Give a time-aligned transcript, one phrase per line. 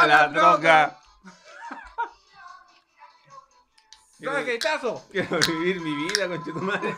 [0.00, 0.98] A la droga.
[4.20, 5.04] ¡Traquetazo!
[5.10, 6.94] Quiero vivir mi vida, concha tu madre.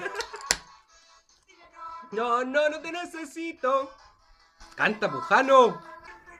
[2.10, 3.90] No, no, no te necesito.
[4.74, 5.80] Canta, Pujano.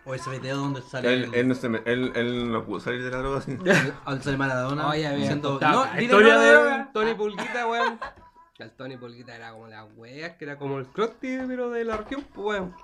[0.05, 3.05] O ese video donde sale Él, él no se me- él, él no pudo salir
[3.05, 3.57] de la droga así.
[4.05, 6.89] al sale Maradona Oye, contado no, la dile historia no, de no, no".
[6.93, 8.01] Tony Pulguita, weón.
[8.59, 11.97] El Tony Pulguita era como la wea, que era como el Crusty, pero de la
[11.97, 12.77] región, pues, weón.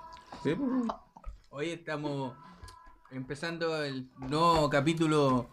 [0.43, 0.91] Sí, pues.
[1.51, 2.35] Hoy estamos
[3.11, 5.47] empezando el nuevo capítulo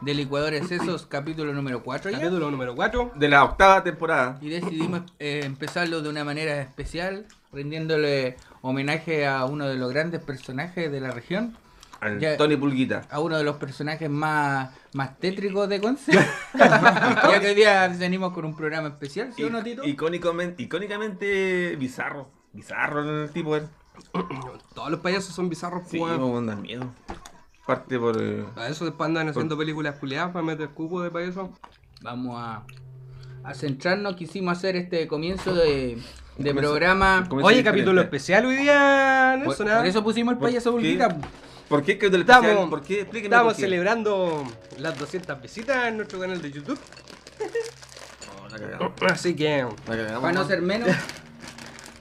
[0.00, 2.18] de Licuadores Esos, capítulo número 4 ya.
[2.18, 3.12] Capítulo número 4.
[3.14, 4.38] De la octava temporada.
[4.40, 10.22] Y decidimos eh, empezarlo de una manera especial, rindiéndole homenaje a uno de los grandes
[10.22, 11.56] personajes de la región,
[12.00, 12.36] Al Ya.
[12.36, 13.02] Tony Pulguita.
[13.10, 16.12] a uno de los personajes más, más tétricos de Conce.
[16.58, 19.84] ya que hoy día venimos con un programa especial, ¿sí o no, Tito?
[19.84, 22.28] Icónicamente, icónicamente bizarro.
[22.52, 23.68] Bizarro el tipo, él.
[24.74, 26.46] Todos los payasos son bizarros, Sí, pues, weón.
[26.46, 26.86] me da miedo.
[27.66, 28.20] Parte por.
[28.20, 31.50] eh, Para eso después andan haciendo películas culiadas para meter cubo de payaso.
[32.02, 32.64] Vamos a,
[33.42, 35.64] a centrarnos, quisimos hacer este comienzo de,
[36.36, 37.24] de Comienzo- programa.
[37.28, 37.70] comienzo Oye, diferente.
[37.70, 39.68] capítulo especial hoy día, Por, Nelson.
[39.70, 39.76] ¿ah?
[39.78, 40.76] por eso pusimos el ¿Por payaso qué?
[40.76, 41.16] Bulguita.
[41.68, 42.68] ¿Por qué que del Estamos-?
[42.68, 43.00] ¿Por qué?
[43.00, 43.62] Explíqueme Estamos por qué.
[43.62, 44.44] celebrando
[44.78, 46.78] las 200 visitas en nuestro canal de YouTube.
[48.42, 48.92] No, la cagamos.
[49.10, 50.46] Así que La cagamos, Para no ¿no?
[50.46, 50.88] ser menos,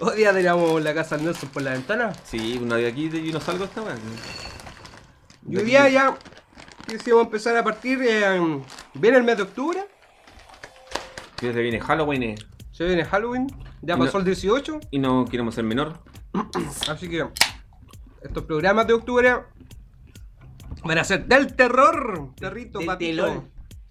[0.08, 2.14] hoy día tiramos la casa de Nelson por la ventana.
[2.26, 3.96] Sí, una de aquí y no salgo esta weá.
[5.50, 6.18] Y hoy día ya
[6.88, 8.00] quisimos empezar a partir.
[8.02, 8.62] eh,
[8.94, 9.86] viene el mes de octubre,
[11.38, 12.36] Que se viene Halloween eh,
[12.72, 13.48] se viene Halloween,
[13.82, 16.00] ya Y no- pasó el 18, y no queremos ser menor.
[16.90, 17.28] así que
[18.22, 19.36] estos programas de octubre
[20.84, 23.28] van a ser del terror, perrito, Del patito.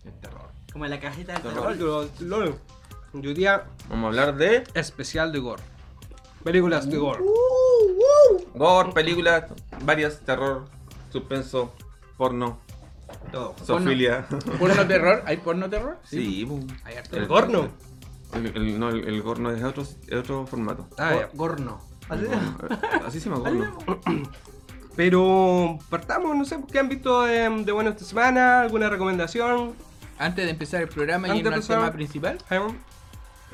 [0.05, 0.51] El terror.
[0.73, 1.77] Como en la cajita del Terror.
[1.77, 2.09] terror.
[2.09, 2.59] Terror, lol.
[3.23, 5.63] Y hoy día Vamos a hablar de especial de gore.
[6.45, 7.21] Películas de gore.
[8.55, 9.45] gore, películas,
[9.85, 10.65] varias, terror,
[11.11, 11.73] suspenso,
[12.17, 12.59] porno,
[13.31, 13.55] Todo.
[13.65, 14.27] zoofilia.
[14.59, 15.99] porno terror, ¿hay porno terror?
[16.05, 16.67] Sí, bu.
[16.85, 17.17] Hay harto.
[17.17, 17.69] El gorno.
[18.35, 20.89] El, el- no, el, el gorno es otro, es otro formato.
[20.99, 21.29] Ah, ya.
[21.35, 21.81] Gorno.
[23.07, 23.77] Así se llama gorno.
[24.97, 28.61] Pero partamos, no sé, ¿qué han visto de, de bueno esta semana?
[28.63, 29.73] ¿Alguna recomendación?
[30.19, 32.61] Antes de empezar el programa y irnos al tema principal, ¿Eh?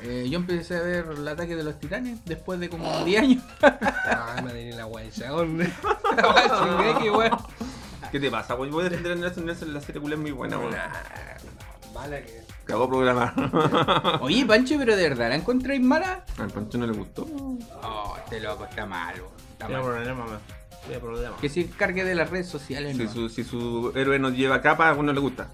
[0.01, 3.43] Eh, yo empecé a ver el ataque de los titanes después de como 10 años.
[3.61, 5.71] Ay, madre mía, la guay, ¿dónde?
[6.15, 7.37] La guay, weón.
[8.11, 8.55] ¿Qué te pasa?
[8.55, 10.73] Voy a defender a Nelson Nelson, la serie culé es muy buena, güey.
[11.93, 12.41] Mala que.
[12.65, 13.33] Cagó programa.
[14.21, 16.23] Oye, Pancho, pero de verdad, ¿la encontráis mala?
[16.37, 17.23] Al Pancho no le gustó.
[17.83, 19.31] Oh, este loco está malo.
[19.53, 19.93] Está Tiene malo.
[19.95, 20.39] problema, man.
[20.85, 21.35] Tiene problema.
[21.37, 23.11] Que se encargue de las redes sociales, Si ¿no?
[23.11, 25.49] su, si su héroe nos lleva capa, a uno le gusta.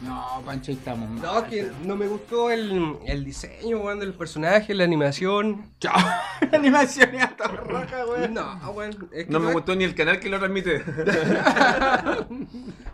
[0.00, 1.22] No, Pancho, ahí estamos mal.
[1.22, 5.72] No, que no me gustó el, el diseño, weón, del personaje, la animación.
[5.80, 5.92] Chao.
[6.52, 8.28] Animación y hasta roja, güey.
[8.30, 9.08] No, weón.
[9.12, 10.84] es que No me gustó ni el canal que lo transmite.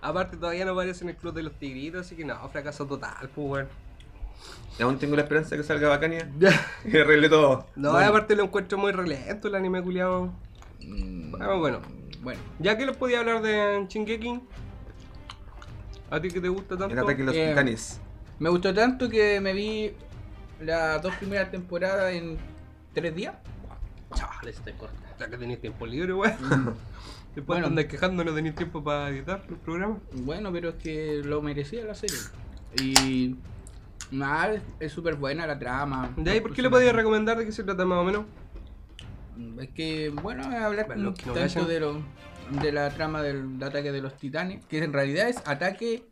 [0.02, 3.28] Aparte, todavía no aparece en el club de los tigritos, así que no, fracaso total,
[3.34, 3.68] pues, weón.
[4.78, 6.28] Y aún tengo la esperanza de que salga Bacania
[6.84, 7.66] y arregle todo.
[7.76, 8.08] No, Bueno.
[8.08, 10.32] aparte lo encuentro muy relento el anime culiado.
[10.80, 11.78] Mm, Bueno, bueno.
[12.22, 14.40] Bueno, Ya que les podía hablar de Shingeki.
[16.14, 16.92] ¿A ti que te gusta tanto?
[16.94, 18.00] El ataque de los Eh, titanes.
[18.38, 19.92] me gustó tanto que me vi
[20.60, 22.38] las dos primeras temporadas en
[22.92, 23.34] tres días.
[24.14, 24.94] Chaval, este corta.
[25.18, 26.36] Ya que tenéis tiempo libre, weón.
[27.34, 27.66] Después Bueno.
[27.66, 29.98] andas quejando, no tenéis tiempo para editar el programa.
[30.12, 32.16] Bueno, pero es que lo merecía la serie.
[32.80, 33.34] Y
[34.12, 36.10] nada, es súper buena la trama.
[36.16, 38.24] ¿De ahí por qué le podía recomendar de qué se trata más o menos?
[39.60, 41.66] Es que, bueno, es hablar Para un los que no tanto cachan.
[41.66, 42.00] de, lo,
[42.50, 46.04] de la trama del ataque de los titanes, que en realidad es ataque.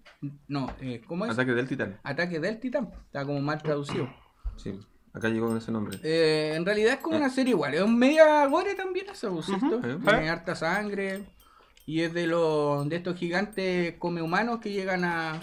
[0.48, 1.32] No, eh, ¿cómo es?
[1.32, 1.98] Ataque del titán.
[2.04, 2.90] Ataque del titán.
[3.06, 4.08] Está como mal traducido.
[4.56, 4.78] Sí,
[5.12, 5.98] acá llegó con ese nombre.
[6.02, 9.78] Eh, en realidad es como una serie igual, es un media gore también eso, ¿cierto?
[9.78, 9.98] Ujú.
[10.00, 11.24] Tiene harta sangre
[11.86, 15.40] y es de los de estos gigantes come humanos que llegan a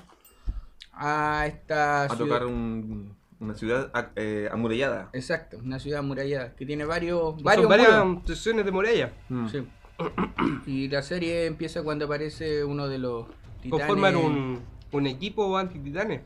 [0.93, 5.09] a esta A tocar un- una ciudad a- eh, amurallada.
[5.13, 8.23] Exacto, una ciudad amurallada que tiene varios Son varios varias muros.
[8.27, 9.13] sesiones de muralla.
[9.29, 9.47] Mm.
[9.47, 9.67] Sí.
[10.65, 13.25] Y la serie empieza cuando aparece uno de los
[13.61, 13.85] titanes.
[13.87, 14.59] Conforman un,
[14.91, 16.21] un equipo anti-titanes.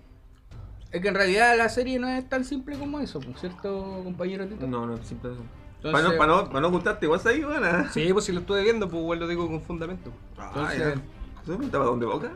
[0.92, 3.36] Es que en realidad la serie no es tan simple como eso, ¿no?
[3.38, 4.68] ¿cierto, compañero Tito?
[4.68, 5.42] No, no, siempre eso.
[5.78, 7.92] Entonces- Para no, para no, para no gustarte, igual ahí, buena.
[7.92, 10.12] Sí, pues si lo estuve viendo, pues igual lo digo con fundamento.
[10.38, 11.00] Entonces-
[11.46, 12.32] ¿Tú me estabas donde boca?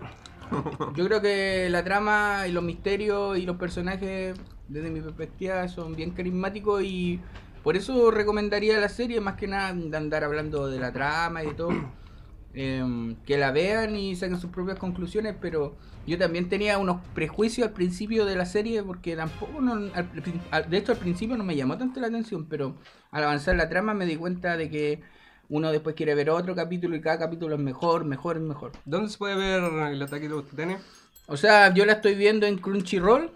[0.96, 4.36] Yo creo que la trama y los misterios y los personajes,
[4.68, 7.20] desde mi perspectiva, son bien carismáticos y
[7.68, 11.48] por eso recomendaría la serie, más que nada de andar hablando de la trama y
[11.48, 11.74] de todo.
[12.54, 15.76] em, que la vean y saquen sus propias conclusiones, pero
[16.06, 20.40] yo también tenía unos prejuicios al principio de la serie porque tampoco, no- al prin-
[20.50, 22.74] al- de hecho al principio no me llamó tanto la atención, pero
[23.12, 25.02] al avanzar la trama me di cuenta de que
[25.50, 28.72] uno después quiere ver otro capítulo y cada capítulo es mejor, mejor, mejor.
[28.86, 29.62] ¿Dónde se puede ver
[29.92, 30.80] el ataque de los titanes?
[31.28, 33.30] O sea, yo la estoy viendo en Crunchyroll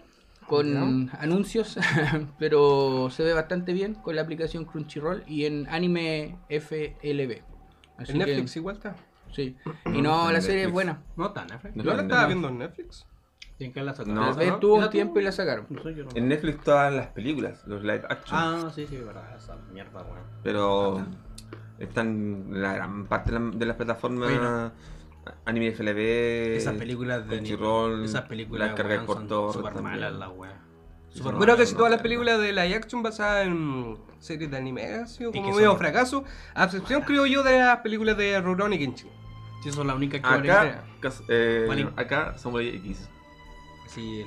[0.46, 1.78] con anuncios,
[2.38, 7.42] pero se ve bastante bien con la aplicación Crunchyroll y en Anime FLB.
[7.98, 8.96] Así En que- Netflix igual está.
[9.32, 9.56] sí.
[9.86, 10.72] Y no, En la serie es Netflix.
[10.72, 11.02] buena.
[11.16, 11.46] No tan.
[11.74, 12.26] No Yo la en estaba Netflix.
[12.28, 13.06] viendo en Netflix.
[13.58, 14.12] ¿Tienen que la sacar?
[14.14, 14.58] No.
[14.58, 15.66] Tuvo ¿La un tiempo y la sacaron.
[15.70, 16.10] No sé, yo no.
[16.14, 18.38] En Netflix todas las películas, los live action.
[18.38, 19.36] Ah, sí, sí, verdad.
[19.36, 20.24] Esa mierda, weón.
[20.42, 21.06] Pero
[21.78, 24.72] están en la gran parte de, la- de las plataformas.
[25.44, 28.74] Anime FLB, Esas películas de Crunchyroll, Esas películas
[29.06, 29.52] son todo.
[29.52, 29.94] súper también.
[30.00, 30.54] malas las weas.
[31.10, 35.08] Son Bueno, casi todas las películas de live action basadas en series de anime han
[35.08, 36.24] sido como que medio son- fracaso,
[36.54, 39.10] a excepción creo yo de las películas de Rurouni Kenshin.
[39.62, 41.88] Sí, son las únicas que Acá, cas- eh, Vale.
[41.96, 43.08] acá somos X.
[43.88, 44.22] Sí,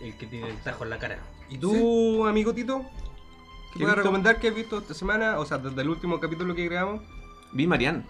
[0.00, 1.18] el, el que tiene el tajo en la cara.
[1.50, 2.78] ¿Y tú, amigo Tito?
[2.80, 3.94] ¿Qué ¿Qué he puedes visto?
[3.96, 5.38] recomendar que has visto esta semana?
[5.38, 7.02] O sea, desde el último capítulo que grabamos.
[7.52, 8.04] Vi Marianne,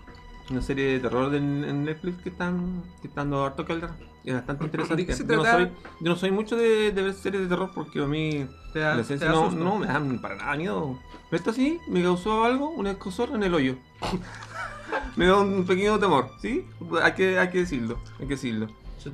[0.51, 3.91] una serie de terror de- en Netflix que están, que están dando harto que hablar.
[4.25, 5.03] Es bastante interesante.
[5.03, 5.65] ¿De qué se yo, no soy,
[6.01, 9.01] yo no soy mucho de, de ver series de terror porque a mí da, la
[9.01, 10.99] esencia no, me dan para nada miedo.
[11.31, 13.77] Pero esta sí me causó algo, un escosor en el hoyo.
[15.17, 16.67] me da un pequeño temor, ¿sí?
[17.03, 18.69] Hay que, hay que decirlo, hay que decirlo.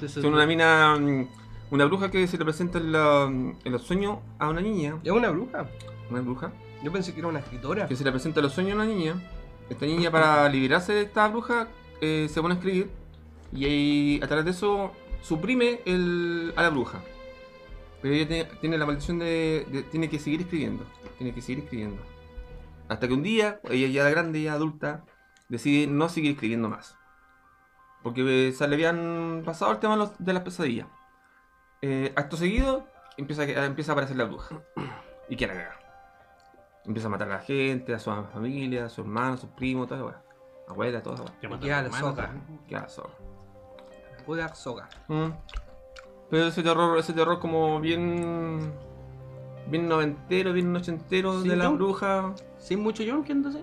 [0.09, 1.29] Son una mina, mm,
[1.71, 5.13] una bruja que se le presenta en, la- en los sueños a una niña, ¿Es
[5.13, 5.69] una bruja?
[6.11, 7.87] una bruja, Yo pensé que era una escritora.
[7.87, 9.15] que se le presenta en los sueños a una niña.
[9.69, 11.69] Esta niña para liberarse de esta bruja
[12.01, 12.91] eh, se pone a escribir
[13.53, 14.93] y ahí, a través de eso
[15.23, 15.81] suprime
[16.57, 17.03] a la bruja.
[18.03, 20.85] Pero ella tiene, la maldición de, de- tiene que seguir escribiendo,
[21.19, 22.03] tiene que seguir escribiendo.
[22.89, 25.05] Hasta que un día, ella ya grande, ya adulta,
[25.49, 26.97] decide no seguir escribiendo más.
[28.03, 30.87] Porque eh, se le habían pasado el tema de, las pesadillas.
[31.83, 32.87] Eh, acto seguido,
[33.17, 34.61] empieza, empieza a aparecer la bruja.
[35.29, 35.86] Y quiere cagar.
[36.87, 39.89] Empieza a matar a la gente, a su familia, a su hermano, a sus primos,
[39.89, 40.23] toda la weá.
[40.69, 41.33] Abuela, toda la weá.
[41.41, 43.11] Que Y mata queda a la la soga.
[44.25, 44.89] Puede soga.
[45.09, 45.31] Mm.
[46.31, 48.73] Pero ese terror, ese terror como bien.
[49.69, 52.35] bien noventero, bien ochentero de la bruja.
[52.59, 53.63] Sin mucho ¿quién entonces?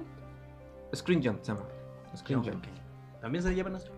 [0.95, 1.65] Screen Jump se llama.
[2.15, 2.43] Screen.
[2.43, 2.65] Jump.
[3.21, 3.89] También se llaman así.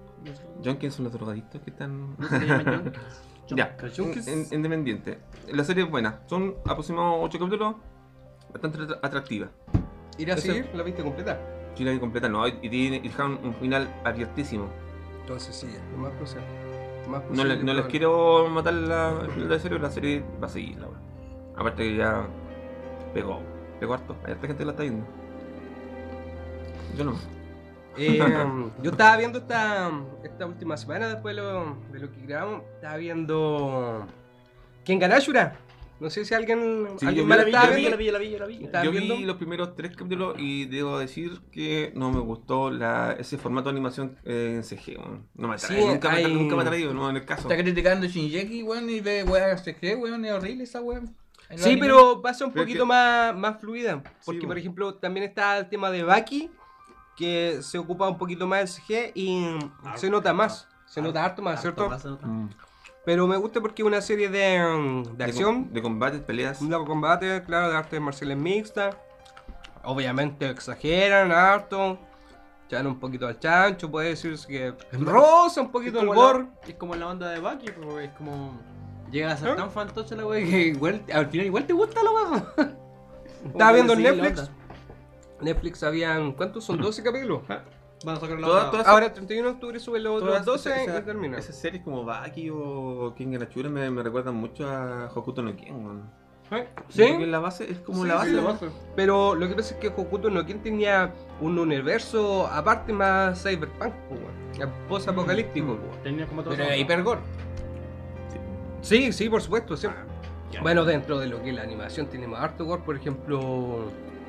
[0.64, 2.16] Junkies son los drogadictos que están.
[2.18, 2.94] No se le llaman.
[2.94, 2.94] John.
[3.48, 3.78] Ya,
[4.52, 5.20] independiente.
[5.54, 6.22] La serie es buena.
[6.26, 7.76] Son aproximadamente 8 capítulos.
[8.56, 9.48] Bastante atra- atractiva.
[10.18, 10.70] ¿Ir a seguir?
[10.74, 11.38] ¿La viste completa?
[11.76, 12.48] Si la vi completa, no.
[12.48, 13.02] Y tiene
[13.44, 14.70] un final abiertísimo.
[15.20, 16.46] Entonces sí, lo más posible.
[17.04, 20.48] Lo más No, posible le- no les quiero matar la, la serie, la serie va
[20.48, 21.02] a seguir, la verdad.
[21.58, 22.26] Aparte que ya
[23.14, 23.42] pegó,
[23.82, 25.06] pegó harto, hay harta gente que la está viendo.
[26.98, 27.14] Yo no.
[27.98, 28.20] Eh,
[28.82, 29.92] yo estaba viendo esta,
[30.24, 32.64] esta última semana después de lo, de lo que grabamos.
[32.76, 34.06] Estaba viendo.
[34.86, 35.58] ¿Quién ganó Shura?
[36.00, 37.90] No sé si alguien, Sí, alguien yo vi la la- estaba yo vi, viendo.
[37.92, 38.64] la vi, la vi, la vi.
[38.66, 39.16] ¿Estás Yo viendo?
[39.16, 43.70] vi los primeros tres capítulos y debo decir que no me gustó la, ese formato
[43.70, 44.98] de animación eh, en CG.
[44.98, 45.28] weón.
[45.36, 47.44] No me atrae, Sí, nunca, me, hay- nunca me ha traído, no en el caso.
[47.50, 51.16] Está criticando Shinjeki, weón, y ve weón CG, weón, es horrible esa weón.
[51.56, 51.80] Sí, animes.
[51.80, 54.04] pero pasa un Pero poquito que- más, más fluida.
[54.26, 56.50] Porque, Sí, por ejemplo, también está el tema de Baki,
[57.16, 59.46] que se ocupa un poquito más del CG y
[59.96, 60.68] se nota más.
[60.88, 61.84] Se nota harto más, ¿cierto?
[61.84, 62.28] Harto más se nota.
[62.28, 62.50] Mm.
[63.06, 66.60] Pero me gusta porque es una serie de, mm, de acción, De, de combates, peleas.
[66.62, 68.96] un largo combate, claro, de artes marciales mixtas.
[69.84, 72.00] Obviamente exageran harto.
[72.68, 76.40] Echan un poquito al chancho, puede decirse que rosa un poquito el Es como gore.
[76.40, 77.68] la- Es como la banda de Bucky,
[78.02, 78.60] es como.
[79.12, 79.56] Llega a ser ¿Eh?
[79.56, 82.46] tan fantoche la wea que igual, al final igual te gusta la wea.
[83.46, 84.40] Estaba viendo en Netflix.
[84.40, 84.52] onda.
[85.42, 86.82] Netflix habían, ¿cuántos son?
[86.82, 87.42] 12 capítulos.
[88.06, 88.82] Van a sacar la otra.
[88.84, 91.38] Ahora el 31 de octubre sube los otros Todas 12 esa- y termina.
[91.40, 95.74] Esas series como Baki o King Ganachura me, me recuerdan mucho a Hokuto no Ken.
[95.84, 96.26] weón.
[96.52, 96.68] ¿Eh?
[96.76, 97.26] Porque ¿Sí?
[97.26, 98.68] la base es como Sí, la sí, base.
[98.96, 103.92] Pero lo que pasa es que Hokuto no Ken tenía un universo aparte más cyberpunk,
[104.08, 104.72] po, weón.
[104.88, 105.66] post-apocalíptico.
[105.66, 105.70] Mm.
[105.80, 106.04] weón.
[106.04, 106.74] Tenía como todo Pero eso.
[106.74, 107.22] es hipergore.
[108.82, 109.76] Sí, sí, por supuesto.
[109.76, 109.88] sí.
[110.52, 110.62] Ya.
[110.62, 113.86] Bueno, dentro de lo que es la animación tenemos harto gore, por ejemplo,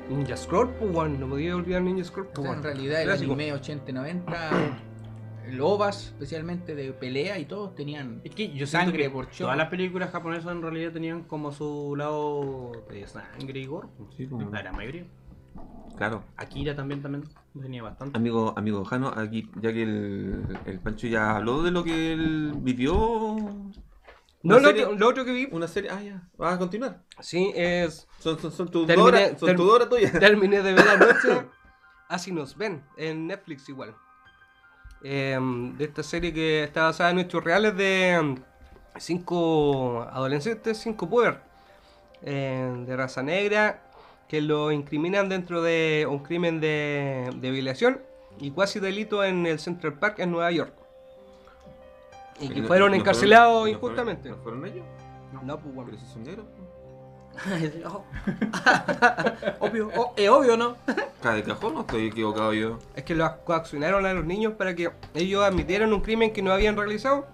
[0.09, 1.11] Ninja Scroll, pues.
[1.19, 3.33] No podía olvidar Ninja Scroll, O pues, sea, en realidad el Clásico.
[3.33, 4.77] anime 80-90,
[5.47, 9.45] el OVAs especialmente de pelea y todos tenían Es que yo sangre que por show.
[9.45, 13.87] todas las películas japonesas en realidad tenían como su lado de sangre y gore.
[14.15, 15.05] Sí, como- La gran mayoría.
[15.97, 16.23] Claro.
[16.37, 17.23] Akira también, también
[17.59, 18.15] tenía bastante.
[18.17, 22.53] Amigo, amigo Jano, aquí, ya que el, el Pancho ya habló de lo que él
[22.57, 23.35] vivió.
[24.43, 25.89] No, lo serie- otro, lo otro que vi, Una serie.
[25.91, 26.21] Ah, ya.
[26.37, 27.01] Vas a continuar.
[27.19, 28.07] sí, es.
[28.19, 30.11] Son, son, son tus Terminé- son dos horas tuyas.
[30.19, 31.47] Terminé de ver anoche.
[32.09, 33.93] Así nos ven, en Netflix igual.
[35.03, 35.37] eh,
[35.77, 38.35] de esta serie que está basada en hechos reales de mm,
[38.99, 41.41] cinco adolescentes, cinco puber
[42.23, 43.83] eh, de raza negra
[44.27, 48.01] que lo incriminan dentro de un crimen de, de violación
[48.39, 50.73] y cuasi delito en el Central Park en Nueva York.
[52.39, 54.29] Y que ¿No- fueron no encarcelados no injustamente.
[54.29, 54.85] ¿No fueron ellos?
[55.43, 55.89] No, pues, bueno.
[55.91, 56.45] Pero si son negros.
[56.55, 56.67] pues.
[57.85, 58.03] Oh.
[59.59, 60.75] obvio, oh, es obvio, ¿no?
[61.21, 62.79] Cada de cajón no estoy equivocado yo.
[62.95, 66.51] Es que los coaccionaron a los niños para que ellos admitieran un crimen que no
[66.51, 67.27] habían realizado,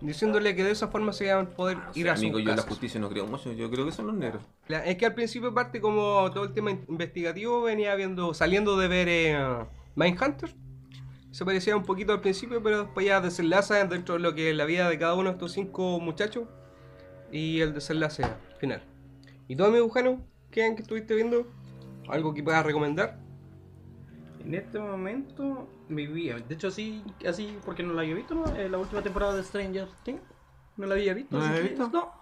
[0.00, 2.48] diciéndole que de esa forma se iban a poder ir a sus Amigo, yo en
[2.48, 2.68] la casas.
[2.70, 3.52] justicia no creo mucho.
[3.52, 4.42] Yo creo que son los negros.
[4.68, 8.88] Es que al principio parte como todo el tema in- investigativo venía viendo, saliendo de
[8.88, 9.38] ver eh,
[9.94, 10.54] Mindhunter.
[11.30, 14.56] Se parecía un poquito al principio, pero después ya desenlaza dentro de lo que es
[14.56, 16.48] la vida de cada uno de estos cinco muchachos
[17.30, 18.24] y el desenlace
[18.58, 18.82] final.
[19.46, 20.24] ¿Y tú, amigo Jano?
[20.50, 21.46] ¿Qué que estuviste viendo?
[22.08, 23.20] ¿Algo que puedas recomendar?
[24.44, 28.46] En este momento me vi, de hecho sí, así porque no la había visto, ¿no?
[28.56, 30.22] Eh, la última temporada de Stranger Things,
[30.76, 31.36] no la había visto.
[31.38, 31.76] ¿No la que-?
[31.92, 32.12] No.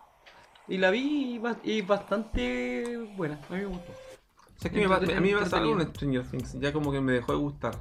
[0.66, 3.92] Y la vi y, ba- y bastante buena, a mí me gustó.
[3.92, 6.60] O sea, es que me, pa- a mí me pasa algo en Stranger Things.
[6.60, 7.78] Ya como que me dejó de gustar.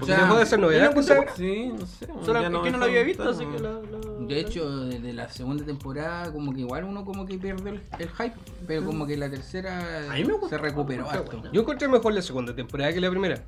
[0.00, 0.94] O Porque sea, dejó de ser novedad.
[1.36, 2.06] Sí, no sé.
[2.24, 3.82] Solo ya es que me no dejó había visto, así que ¿no?
[3.82, 7.70] la, la- De hecho, desde la segunda temporada, como que igual uno como que pierde
[7.70, 8.34] el, el hype,
[8.66, 10.48] pero como que la tercera A mí me gustó.
[10.48, 11.32] se recuperó harto.
[11.38, 11.52] buena.
[11.52, 13.42] Yo encontré mejor la segunda temporada que la primera.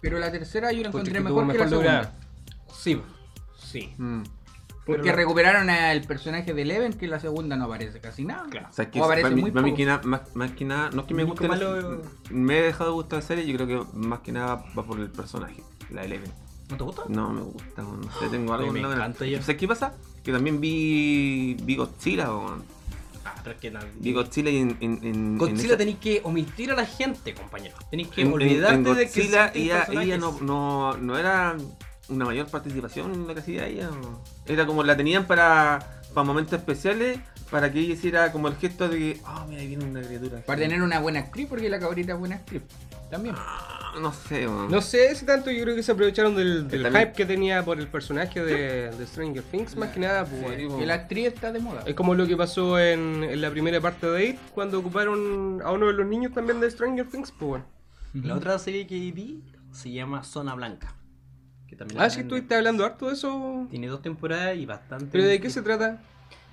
[0.00, 1.92] Pero la tercera yo la Encontré mejor que la segunda.
[1.92, 2.14] lograda.
[2.74, 3.00] Sí,
[3.58, 3.94] sí.
[3.96, 4.22] Mm.
[4.86, 8.46] Porque Pero recuperaron al personaje de Eleven, que en la segunda no aparece casi nada.
[8.48, 8.68] Claro.
[8.70, 11.00] O sea, es que O aparece muy mí que nada- más, más que nada, no
[11.02, 11.48] es que me guste,
[12.30, 15.00] me he dejado de gustar la serie, yo creo que más que nada va por
[15.00, 16.30] el personaje, la Eleven.
[16.70, 17.02] ¿No te gusta?
[17.08, 19.06] No me gusta, no sé, tengo A algo en la-.
[19.08, 19.92] O sea, ¿qué pasa?
[20.22, 22.28] Que también vi, vi Godzilla.
[23.24, 26.20] Ah, pero es que vi Godzilla y en, en, en Godzilla en esa- tenéis que
[26.22, 27.76] omitir a la gente, compañero.
[27.90, 31.56] Tenéis que en- olvidarte en de que Godzilla ella, ella no, no, no era
[32.08, 33.88] una mayor participación en lo que hacía ella.
[33.90, 34.20] ¿no?
[34.46, 37.18] Era como la tenían para, para momentos especiales,
[37.50, 40.40] para que ella hiciera como el gesto de que, ah, mira, ahí viene una criatura.
[40.46, 42.62] Para tener una buena actriz, porque la cabrita es buena actriz.
[43.10, 43.36] También.
[43.38, 44.68] Ah, no sé, weón.
[44.68, 47.64] No sé si tanto, yo creo que se aprovecharon del, del También- hype que tenía
[47.64, 50.24] por el personaje de, de Stranger Things, más que nada.
[50.24, 50.68] pues, Sí, bueno.
[50.70, 50.82] weón.
[50.82, 51.82] Y la actriz está de moda.
[51.86, 55.70] Es como lo que pasó en, en la primera parte de It, cuando ocuparon a
[55.70, 57.64] uno de los niños también de Stranger Things, pues bueno.
[58.14, 59.40] La otra serie que vi
[59.72, 60.94] se llama Zona Blanca.
[61.76, 63.66] Que también Ah, sí, estuviste hablando harto de eso.
[63.70, 65.06] Tiene dos temporadas y bastante.
[65.12, 66.02] ¿Pero de qué se trata?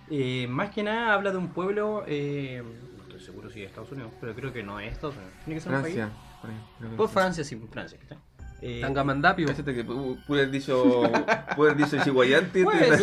[0.10, 2.04] Eh, más que nada habla de un pueblo.
[2.08, 2.62] Eh,
[2.98, 5.34] no estoy seguro si es Estados Unidos, pero creo que no es Estados Unidos.
[5.46, 6.10] Tiene que ser un Francia.
[6.42, 6.96] país.
[6.98, 7.10] por.
[7.10, 7.98] Francia, sí, Francia.
[8.02, 8.18] ¿está?
[8.62, 9.48] Eh, Tangamandapio.
[9.48, 11.02] Cállate que pu- pude haber dicho,
[11.56, 12.64] pude dicho Chihuayante.
[12.64, 13.02] Pues,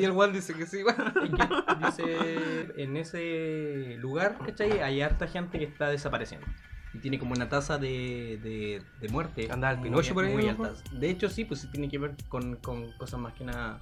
[0.00, 0.78] y el Juan dice que sí,
[1.84, 4.80] dice, en ese lugar, ¿cachai?
[4.80, 6.46] Hay harta gente que está desapareciendo.
[6.92, 9.48] Y tiene como una tasa de, de, de muerte.
[9.50, 10.72] Anda el Pinocho por ahí, muy alta.
[10.92, 13.80] De hecho, sí, pues tiene que ver con, con cosas más que nada.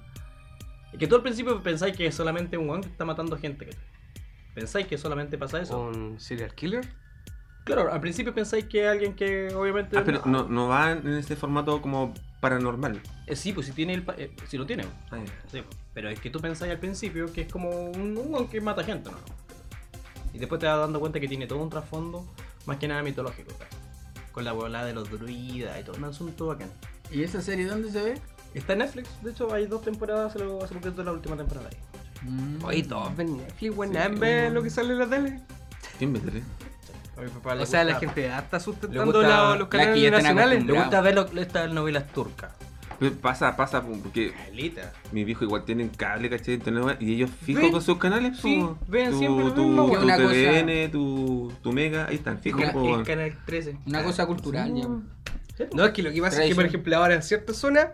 [0.93, 3.69] Es que tú al principio pensáis que es solamente un weón que está matando gente.
[4.53, 5.79] Pensáis que solamente pasa eso.
[5.79, 6.87] ¿Un serial killer?
[7.63, 9.97] Claro, al principio pensáis que es alguien que obviamente.
[9.97, 12.99] Ah, pero no, no va en ese formato como paranormal.
[13.27, 14.03] Eh, sí, pues si tiene el.
[14.03, 14.85] pa- eh, si lo tiene.
[15.11, 15.17] Ah.
[15.51, 15.61] Sí,
[15.93, 19.11] pero es que tú pensáis al principio que es como un, un que mata gente,
[19.11, 19.17] ¿no?
[20.33, 22.25] Y después te vas dando cuenta que tiene todo un trasfondo,
[22.69, 23.51] más que nada mitológico.
[24.31, 26.69] Con la bola de los druidas y todo un asunto bacán.
[27.11, 28.21] ¿Y esa serie dónde se ve?
[28.53, 31.35] Está en Netflix, de hecho hay dos temporadas, hace lo- hace poquito de la última
[31.35, 31.77] temporada ahí.
[32.29, 32.63] Mm.
[32.63, 33.91] Oye, todos ven Netflix, weón.
[33.91, 35.39] Sí, Nadie ve lo que sale en la tele.
[35.97, 36.43] ¿Quién me tele?
[37.17, 40.65] A mi papá le O sea, la gente le sustentando la- los canales nacionales.
[40.65, 42.53] Le gusta ver lo- estas novelas turcas.
[42.99, 44.91] Pues Pasa, pasa, porque Elita.
[45.13, 46.55] mi viejo igual tienen cable, ¿cachai?
[46.55, 48.77] Internet, y ellos fijos Ven, con sus canales, sí, po.
[48.87, 52.59] ven tu, siempre lo tu, mismo, tu, cosa- TVN, tu, tu Mega, ahí están fijos,
[52.59, 53.77] Mira, po, El canal 13.
[53.85, 54.87] Una cosa cultural ya.
[55.73, 56.65] No, es que lo que pasa es que, por Tradición.
[56.67, 57.87] ejemplo, ahora en ciertas zonas,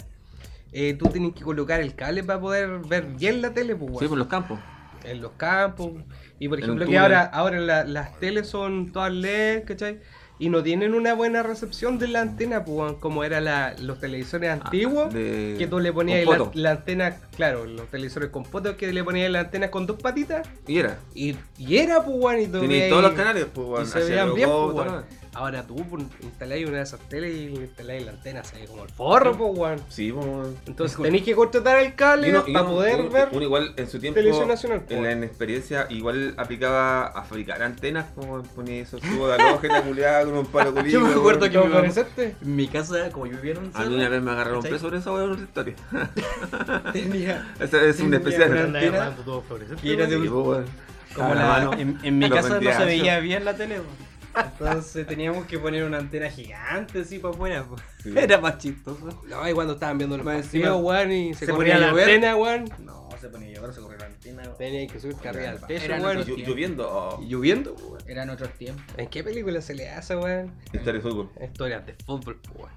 [0.72, 3.96] eh, tú tienes que colocar el cable para poder ver bien la tele, pues, Sí,
[3.98, 4.10] weón.
[4.10, 4.60] por los campos.
[5.04, 5.92] en los campos.
[6.40, 7.00] Y por En ejemplo, un que túnel.
[7.04, 10.00] ahora, ahora la- las teles son todas LED, ¿cachai?
[10.38, 13.46] Y no tienen una buena recepción de la antena, pues, como eran
[13.86, 15.08] los televisores antiguos.
[15.10, 18.92] Ah, de- Que tú le ponías la, la antena, claro, los televisores con poto, que
[18.92, 20.46] le ponías la antena con dos patitas.
[20.68, 21.00] Y era.
[21.14, 24.50] Y, y era, pues, y Tenéis veías- todos los canales, pues, Y se veían bien,
[24.50, 25.04] pues, todo.
[25.36, 28.66] Ahora tú pues, instaláis una de esas teles y le instaláis la antena, se ve
[28.68, 29.82] como el forro, pues, weón.
[29.90, 30.56] Sí, pues, weón.
[30.66, 33.90] Entonces tenéis que contratar el cable uno- para uno- poder uno- ver uno igual en
[33.90, 34.84] su tiempo televisión nacional.
[34.90, 35.04] en po.
[35.04, 40.38] la inexperiencia igual aplicaba a fabricar antenas como ponía esos tubos de halógena culiada con
[40.38, 42.36] un palo Yo me culiado acuerdo que ¿Te mi mamá- pareciste?
[42.42, 44.72] En mi casa, como yo un a mí una vez me agarraron ¿cachai?
[44.72, 45.76] preso por esa weón historia
[46.94, 50.66] tenía esa es un especial una que era de un- pues, weón.
[51.14, 51.74] como la, mano.
[51.74, 53.76] en, en mi casa no se veía bien la tele.
[53.80, 54.06] weón.
[54.44, 57.64] Entonces teníamos que poner una antena gigante así para afuera.
[57.68, 57.82] pues.
[58.04, 58.14] Sí.
[58.18, 59.22] Era más chistoso.
[59.28, 62.04] No, y cuando estaban viendo los partidos, weón, y se, se corría ponía la llover.
[62.10, 62.66] antena, weón.
[62.84, 64.44] No, se ponía a llover, se corrió la antena.
[64.58, 66.24] Tenía que subir arriba al techo, weón.
[66.26, 66.90] Lloviendo.
[66.90, 67.22] oh.
[67.24, 68.02] Lloviendo, weón.
[68.08, 68.84] Eran otros tiempos.
[68.98, 70.54] ¿En qué película se le hace, weón?
[70.74, 71.30] Historia de fútbol.
[71.42, 72.72] Historias de fútbol, weón.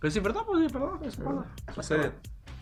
[0.00, 0.42] Pero sí, ¿verdad?
[0.46, 1.20] Pues sí.
[1.76, 2.12] Es verdad.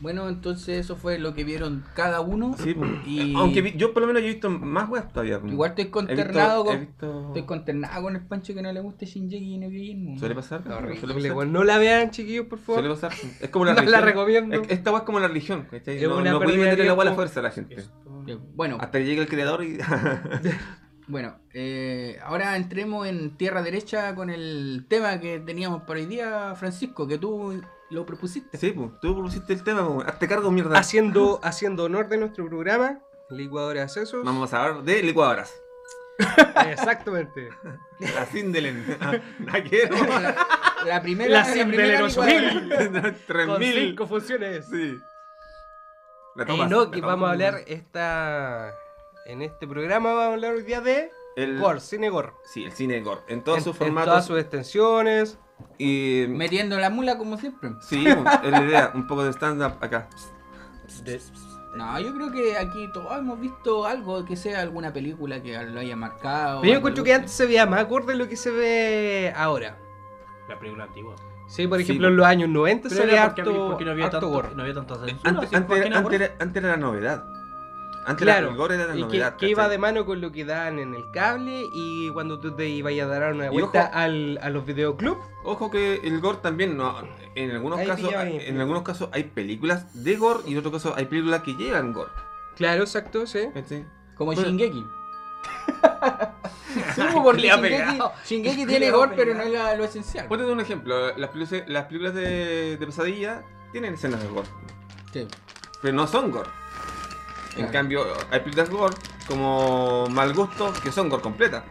[0.00, 2.54] Bueno, entonces eso fue lo que vieron cada uno.
[2.59, 2.75] Sí.
[3.07, 5.38] Y- Aunque vi- yo por lo menos he visto más weas todavía.
[5.47, 9.04] Igual estoy visto- consternado con, visto- estoy consternado con el pancho que no le guste
[9.04, 10.19] Shinji y no Kyojin.
[10.19, 10.64] Suele pasar.
[10.66, 11.64] No, suele pasar.
[11.66, 13.00] la vean, chiquillos, por Suele favor.
[13.00, 13.12] pasar.
[13.40, 14.00] Es como la No religión.
[14.00, 14.62] la recomiendo.
[14.69, 15.66] Esta wea es como la religión.
[15.71, 15.97] ¿cachai?
[15.99, 17.76] Es No, una no meterle la wea a la fuerza a la gente.
[18.54, 19.76] Bueno, Hasta que llegue el creador y.
[21.09, 26.54] bueno, eh, ahora entremos en tierra derecha con el tema que teníamos para hoy día,
[26.54, 28.56] Francisco, que tú lo propusiste.
[28.59, 28.90] sí, pues.
[29.00, 30.06] Tú propusiste el tema, pues.
[30.09, 30.78] Hazte cargo, mierda.
[30.78, 34.25] Haciendo, haciendo honor de nuestro programa, Licuadora de Accesos.
[34.25, 35.52] Vamos a hablar de licuadoras.
[36.70, 37.49] Exactamente.
[38.00, 38.85] La Sindelen.
[39.47, 39.97] La quiero.
[40.06, 40.47] La,
[40.87, 42.52] la primera, La licuadora.
[42.92, 43.73] Con 3000.
[43.75, 44.66] cinco funciones.
[44.70, 44.99] Sí.
[46.37, 48.75] La Eh, tomas, no, la que vamos a hablar esta...
[49.26, 51.59] En este programa vamos a hablar hoy día de El...
[51.59, 52.32] Gore, cine Gore.
[52.44, 53.20] Sí, el cine Gore.
[53.28, 54.09] En todos En- sus en formatos.
[54.11, 55.38] todas sus extensiones.
[55.79, 56.26] Y.
[56.29, 57.71] Metiendo la mula como siempre.
[57.81, 58.93] Sí, es la idea.
[58.95, 60.09] Un poco de stand-up acá.
[61.76, 65.81] No, yo creo que aquí todos hemos visto algo que sea alguna película que lo
[65.81, 66.61] haya marcado.
[66.61, 69.79] Pero yo encuentro que antes se veía más gore de lo que se ve ahora.
[70.49, 71.14] La película antigua.
[71.47, 73.90] Sí, por ejemplo, en los años 90 Pero se ve era porque, harto, porque no
[73.93, 74.49] había harto tanto, gore.
[74.55, 75.31] no había tanta censura.
[75.31, 75.52] Antes,
[76.12, 77.25] era, antes era la novedad.
[78.07, 79.37] Antes Claro, la, el gore era la y que, novedad.
[79.37, 82.66] que iba de mano con lo que dan en el cable y cuando tú te
[82.69, 85.21] ibas a dar una vuelta ojo- al, a los videoclubs.
[85.45, 86.97] Ojo que el gore también, no,
[87.35, 88.38] en algunos casos, ahí.
[88.47, 91.92] en algunos casos hay películas de gore y en otros casos hay películas que llevan
[91.92, 92.11] gore.
[92.57, 93.49] Claro, exacto, sí.
[93.52, 93.85] ¿cachai?
[94.16, 94.49] Como Bueno.
[94.49, 94.85] Shingeki.
[96.95, 100.26] sí, porque Le ha Shingeki, tiene gore, pero no es la- lo esencial.
[100.26, 104.48] Ponte un ejemplo, las películas, las películas de, de pesadilla tienen escenas de gore,
[105.12, 105.27] Sí.
[105.83, 106.48] pero no son gore.
[107.51, 107.73] En Claro.
[107.73, 111.65] cambio, hay películas gore como Mal Gusto que son gore completas.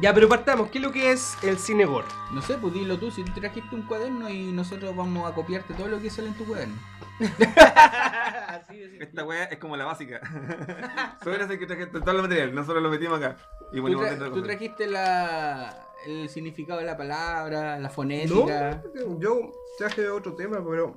[0.00, 0.70] Ya, pero partamos.
[0.70, 2.06] ¿Qué es lo que es el cine gore?
[2.32, 5.74] No sé, pues dilo tú, si tú trajiste un cuaderno y nosotros vamos a copiarte
[5.74, 6.76] todo lo que sale en tu cuaderno.
[9.00, 10.20] Esta weá es como la básica.
[11.24, 13.36] Solo hace que trajiste todo el material, nosotros lo metimos acá.
[13.72, 18.82] Y Tú, tra- tú trajiste la, el significado de la palabra, la No, fonética.
[19.18, 20.94] yo traje otro tema, pero.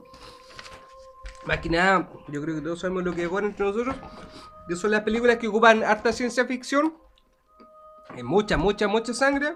[1.45, 3.95] Más que nada, yo creo que todos sabemos lo que es gore entre nosotros.
[4.67, 6.93] Que son las películas que ocupan harta ciencia ficción.
[8.10, 9.56] Hay mucha, mucha, mucha sangre.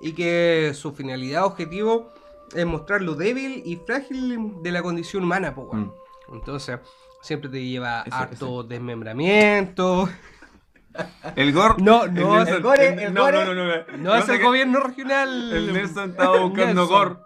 [0.00, 2.12] Y que su finalidad, objetivo,
[2.54, 5.52] es mostrar lo débil y frágil de la condición humana.
[5.56, 5.90] Mm.
[6.32, 6.78] Entonces,
[7.22, 10.08] siempre te lleva Eso, harto desmembramiento.
[11.36, 11.74] El gore.
[11.78, 14.42] No, no, Nelson- el gore- el no, gore- no, no, no, No es sé el
[14.42, 15.52] gobierno regional.
[15.52, 16.88] El Nelson estaba buscando Nelson.
[16.88, 17.16] gore.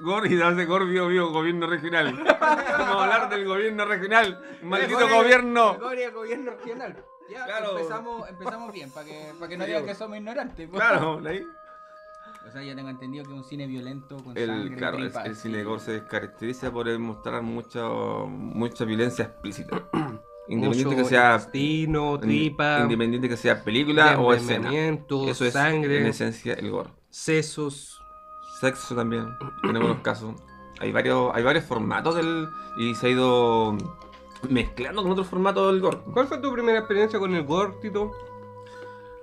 [0.00, 2.14] Gore y hace gore vivo gobierno regional.
[2.40, 4.40] Vamos a hablar del gobierno regional.
[4.62, 5.76] Maldito El gobierno.
[5.92, 7.04] el el gobierno regional.
[7.30, 7.76] Ya, Claro.
[7.76, 10.68] empezamos, empezamos bien, para que, para que no digan que somos ignorantes.
[10.68, 10.76] po.
[10.76, 11.42] Claro, ahí.
[12.46, 14.76] O sea, ya tengo entendido que es un cine violento con El, sangre.
[14.76, 19.88] claro, el, tripas, el cine gore se caracteriza por mostrar mucho, mucha violencia explícita.
[20.48, 24.70] Independiente Mucho que sea intestino, tripa, Independiente que sea película o escena.
[24.72, 26.90] Eso es sangre, en esencia el gore.
[27.10, 27.95] sesos.
[28.60, 30.34] Sexo también, en algunos casos.
[30.80, 32.48] Hay varios, hay varios formatos del.
[32.78, 33.76] y se ha ido
[34.48, 35.98] mezclando con otros formatos del gore.
[36.12, 38.10] ¿Cuál fue tu primera experiencia con el gore, Tito?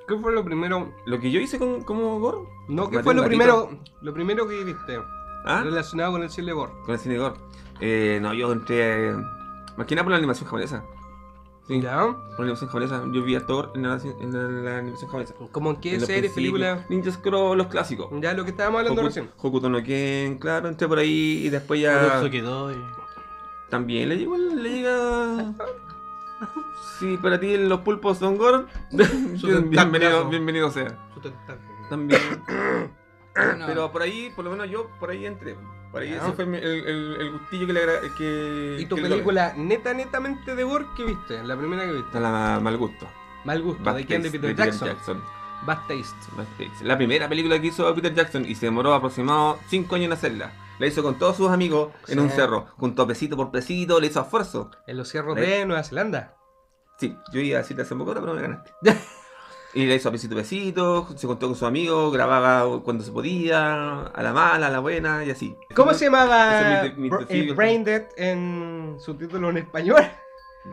[0.07, 0.91] ¿Qué fue lo primero?
[1.05, 2.39] Lo que yo hice con, como gore.
[2.67, 3.69] No, ¿qué Maté fue lo primero,
[4.01, 4.99] lo primero que viste
[5.45, 5.61] ¿Ah?
[5.63, 6.71] relacionado con el cine gore?
[6.85, 7.35] Con el cine gore.
[7.79, 9.09] Eh, no, yo entré.
[9.11, 9.15] eh,
[9.77, 10.83] Más que nada por la animación japonesa.
[11.67, 12.01] Sí, ¿Ya?
[12.01, 13.03] por la animación japonesa.
[13.13, 15.33] Yo vi a Thor en la, en la- la animación japonesa.
[15.51, 16.89] ¿Cómo en qué series, películas?
[16.89, 18.09] Ninja Scroll, los clásicos.
[18.21, 19.29] Ya lo que estábamos hablando Hoku- recién.
[19.37, 22.17] Hokuto no Ken, claro, entré por ahí y después ya.
[22.17, 22.75] Eso quedó y...
[23.69, 25.53] También le llegó, le llega.
[26.99, 30.89] Si para ti los pulpos son gore, bienvenido, bienvenido sea.
[31.13, 31.31] Su.
[31.89, 32.19] También.
[33.65, 35.55] Pero por ahí, por lo menos yo, por ahí entré.
[35.93, 36.17] Por ahí Ya.
[36.17, 38.77] ese fue el, el, el gustillo que le agra- que.
[38.81, 41.41] ¿Y tu que le película neta, netamente de gore que viste?
[41.43, 42.19] La primera que viste.
[42.19, 43.07] La mal gusto.
[43.45, 44.21] Mal gusto, Bad ¿de quién?
[44.23, 45.23] De Peter Jackson.
[45.65, 46.31] Bad Taste.
[46.35, 46.83] Bad Taste.
[46.83, 50.51] La primera película que hizo Peter Jackson y se demoró aproximadamente 5 años en hacerla.
[50.79, 52.19] La hizo con todos sus amigos en Sí.
[52.19, 54.71] un cerro, junto a pesito por pesito, le hizo esfuerzo.
[54.87, 55.41] En los cierros ¿Eh?
[55.41, 56.33] de Nueva Zelanda.
[56.97, 58.71] Sí, yo iba a decirte hace poco, pero me ganaste.
[59.73, 63.11] y le hizo a pesito a pesito, se contó con sus amigos, grababa cuando se
[63.11, 65.55] podía, a la mala, a la buena y así.
[65.75, 70.01] ¿Cómo se llamaba es mi- mi eh, Brain Dead en su título en español?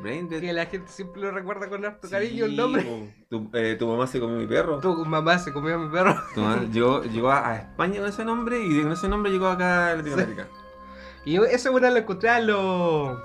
[0.03, 0.41] Brain Dead.
[0.41, 3.13] Que la gente siempre lo recuerda con harto cariño el nombre.
[3.29, 4.79] Tu, eh, tu mamá se comió mi perro.
[4.81, 6.15] Tu mamá se comió a mi perro.
[6.35, 9.49] Tu mamá llegó, llegó a, a España con ese nombre y con ese nombre llegó
[9.49, 10.47] acá a Latinoamérica.
[11.25, 13.19] Y ese bueno lo encontré en los.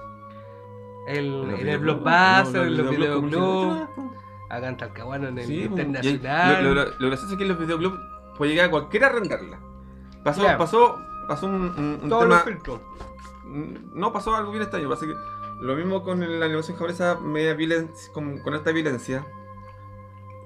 [1.07, 3.89] El, Los en el Blockbuster, en los videoclubs,
[4.49, 5.53] Acá en Talcahuano, en el Sí.
[5.55, 6.63] Y Internacional.
[6.63, 7.99] Lo, lo, lo gracioso es que en los videoclubs
[8.37, 9.59] puede llegar a cualquiera a rentarla.
[10.23, 10.57] Pasó, Claro.
[10.57, 12.43] pasó, pasó un, un, un Todos tema.
[12.67, 12.79] los.
[13.45, 14.89] Mm, No pasó algo bien extraño.
[14.97, 15.13] Que
[15.61, 19.25] lo mismo con la animación japonesa, media violencia, con, con esta violencia.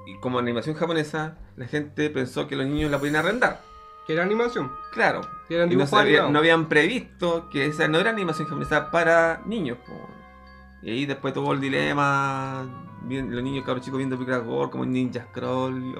[0.05, 3.61] Y como animación japonesa, la gente pensó que los niños la podían arrendar.
[4.07, 4.71] Que era animación.
[4.91, 5.21] Claro.
[5.47, 9.77] Que eran Y no, sabía- habían previsto que esa no era animación japonesa para niños.
[9.85, 9.93] po.
[10.81, 12.65] Y ahí después tuvo el dilema.
[13.03, 15.95] Bien- los niños cabros chicos viendo películas gore como Ninja Scroll.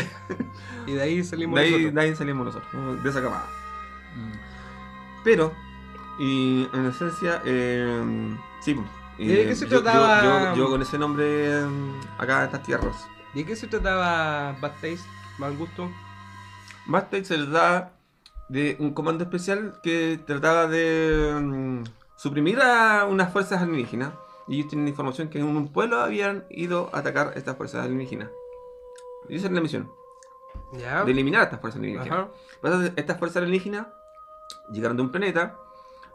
[0.86, 1.94] y de ahí salimos De ahí, nosotros.
[1.94, 2.94] de ahí salimos nosotros, ¿no?
[2.96, 3.46] de esa camada.
[5.24, 5.52] Pero,
[6.18, 8.74] y en esencia, eh, sí.
[8.74, 8.84] po.
[9.18, 10.22] ¿Y de qué se yo, trataba?
[10.22, 11.24] Yo, yo- yo con ese nombre
[11.60, 11.66] eh,
[12.18, 13.06] acá en estas tierras.
[13.34, 15.00] ¿De qué se trataba Bad Taste?
[15.38, 15.90] Mal gusto.
[16.86, 17.92] Bad se da
[18.48, 21.82] de un comando especial que trataba de mm,
[22.16, 24.12] suprimir a unas fuerzas alienígenas.
[24.48, 28.30] Y ellos tienen información que en un pueblo habían ido a atacar estas fuerzas alienígenas.
[29.28, 29.90] Y esa es la misión,
[30.78, 31.04] Ya.
[31.04, 32.18] de eliminar a estas fuerzas alienígenas.
[32.18, 32.28] Ajá.
[32.62, 33.86] Entonces, estas fuerzas alienígenas
[34.70, 35.56] llegaron de un planeta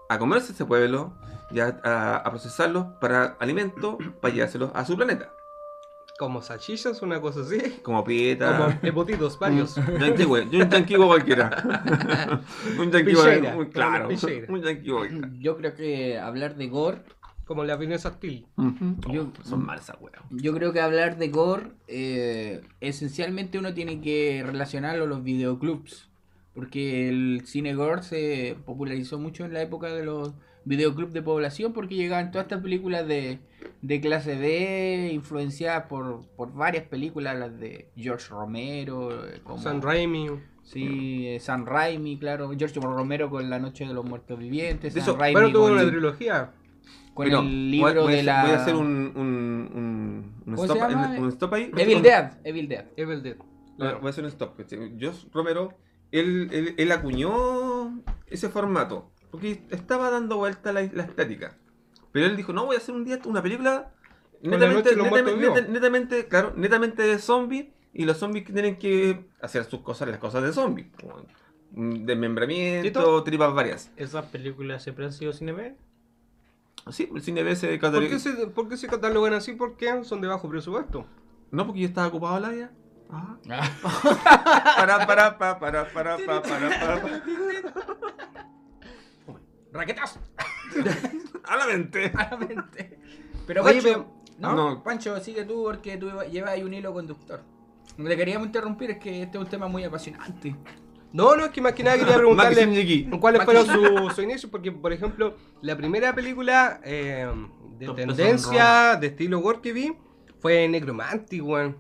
[0.10, 1.12] a comerse ese pueblo
[1.52, 5.34] y a, a- a procesarlos para alimento para llevárselos a su planeta.
[6.18, 7.80] Como salchichas, una cosa así.
[7.82, 8.56] Como pieta.
[8.56, 9.76] Como embutidos varios.
[9.78, 10.44] Un yankee, güey.
[10.44, 11.64] Un yankee cualquiera.
[12.80, 14.08] un como claro.
[14.08, 15.40] Un.
[15.40, 17.02] Yo creo que hablar de gore,
[17.52, 18.46] Como la Vanessa Steel.
[19.12, 19.92] Yo- son malas
[20.30, 26.10] yo creo que hablar de gore, eh, esencialmente uno tiene que relacionarlo a los videoclubs.
[26.54, 30.34] Porque el cine gore se popularizó mucho en la época de los
[30.64, 33.40] videoclubs de población porque llegaban todas estas películas de,
[33.82, 39.62] de clase D influenciadas por, por varias películas, las de George Romero, eh, como...
[39.62, 40.28] San Raimi.
[40.64, 42.50] Sí, eh, San Raimi, claro.
[42.58, 44.94] George Romero con La Noche de los Muertos Vivientes.
[44.94, 46.52] De San eso- Raimi Bueno, tuvo con, una trilogía.
[47.14, 48.44] Con Bueno, el libro voy, de la...
[48.44, 51.16] Voy a hacer un, un, un, un ¿Cómo stop, se llama?
[51.16, 51.72] en- un stop ahí.
[51.78, 52.86] Evil Dead, Evil Dead.
[52.96, 53.36] Evil Dead.
[53.78, 54.60] Voy voy a hacer un stop.
[55.00, 55.74] Josh Romero,
[56.12, 59.12] él, él, él acuñó ese formato.
[59.30, 61.58] Porque estaba dando vuelta la, la estética.
[62.12, 63.94] Pero él dijo, no, voy a hacer un día una película
[64.42, 67.68] netamente, netamente, neta- netamente, claro, netamente de zombies.
[67.94, 70.88] Y los zombies que tienen que hacer sus cosas, las cosas de zombies.
[71.72, 73.92] Desmembramiento, tripas varias.
[73.96, 75.76] ¿Esas películas siempre han sido cine B?
[76.92, 79.54] Sí, el cine B se ¿Por cataloga- qué, se, ¿Por qué se catalogan así?
[79.54, 81.06] Porque son de bajo presupuesto.
[81.52, 82.72] No, porque yo estaba ocupado la vida.
[83.10, 83.38] Ah.
[84.78, 87.24] Para, para, para, para, para, para, para, para.
[89.74, 90.20] ¡Raquetas!
[91.44, 92.12] A la mente.
[92.14, 93.00] Claramente.
[93.48, 94.56] Pero Oye, Pancho, pero- ¿no?
[94.56, 94.84] no.
[94.84, 97.42] Pancho, sigue tú porque tú llevas ahí un hilo conductor.
[97.98, 100.56] No te queríamos interrumpir, es que este es un tema muy apasionante.
[101.14, 104.72] No, no, es que más que nada quería preguntarle cuáles fueron sus su inicios, porque
[104.72, 107.30] por ejemplo, la primera película eh,
[107.78, 109.94] de Top tendencia, de estilo gore que vi,
[110.40, 111.78] fue Necromantic, weón.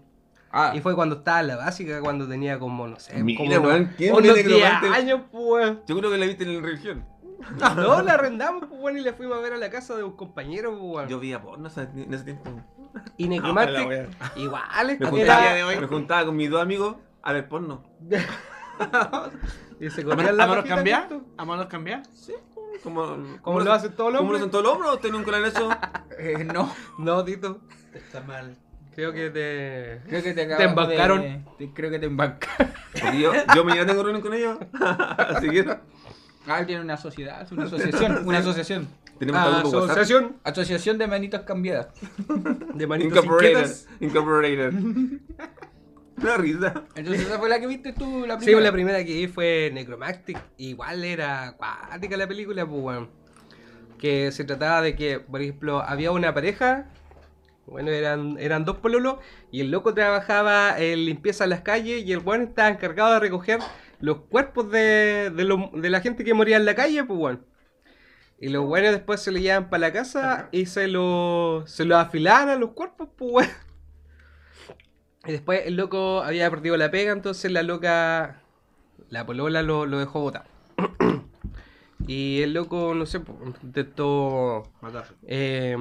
[0.53, 3.67] Ah, Y fue cuando estaba en la básica, cuando tenía como, no sé, Mira, como
[3.67, 4.91] weón, ¿quién unos ve 10 Necromantic?
[4.93, 5.77] años, pues.
[5.87, 7.05] Yo creo que la viste en la religión.
[7.75, 10.15] No, la arrendamos, pues, weón, y la fuimos a ver a la casa de un
[10.15, 11.09] compañero, pues, weón.
[11.09, 12.51] Yo veía porno o sea, en ese tiempo.
[13.17, 15.81] Y Ah, Necromantic, igual, es Me juntaba, era...
[15.81, 17.83] me juntaba con mis dos amigos a ver porno.
[19.79, 21.09] y se ¿A la manos pajita cambiar?
[21.37, 22.03] ¿A manos cambiar?
[22.13, 22.33] Sí,
[22.83, 24.41] como, ¿Cómo lo hacen todos los ¿Cómo lo hombres?
[24.41, 24.93] hacen todos los hombres?
[24.93, 25.69] ¿Ustedes nunca lo han hecho?
[26.19, 27.59] eh, no, No, Tito,
[27.93, 28.55] Está mal.
[28.95, 30.01] creo que te...
[30.09, 31.45] creo que te Te acabamos de- embarcaron.
[31.57, 32.73] te- creo que te embarcaron.
[33.19, 34.57] Yo, yo mañana tengo reunión con ellos.
[35.17, 35.65] Así que
[36.47, 38.87] Ah, tiene una sociedad, una asociación, una asociación.
[39.19, 39.65] tenemos WhatsApp.
[39.91, 41.89] Asociación Asociación de manitos cambiadas.
[42.73, 43.49] de manitos Incorporated.
[43.59, 43.87] inquietas.
[43.99, 44.73] Incorporated.
[46.21, 46.83] Una risa.
[46.95, 48.55] Entonces esa fue la que viste tú, la Sí, primera.
[48.57, 50.37] pues, la primera que vi fue Necromantic.
[50.57, 53.09] Igual era acuática la película, pues, weón.
[53.97, 56.89] Que se trataba de que, por ejemplo, había una pareja.
[57.67, 59.17] Bueno, eran, eran dos pololos.
[59.51, 62.03] Y el loco trabajaba en limpieza en las calles.
[62.05, 63.59] Y el weón estaba encargado de recoger
[63.99, 67.45] los cuerpos de, de, lo- de la gente que moría en la calle, pues, weón.
[68.39, 71.95] Y los weones después se lo llevaban para la casa y se lo, se lo
[71.97, 73.49] afilaban a los cuerpos, pues, weón.
[75.25, 78.41] Y después el loco había perdido la pega, entonces la loca,
[79.09, 80.45] la polola lo, lo dejó botar.
[82.07, 84.63] y el loco, no sé, pues, intentó
[85.27, 85.77] eh,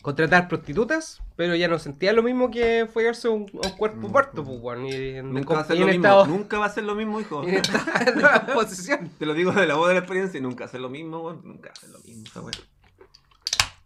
[0.00, 4.58] contratar prostitutas, pero ya no sentía lo mismo que follarse un, un cuerpo muerto, pues,
[4.60, 4.86] weón.
[4.86, 6.04] Y en, Nunca va a ser y lo mismo.
[6.04, 7.42] estado, Nunca va a ser lo mismo, hijo.
[7.46, 9.10] y en estado de descomposición.
[9.18, 10.40] Te lo digo de la voz de la experiencia.
[10.40, 11.40] Nunca va a ser lo mismo, weón.
[11.42, 12.52] Nunca va a ser lo mismo esa weá.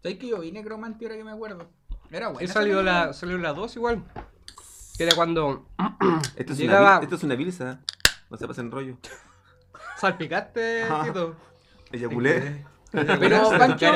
[0.02, 1.66] ¿Sabes que yo vi Necromante ahora que me acuerdo?
[2.10, 2.44] Era bueno.
[2.44, 4.04] Y salió la, salió la 2 igual.
[4.98, 5.66] Que era cuando
[6.36, 7.80] Esto es, Llegaba- una, esto es una bilsa.
[8.28, 8.98] No se pasen rollo.
[9.96, 11.04] salpicaste, Ajá.
[11.04, 11.36] Tito.
[11.92, 12.64] Eyaculé.
[12.90, 13.86] Pero Pancho.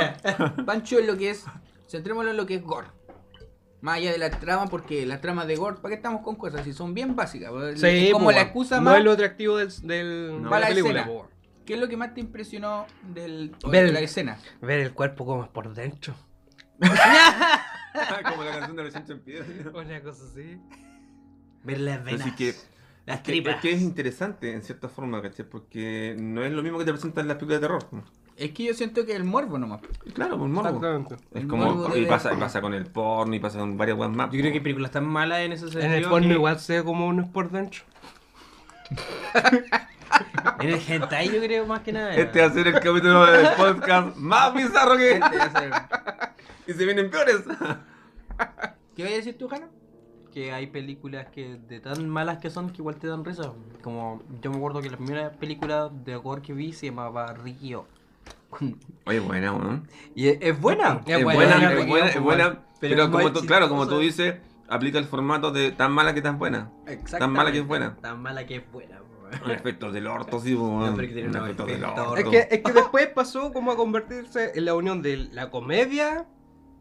[0.65, 1.45] Pancho es lo que es.
[1.89, 2.87] Centrémonos en lo que es gore.
[3.81, 6.63] Más allá de la trama, porque las tramas de gore, ¿para qué estamos con cosas?
[6.65, 7.51] Si son bien básicas.
[7.77, 8.99] Sí, es como pues, la excusa no más.
[8.99, 10.45] es lo atractivo del, del, No.
[10.45, 11.01] de para la la película.
[11.01, 11.07] escena.
[11.19, 11.29] po.
[11.67, 14.39] ¿Qué es lo que más te impresionó del, Ver- de la escena?
[14.61, 16.15] Ver el cuerpo como es por dentro.
[18.25, 19.47] Como la canción de los Piedra.
[19.75, 20.59] Una cosa así.
[21.65, 22.37] Ver las Así venas.
[22.37, 22.55] que
[23.07, 23.55] las Es que, tripas.
[23.57, 25.45] es que es interesante en cierta forma, ¿cachai?
[25.49, 27.87] Porque no es lo mismo que te presentan las películas de terror.
[27.93, 28.05] ¿no?
[28.37, 29.81] Es que yo siento que el morbo nomás.
[30.15, 30.69] Claro, un morbo.
[30.69, 31.15] Exactamente.
[31.33, 31.65] Es El como.
[31.75, 34.31] morbo Y pasa, y pasa con el porno y pasa con varias weas más.
[34.33, 35.85] Yo creo que películas tan malas en ese sentido.
[35.85, 37.83] En el porno que- igual se ve como uno es por dentro.
[40.61, 42.15] En el hentai yo creo más que nada.
[42.15, 45.13] Este va a ser el capítulo del podcast más bizarro que.
[45.13, 45.73] Este va a ser-
[46.67, 47.39] y se vienen peores.
[48.97, 49.67] ¿Qué vas a decir tú, Jano?
[50.33, 53.53] Que hay películas que de tan malas que son que igual te dan risa.
[53.83, 57.87] Como yo me acuerdo que la primera película de horror que vi se llamaba Rikio.
[59.07, 59.89] Oye, buena, weón.
[60.15, 61.01] y es, es buena.
[61.07, 62.59] Es Es buena, es buena, buena, es buena.
[62.81, 64.37] Pero como tú, claro, como tú dices,
[64.69, 66.71] aplica el formato de tan mala que tan buena.
[67.19, 67.97] Tan mala que es buena.
[68.01, 69.01] Tan mala que es buena.
[69.49, 72.17] efectos del orto, sí, No, efectos del orto.
[72.17, 76.27] Es que, es que después pasó como a convertirse en la unión de la comedia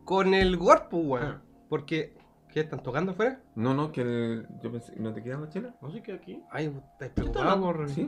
[0.05, 1.25] con el gore, pues, weón.
[1.25, 1.41] Ah.
[1.69, 2.13] Porque,
[2.51, 3.39] ¿qué están tocando afuera?
[3.55, 4.47] No, no, que el...
[4.61, 5.73] yo pensé, ¿no te quedas más chela?
[5.81, 6.41] No sé qué aquí.
[6.51, 7.89] Ay, estáis preocupados por.
[7.89, 8.07] Sí.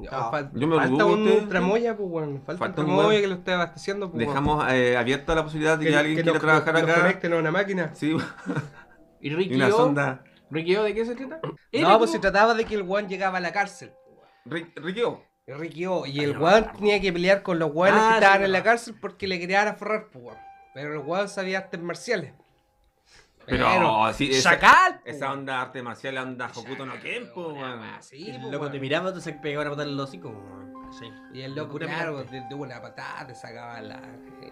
[0.00, 2.26] Ya, Ah, fal- yo me falta un tramoya, pues.
[2.46, 4.26] Falta, Falta un tramoya que lo esté abasteciendo, pues.
[4.26, 6.94] Dejamos eh, abierta la posibilidad de que, que, alguien que quiera trabajar acá.
[7.00, 7.90] conecten a una máquina.
[7.94, 8.16] Sí,
[9.20, 9.70] ¿Y y Ricky una O?
[9.72, 10.22] sonda.
[10.50, 11.40] ¿Ricky O de qué se trata?
[11.72, 13.92] No, pues se trataba de que el weón llegaba a la cárcel.
[14.46, 15.22] Ri- Riquio.
[15.46, 18.38] El Ricky O, y el weón tenía que pelear con los weones Ah, que estaban
[18.40, 20.36] sí, en la cárcel porque le querían aferrar, pues.
[20.74, 22.32] Pero el weón sabía artes marciales.
[23.48, 24.94] Pero, sí, esa, ¡Chacal!
[25.00, 27.80] po, esa onda arte marcial, onda Hokuto no Ken, po, Una weón.
[27.80, 30.28] wea así, el loco te miraba, te se pegaba una patada en el hocico.
[30.28, 30.68] weón.
[30.98, 31.04] Sí.
[31.34, 34.00] Y el loco, claro, de, de una patada te sacaba la,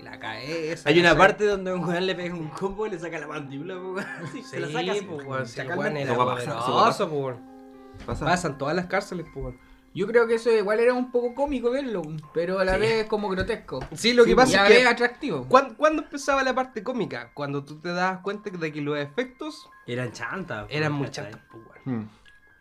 [0.03, 0.89] la cabeza.
[0.91, 3.75] Hay una parte donde un weón le pega un combo y le saca la mandíbula,
[3.77, 4.07] po, weón.
[4.33, 5.47] Sí, se la saca así, weón.
[5.47, 5.77] sí, el Chacalmente.
[5.79, 7.57] weón era Eso va a pasar, eso va a poderoso, weón.
[8.05, 8.25] Pasa.
[8.27, 9.66] Pasa en todas las cárceles, pues, weón.
[9.97, 12.03] Yo creo que eso igual era un poco cómico verlo,
[12.35, 12.81] pero a la Sí.
[12.81, 13.81] vez como grotesco.
[13.95, 14.79] Sí, lo que pasa a es que...
[14.79, 15.47] vez atractivo.
[15.49, 17.31] ¿Cuándo, cuándo empezaba la parte cómica?
[17.33, 20.67] Cuando tú te dabas cuenta de que los efectos Eran chantas.
[20.69, 21.81] eran muy chantos, pues.
[21.87, 22.05] Hmm.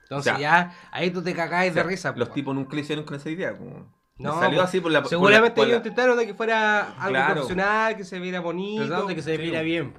[0.03, 2.55] Entonces O sea, ya, ahí tú te cagás O sea, de risa, pues, Los tipos
[2.55, 3.85] nunca le hicieron con esa idea, po.
[4.17, 4.99] No, salió pues, así por la.
[4.99, 7.33] por la- Seguramente por ellos la- intentaron de que fuera algo Claro.
[7.33, 9.93] profesional, que se viera bonito, Tratando de que se sí, mira bien,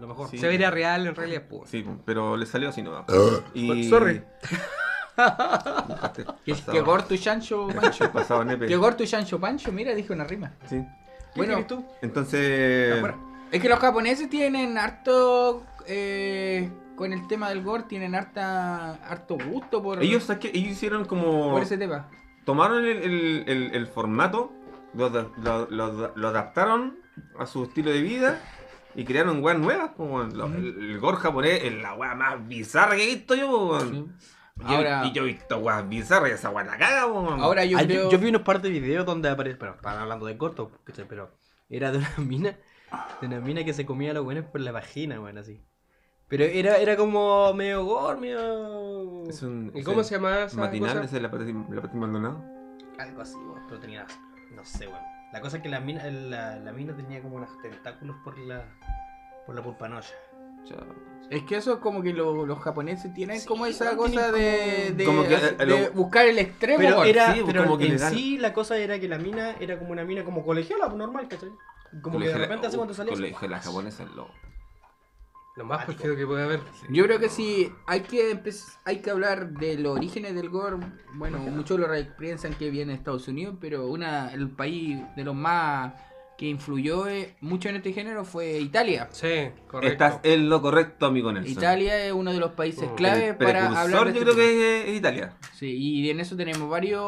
[0.00, 0.28] lo mejor.
[0.28, 0.38] Sí.
[0.38, 1.70] se viera real en realidad, pues.
[1.70, 3.04] Sí, pero le salió así no.
[3.54, 3.88] Y...
[3.88, 4.22] Sorry.
[6.44, 8.10] Que, gordo y chancho pancho.
[8.12, 8.44] pasado.
[8.58, 10.52] Que gordo y chancho pancho, mira, dije una rima.
[10.66, 10.76] Sí.
[11.34, 11.84] ¿Qué Bueno, tú?
[12.02, 13.02] Entonces.
[13.50, 15.66] Es que los japoneses tienen harto.
[15.86, 20.50] eh, con el tema del gore, tienen harta, harto gusto por, Ellos, ¿sabes qué?
[20.58, 21.50] ellos hicieron como.
[21.50, 22.08] por ese tema.
[22.44, 24.52] Tomaron el, el- el- el formato,
[24.94, 26.98] lo, da- lo- lo- lo adaptaron
[27.38, 28.40] a su estilo de vida
[28.94, 29.90] y crearon weas nuevas.
[29.96, 30.36] weón.
[30.36, 33.68] Lo- el, el gore japonés es la wea más bizarra que he visto yo.
[33.70, 33.92] weón.
[33.94, 34.06] Yo-
[34.64, 37.02] Ahora- y yo he visto weas bizarras y esa wea la caga.
[37.02, 38.04] Ahora yo Ah, creo.
[38.04, 39.56] yo, yo vi unos par de videos donde aparece.
[39.56, 40.70] Pero estaban hablando de corto,
[41.08, 41.30] pero
[41.68, 42.56] era de una mina.
[43.20, 45.64] De una mina que se comía a los buenos por la vagina, weón, así.
[46.28, 49.28] Pero era, era como medio gore, medio.
[49.28, 51.04] Es un- ¿Y es cómo el se llama esa Matinal, cosa?
[51.04, 52.42] esa es la Pati la Pati Maldonado.
[52.98, 54.06] Algo así, weón, pero tenía.
[54.54, 55.00] No sé, weón.
[55.32, 58.64] La cosa es que la mina, la, la mina tenía como unos tentáculos por la.
[59.46, 59.62] por la
[60.64, 61.02] Chao.
[61.30, 64.88] Es que eso es como que lo- los japoneses tienen Sí, como esa cosa de,
[64.88, 66.78] como- de, Como que, de eh, buscar el extremo.
[66.78, 67.10] Pero gore.
[67.10, 69.92] era, sí, pero como que en sí la cosa era que la mina era como
[69.92, 71.48] una mina como colegiala, pues, normal, ¿cachai?
[72.02, 73.14] Como que de repente hace cuando salía.
[73.14, 74.28] Colegio de la japonesa es lo.
[75.54, 76.60] Lo más perfecto que puede haber.
[76.88, 78.40] Yo creo que si hay que
[78.84, 80.78] hay que hablar de los orígenes del gore,
[81.14, 81.86] bueno, muchos lo
[82.18, 85.92] piensan que viene de Estados Unidos, pero una el país de los más
[86.42, 89.06] que influyó eh, mucho en este género fue Italia.
[89.12, 89.28] Sí,
[89.68, 89.92] correcto.
[89.92, 91.52] Estás en lo correcto, amigo Nelson.
[91.52, 92.94] Italia es uno de los países Mm.
[92.96, 95.34] clave para hablar de yo este creo que es Italia.
[95.52, 97.00] Sí, y en eso tenemos varios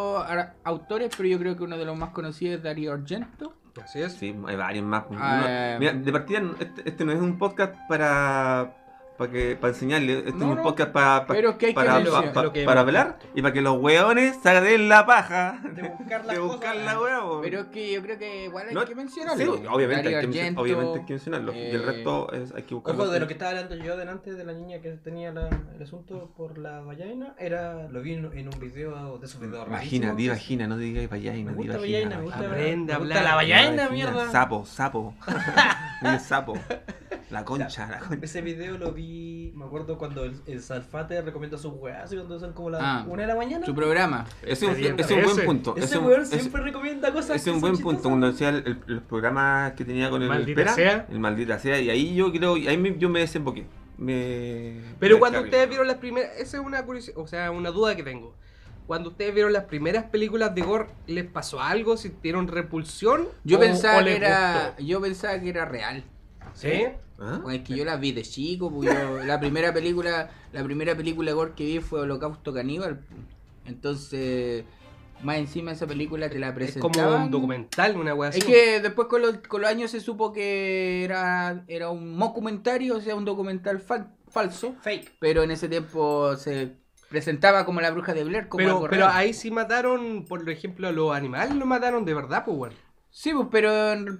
[0.63, 3.53] autores, pero yo creo que uno de los más conocidos es Dario Argento.
[3.83, 4.13] Así es.
[4.13, 5.03] Sí, hay varios más.
[5.17, 5.77] Ah, Uno- eh.
[5.81, 8.73] mira, de partida, este, este no es un podcast para,
[9.17, 10.19] para que para enseñarle.
[10.19, 12.81] Este No, es un no, podcast para pero es que hay que para, pa- para
[12.81, 17.01] hablar y para que los hueones se den la paja De buscar de buscar la
[17.01, 17.21] wea.
[17.21, 17.41] po.
[17.43, 19.57] Pero es que yo creo que igual hay No, que mencionarlo.
[19.57, 21.55] Sí, obviamente, hay que, obviamente hay que mencionarlo.
[21.55, 23.03] y el eh, resto es, hay que buscarlo.
[23.05, 25.83] Ojo, de lo que estaba hablando yo delante de la niña que tenía la- el
[25.83, 30.15] asunto por la vagina, era, lo vi en, en un video de esos videos Vagina,
[30.15, 32.21] di vagina, no digas vagina, di vagina.
[32.35, 33.23] Aprende a hablar.
[33.25, 34.31] la vagina, mierda.
[34.31, 35.15] Sapo, sapo.
[36.21, 36.55] Sapo.
[37.31, 38.25] La concha, la concha.
[38.25, 39.04] Ese video lo vi,
[39.55, 43.05] me acuerdo cuando el, el Salfate recomienda sus weas y cuando son como las Ah,
[43.09, 43.65] una de la mañana.
[43.67, 44.27] Su programa.
[44.43, 45.75] Ese es un, es un buen punto.
[45.77, 47.37] Ese es weón siempre recomienda cosas.
[47.37, 50.11] Ese es un que buen son punto, cuando decía el, el- los programas que tenía
[50.11, 51.07] con el Maldita Pera, sea.
[51.11, 53.67] el maldita sea, y ahí yo creo, y ahí me- yo me desemboqué.
[53.97, 55.45] Me, Pero me cuando descargué.
[55.49, 58.35] ustedes vieron las primeras, esa es una curiosidad, o sea, una duda que tengo.
[58.87, 61.97] Cuando ustedes vieron las primeras películas de Gore, ¿les pasó algo?
[61.97, 63.29] ¿Sintieron repulsión?
[63.45, 64.67] Yo ¿O- pensaba o que era.
[64.77, 64.83] gustó?
[64.83, 66.05] Yo pensaba que era real.
[66.53, 66.85] ¿Sí?
[67.19, 67.41] ¿Ah?
[67.53, 71.33] Es que yo la vi de chico, pues yo- la primera película, la primera película
[71.33, 72.99] gore que vi fue Holocausto Caníbal.
[72.99, 73.21] pues.
[73.67, 74.65] Entonces,
[75.23, 76.93] más encima esa película te la Es presentaban.
[76.93, 78.39] como un documental, una así.
[78.41, 82.97] Es que después con los, con los años se supo que era, era un documentario,
[82.97, 84.75] o sea, un documental fal- falso.
[84.83, 85.13] Fake.
[85.21, 86.77] Pero en ese tiempo se
[87.09, 89.17] presentaba como la bruja de Blair, como Pero, algo pero real.
[89.17, 92.77] ahí sí mataron, por ejemplo, a los animales, los mataron de verdad, pues bueno.
[93.17, 93.71] Sí, pues, pero,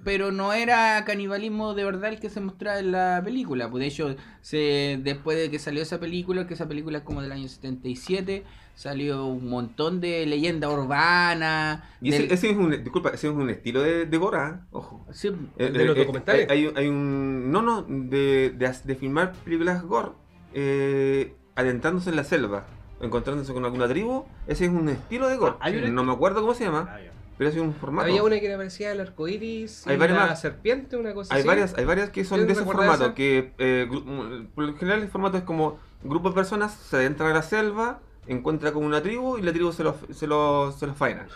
[0.05, 3.69] pero no era canibalismo de verdad el que se mostraba en la película.
[3.69, 7.21] Pues de hecho, se, después de que salió esa película, que esa película es como
[7.21, 11.83] del año 77, salió un montón de leyendas urbanas.
[11.99, 15.05] Y ese, del- ese es un, disculpa, ese es un estilo de, de Gora, ojo.
[15.11, 15.27] Sí,
[15.57, 16.49] Eh, ¿De los eh, documentales?
[16.49, 17.51] Hay, hay- hay un.
[17.51, 20.11] No, no, de, de, de filmar películas gore
[20.53, 22.65] eh, adentrándose en la selva,
[23.01, 24.23] encontrándose con alguna tribu.
[24.47, 25.55] Ese es un estilo de gore.
[25.59, 27.11] Ah, no me acuerdo cómo se llama, Ah, ya.
[27.37, 28.07] Pero es un formato.
[28.07, 30.41] Había una que le parecía el arco iris, Hay y varias la más.
[30.41, 31.47] serpiente, una cosa Hay así.
[31.47, 33.13] varias, hay varias que son ¿Tienes de ese formato, esa?
[33.15, 37.31] que eh, mm, por lo general el formato es como grupo de personas se adentran
[37.31, 40.87] a la selva, encuentra con una tribu y la tribu se los se lo, se
[40.87, 41.27] los faena.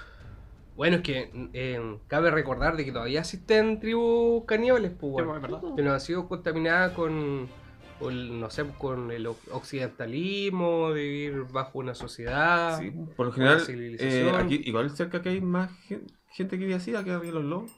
[0.75, 5.59] Bueno, es que eh, cabe recordar de que todavía existen tribus caníbales, pues, Sí, bueno,
[5.59, 7.49] pues, que no han sido contaminadas con,
[7.99, 12.79] con, no sé, con el o- occidentalismo, de vivir bajo una sociedad.
[12.79, 16.75] Sí, por lo general, eh, aquí, igual cerca que hay más gen- gente que vive
[16.75, 17.71] así, acá había los lobos.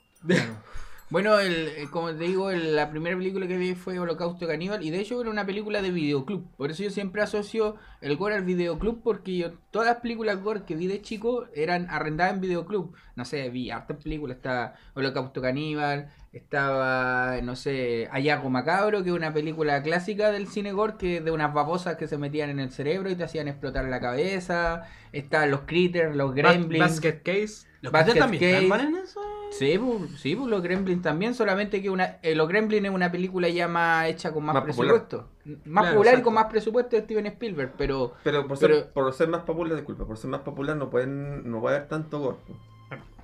[1.09, 4.81] Bueno, el, eh, como te digo, el- la primera película que vi fue Holocausto Caníbal
[4.81, 6.47] y de hecho era una película de videoclub.
[6.55, 10.63] Por eso yo siempre asocio el gore al videoclub porque yo todas las películas gore
[10.65, 12.93] que vi de chico eran arrendadas en videoclub.
[13.17, 19.15] No sé, vi hartas películas, estaba Holocausto Caníbal, estaba, no sé, Ayago Macabro, que es
[19.15, 22.59] una película clásica del cine gore que es de unas babosas que se metían en
[22.59, 24.83] el cerebro y te hacían explotar la cabeza.
[25.11, 26.79] Estaban los critters, los Bas- gremlins.
[26.79, 27.67] Basket Case.
[27.81, 28.63] ¿Los Basket Basket también Case.
[28.63, 29.19] están en eso?
[29.51, 33.11] Sí, pues, sí, pues los Gremlins también, solamente que una, eh, los Gremlins es una
[33.11, 34.93] película ya más hecha con más, Más popular.
[35.03, 35.29] presupuesto.
[35.65, 39.11] Más Claro, popular y con más presupuesto de Steven Spielberg, pero Pero por ser, por
[39.13, 42.37] ser más popular, disculpa, por ser más popular no pueden no puede haber tanto gore.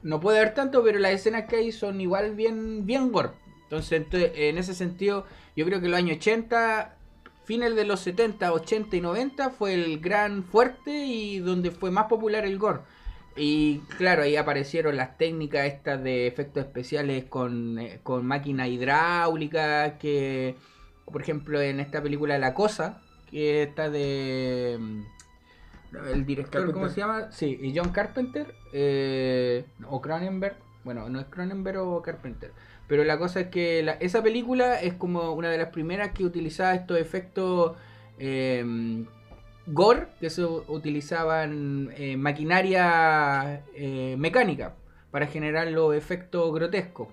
[0.07, 3.31] No puede haber tanto, pero las escenas que hay son igual bien, bien gore.
[3.63, 6.95] Entonces, ento- en ese sentido, yo creo que los años 80,
[7.43, 12.05] fines de los 70, 80 y 90 fue el gran fuerte y donde fue más
[12.05, 12.79] popular el gore.
[13.35, 19.93] Y claro, ahí aparecieron las técnicas estas de efectos especiales con, eh, con máquinas hidráulicas,
[19.99, 20.55] que
[21.05, 24.79] por ejemplo en esta película La Cosa, que está de...
[26.13, 27.31] El director, ¿cómo se llama?
[27.31, 32.51] Sí, y John Carpenter, eh, o Cronenberg, bueno, no es Cronenberg o Carpenter,
[32.87, 36.25] pero la cosa es que la- esa película es como una de las primeras que
[36.25, 37.75] utilizaba estos efectos
[38.19, 39.05] eh,
[39.67, 44.73] gore, que se utilizaban eh, maquinaria eh, mecánica
[45.11, 47.07] para generar los efectos grotescos.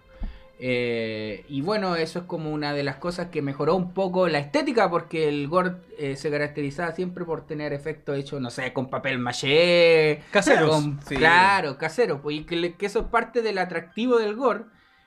[0.59, 4.39] Eh, y bueno, eso es como una de las cosas que mejoró un poco la
[4.39, 8.89] estética, porque el gore eh, se caracterizaba siempre por tener efectos hechos, no sé, con
[8.89, 10.71] papel maché, Caseros.
[10.71, 11.17] con- sí.
[11.17, 14.65] Claro, caseros, pues, y que, eso es parte del atractivo del gore.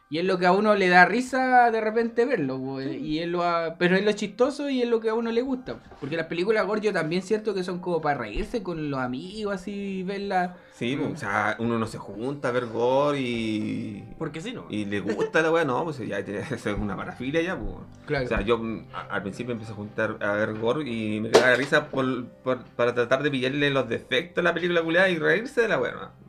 [0.09, 3.27] Y es lo que a uno le da risa de repente verlo, pues, y es
[3.27, 5.75] lo, a- pero es lo chistoso y es lo que a uno le gusta.
[5.99, 9.55] Porque las películas gore yo también siento que son como para reírse con los amigos,
[9.55, 10.51] así, verlas.
[10.71, 14.05] Sí, pues, o sea, uno no se junta a ver gore y.
[14.17, 14.65] Porque sí, ¿no?
[14.69, 17.75] Y le gusta la weá, no, pues ya es una parafilia ya, pues.
[18.05, 18.25] Claro.
[18.25, 18.61] O sea, yo
[18.93, 22.27] a- al principio empecé a juntar a ver gore y me cagaba de risa por,
[22.43, 25.79] por- para tratar de pillarle los defectos a la película culiada y reírse de la
[25.81, 25.91] weá.
[25.91, 26.26] ¿no?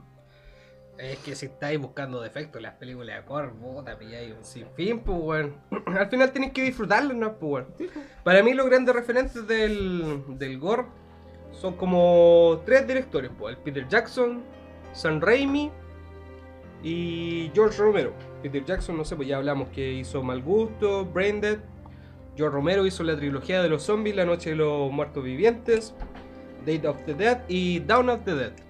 [0.98, 4.98] Es que si estáis buscando defectos en las películas de gore, puta, pilláis un sinfín,
[5.00, 5.56] pues, weón.
[5.86, 7.38] Al final tenéis que disfrutarlo, ¿no?
[7.38, 7.92] Pues, weón.
[8.24, 10.86] Para mí, los grandes referentes del, del gore
[11.52, 14.42] son como tres directores, pues: el Peter Jackson,
[14.92, 15.70] Sam Raimi
[16.82, 18.12] y George Romero.
[18.42, 21.58] Peter Jackson, no sé, pues ya hablamos que hizo Mal Gusto, Braindead.
[22.36, 25.94] George Romero hizo la trilogía de los zombies, La Noche de los Muertos Vivientes,
[26.64, 28.67] Date of the Dead y Dawn of the Dead.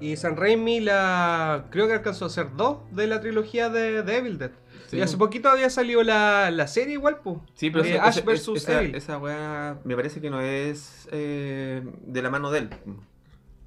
[0.00, 4.16] Y San Raimi la creo que alcanzó a hacer dos de la trilogía de, de
[4.16, 4.50] Evil Dead.
[4.88, 4.96] Sí.
[4.96, 7.38] Y hace poquito había salido la, la serie igual, pues.
[7.54, 8.48] Sí, pero esa- Ash vs.
[8.56, 8.94] esa, Evil.
[8.94, 12.70] esa weá me parece que no es eh, de la mano de él.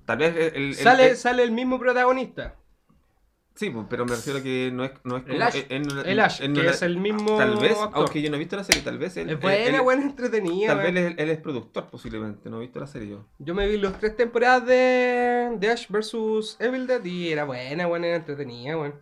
[0.06, 2.56] Tal vez el, el- sale, el- sale el mismo protagonista.
[3.56, 5.56] Sí, pues, pero me refiero a que no es, no es El como- Ash.
[5.56, 7.92] eh, él no- El Ash, que es el mismo Tal vez, actor.
[7.94, 10.68] aunque yo no he visto la serie, tal vez él, Es buena, él- buena, entretenida.
[10.76, 13.26] Tal vez él, él es productor posiblemente, no he visto la serie yo.
[13.40, 16.58] Yo me vi las tres temporadas de, de Ash vs.
[16.60, 18.96] Evil Dead y era buena, buena, era entretenida, weón.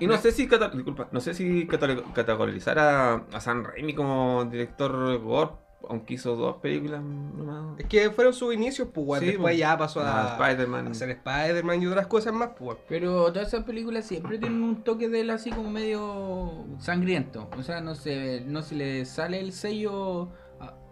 [0.00, 5.18] Y no sé si disculpa, no sé si categorizar a, a Sam Raimi como director
[5.18, 5.50] gore,
[5.88, 7.78] aunque hizo dos películas nomás.
[7.78, 9.20] Es que fueron sus inicios, pues, weón.
[9.20, 9.58] Sí, Después pues.
[9.58, 10.88] ya pasó a, Spider-Man.
[10.88, 12.78] a hacer Spider-Man y otras cosas más, pues.
[12.88, 17.48] Pero todas esas películas siempre tienen un toque de él así como medio sangriento.
[17.56, 20.28] O sea, no se, no se le sale el sello,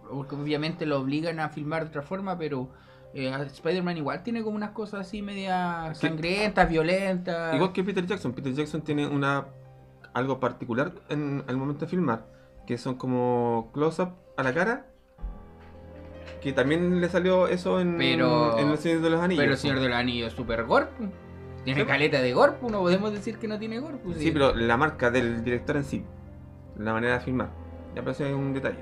[0.09, 2.69] porque obviamente lo obligan a filmar de otra forma, pero
[3.13, 6.07] eh, a Spider-Man igual tiene como unas cosas así medias Sí.
[6.07, 7.53] sangrientas, violentas.
[7.55, 8.31] Igual que Peter Jackson.
[8.33, 9.47] Peter Jackson tiene una
[10.13, 12.25] algo particular en el momento de filmar,
[12.67, 14.85] que son como close-up a la cara.
[16.41, 19.41] Que también le salió eso en, Pero- en El Señor de los Anillos.
[19.41, 20.87] Pero el Señor de los Anillos es super gore.
[20.97, 21.09] pues.
[21.63, 21.87] Tiene Sí.
[21.87, 23.97] caleta de gore, pues, no podemos decir que no tiene gore.
[23.97, 26.03] pues, Sí, pero la marca del director en sí,
[26.77, 27.49] la manera de filmar,
[27.95, 28.77] ya parece un detalle.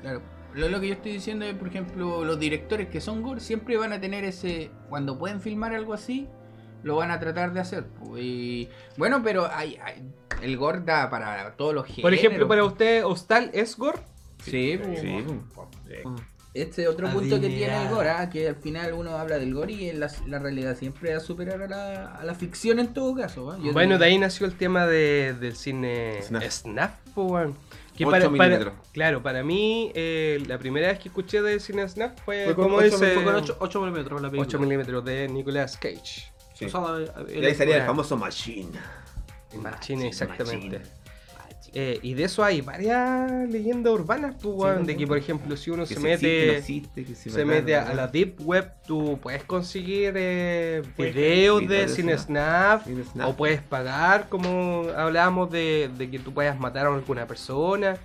[0.00, 0.22] Claro.
[0.54, 3.76] Lo, lo que yo estoy diciendo es, por ejemplo, los directores que son gore siempre
[3.76, 4.70] van a tener ese.
[4.88, 6.28] Cuando pueden filmar algo así,
[6.82, 7.84] lo van a tratar de hacer.
[8.16, 10.10] Y, bueno, pero hay, hay-
[10.42, 12.02] el gore da para todos los géneros.
[12.02, 13.98] Por ejemplo, para usted, ¿Hostal es gore?
[14.42, 15.24] Sí, Sí.
[16.54, 19.72] Este otro punto que tiene el gore, ah, que al final uno habla del gore
[19.74, 22.94] y en la, la realidad siempre va a superar a la, a la ficción en
[22.94, 23.50] todo caso.
[23.50, 23.58] ah.
[23.62, 26.42] Yo Bueno, digo- de ahí nació el tema de- del cine Snap.
[26.44, 27.58] Snap, weón.
[27.94, 28.74] Que Ocho para, para- milímetros.
[28.92, 32.64] claro, para mí, eh, la primera vez que escuché del cine Snap fue, Fue con
[32.64, 34.48] como dice fue con 8 milímetros la película.
[34.48, 36.32] 8 milímetros de Nicolas Cage.
[36.54, 36.64] Sí.
[36.64, 37.92] O sea, Y el- ahí salía el Claro.
[37.92, 38.70] famoso Machine.
[39.56, 40.78] Machine, exactamente.
[40.78, 40.96] Machine.
[41.78, 45.70] Eh, y de eso hay varias leyendas urbanas, pues, weón, de que, por ejemplo, si
[45.70, 46.14] uno Que se mete...
[46.16, 47.92] existe, no existe, que si se verdad, mete a, verdad.
[47.92, 52.84] a la deep web, tú puedes conseguir eh, videos de de Cine Snap.
[52.86, 57.26] Snap, Cine o puedes pagar, como hablábamos de, de que tú puedas matar a alguna
[57.26, 57.98] persona.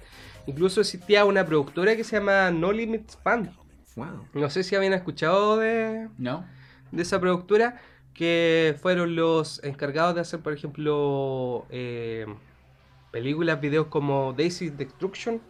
[0.47, 3.51] Incluso existía una productora que se llama No Limits Band.
[3.95, 4.27] Wow.
[4.33, 6.45] No sé si habían escuchado de, ¿No?
[6.91, 7.79] de esa productora,
[8.13, 12.25] que fueron los encargados de hacer, por ejemplo, eh,
[13.11, 15.41] películas, videos como Daisy's Destruction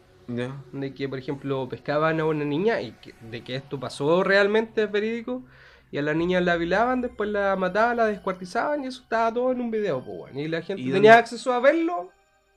[0.72, 4.84] de que por ejemplo pescaban a una niña y que- de que esto pasó realmente
[4.84, 5.44] es verídico
[5.92, 9.52] y a la niña la violaban, después la mataban, la descuartizaban y eso estaba todo
[9.52, 10.40] en un video, pues, weón.
[10.40, 12.12] y la gente ¿Y tenía acceso a verlo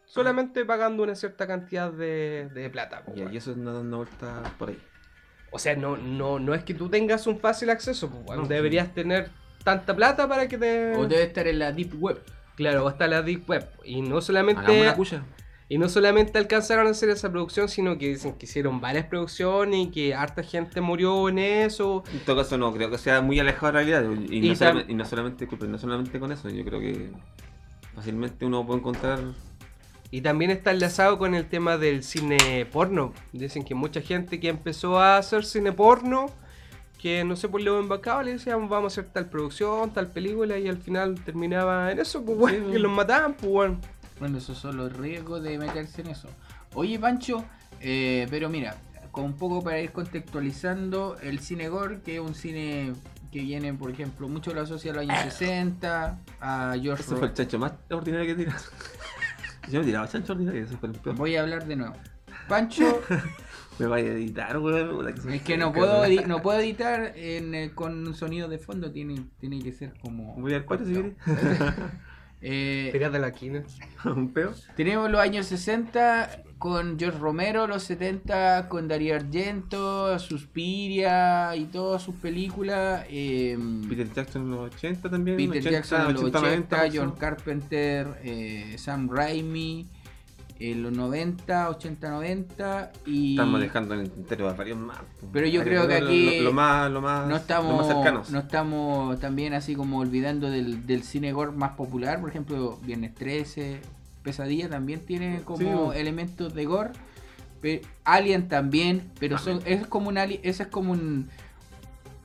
[0.04, 3.02] solamente pagando una cierta cantidad de, de plata.
[3.04, 4.78] pues, y eso no da una vuelta por ahí.
[5.50, 8.38] O sea, no, no, no es que tú tengas un fácil acceso, pues.
[8.38, 8.46] No.
[8.46, 9.30] deberías tener
[9.64, 10.94] tanta plata para que te...
[10.94, 12.22] O debe estar en la deep web.
[12.56, 13.68] Claro, hasta la Deep Web.
[13.84, 14.94] Y no solamente...
[15.66, 19.86] Y no solamente alcanzaron a hacer esa producción, sino que dicen que hicieron varias producciones
[19.86, 22.04] y que harta gente murió en eso.
[22.12, 24.26] En todo caso, no creo que sea muy alejado de la realidad.
[24.28, 27.10] Y, Y no, solamente, y no solamente, disculpe, no solamente con eso, yo creo que
[27.94, 29.20] fácilmente uno puede encontrar.
[30.10, 33.14] Y también está enlazado con el tema del cine porno.
[33.32, 36.26] Dicen que mucha gente que empezó a hacer cine porno,
[37.04, 40.58] que no sé por lo embacaba, le decían vamos a hacer tal producción, tal película,
[40.58, 43.78] y al final terminaba en eso, pues bueno, Sí, que los mataban, pues bueno.
[44.18, 46.30] Bueno, esos son los riesgos de meterse en eso.
[46.72, 47.44] Oye, Pancho,
[47.82, 48.78] eh, pero mira,
[49.10, 52.94] con un poco para ir contextualizando, el cine gore, que es un cine
[53.30, 57.28] que viene, por ejemplo, mucho lo asocia a los años 60, a George Ese fue
[57.28, 58.70] el chancho más ordinario que tiras.
[59.70, 61.16] Yo me tiraba chancho ordinario, ese fue el peor.
[61.16, 61.96] Voy a hablar de nuevo.
[62.48, 63.02] Pancho,
[63.78, 65.08] Me vaya a editar, weón.
[65.32, 68.92] es que no puedo, edi- no puedo editar en, eh, con un sonido de fondo,
[68.92, 70.34] tiene, tiene que ser como...
[70.36, 71.14] Voy al cuarto si querés.
[72.46, 73.62] Eh, de la quina.
[74.04, 74.52] Un peo.
[74.76, 82.02] Tenemos los años 60 con George Romero, los 70 con Darío Argento, Suspiria y todas
[82.02, 83.06] sus películas.
[83.08, 83.56] eh,
[83.88, 85.36] Peter Jackson en los 80 también.
[85.38, 87.12] Peter 80, Jackson en los 80, 90, John.
[87.12, 89.86] Carpenter, eh, Sam Raimi
[90.60, 94.98] en los 90, 80, 90 y Estamos dejando en el tintero varios más.
[95.32, 98.30] Pero yo creo que aquí Lo, lo más, lo más, no lo estamos, más cercanos.
[98.30, 103.14] no estamos también así como olvidando del, del cine gore más popular, por ejemplo, Viernes
[103.14, 103.80] 13,
[104.22, 106.90] Pesadilla también tiene como Sí, elementos de gore.
[107.60, 111.28] Pe- Alien también, pero son, es como un ali- ese es como un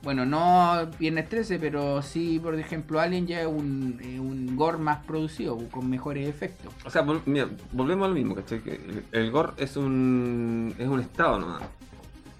[0.02, 4.78] Bueno, no Viernes 13, pero sí, por ejemplo, Alien ya es un, eh, un gore
[4.78, 6.72] más producido, con mejores efectos.
[6.86, 8.62] O sea, vol- mira, volvemos a lo mismo, ¿cachai?
[8.62, 11.62] Que el, el gore es un, es un estado nomás.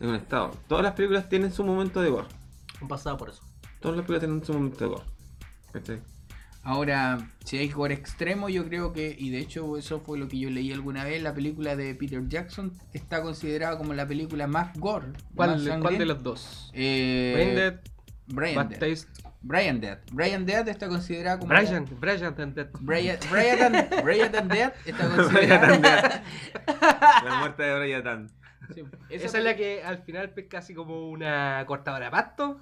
[0.00, 0.52] Es un estado.
[0.68, 2.26] Todas las películas tienen su momento de gore.
[2.80, 3.42] Han pasado por eso.
[3.80, 5.04] Todas las películas tienen su momento de gore.
[5.72, 6.00] ¿Cachai?
[6.70, 10.38] Ahora, si hay gore extremo, yo creo que, y de hecho eso fue lo que
[10.38, 14.78] yo leí alguna vez, la película de Peter Jackson está considerada como la película más
[14.78, 15.08] gore.
[15.34, 16.70] más ¿Cuál, de los dos?
[16.72, 17.80] Eh, Brain Dead,
[18.28, 18.78] Brian Bad Dead.
[18.78, 19.08] Taste,
[19.42, 19.98] Brian Dead.
[20.12, 21.48] Brian Dead está considerada como...
[21.48, 22.68] Brian, Brian and Dead.
[22.78, 26.22] Brian, Brian, Brian Dead está considerada...
[27.24, 28.28] La muerte de Brian Tan.
[28.72, 32.60] Sí, Esa es la que al final pesca así como una cortadora de pasto.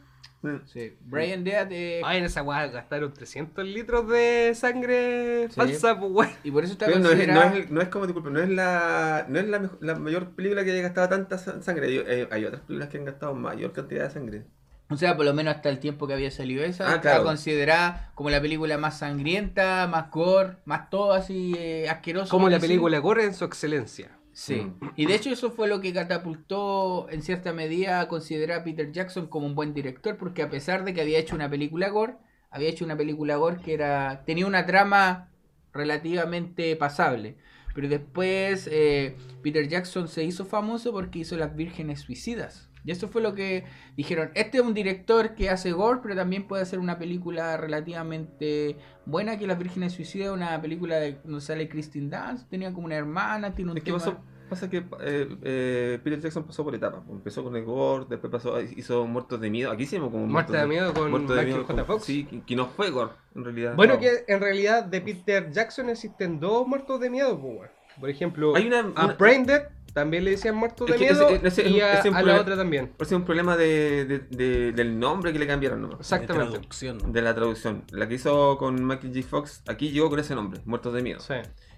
[0.66, 5.54] Sí, Brian Dead eh, Ay, en esa weá gastaron 300 litros de sangre Sí.
[5.56, 7.56] falsa, pues y por eso está Pero no es, no, considerada...
[7.56, 10.64] es, no es como, disculpa, no es la, no es la, mejo- la mayor película
[10.64, 11.86] que haya gastado tanta sa- sangre.
[11.88, 14.42] Hay, hay- hay otras películas que han gastado mayor cantidad de sangre.
[14.90, 17.24] O sea, por lo menos hasta el tiempo que había salido esa, Ah, está claro.
[17.24, 22.30] considerada como la película más sangrienta, más gore, más todo así eh, asqueroso.
[22.30, 22.70] Como la decir.
[22.70, 24.12] película corre en su excelencia.
[24.38, 24.54] Sí.
[24.54, 24.92] Mm.
[24.94, 28.92] Y de hecho eso fue lo que catapultó en cierta medida a considerar a Peter
[28.92, 32.14] Jackson como un buen director, porque a pesar de que había hecho una película gore,
[32.48, 35.32] había hecho una película gore que era tenía una trama
[35.72, 37.36] relativamente pasable.
[37.74, 42.67] Pero después eh, Peter Jackson se hizo famoso porque hizo Las Vírgenes Suicidas.
[42.84, 43.64] Y eso fue lo que
[43.96, 48.76] dijeron, este es un director que hace gore, pero también puede hacer una película relativamente
[49.06, 52.96] buena, que Las Vírgenes Suicidas, una película de donde sale Kristen Dunst, tenía como una
[52.96, 54.16] hermana, tiene un Es que pasó,
[54.48, 57.02] pasa que eh, eh, Peter Jackson pasó por etapas.
[57.06, 57.16] pues.
[57.18, 59.70] Empezó con el gore, después pasó, hizo Muertos de Miedo.
[59.70, 61.74] Aquí hicimos como Muerte de miedo con Muertos de Michael Miedo J.
[61.74, 62.04] con- Fox.
[62.04, 63.74] Sí, que, que no fue gore, en realidad.
[63.76, 64.00] Bueno, No.
[64.00, 67.70] que en realidad de Peter Jackson existen dos muertos de miedo, pues.
[68.00, 68.80] Por ejemplo, Hay una...
[68.80, 69.68] a una- Brain Dead
[69.98, 72.22] también le decían muertos Es de que miedo ese- y a, ese es un a
[72.22, 72.88] la otra también.
[72.96, 76.00] Parece un problema de, de- de- del nombre que le cambiaron nomás.
[76.00, 76.46] Exactamente.
[76.46, 77.12] De traducción.
[77.12, 77.84] De la traducción.
[77.90, 79.26] La que hizo con Michael J.
[79.28, 81.20] Fox, aquí llegó con ese nombre, Muertos de Miedo.
[81.20, 81.34] Sí.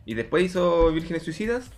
[0.06, 1.70] Y después hizo Vírgenes Suicidas.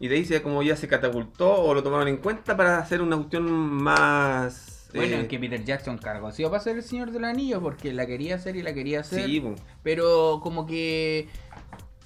[0.00, 3.00] Y de ahí se, como ya se catapultó o lo tomaron en cuenta para hacer
[3.00, 4.88] una cuestión más...
[4.92, 6.32] Bueno, eh, es que Peter Jackson cargó.
[6.32, 9.00] Sí, va a ser el Señor del Anillo porque la quería hacer y la quería
[9.00, 9.24] hacer.
[9.26, 9.42] Sí.
[9.84, 11.28] Pero como que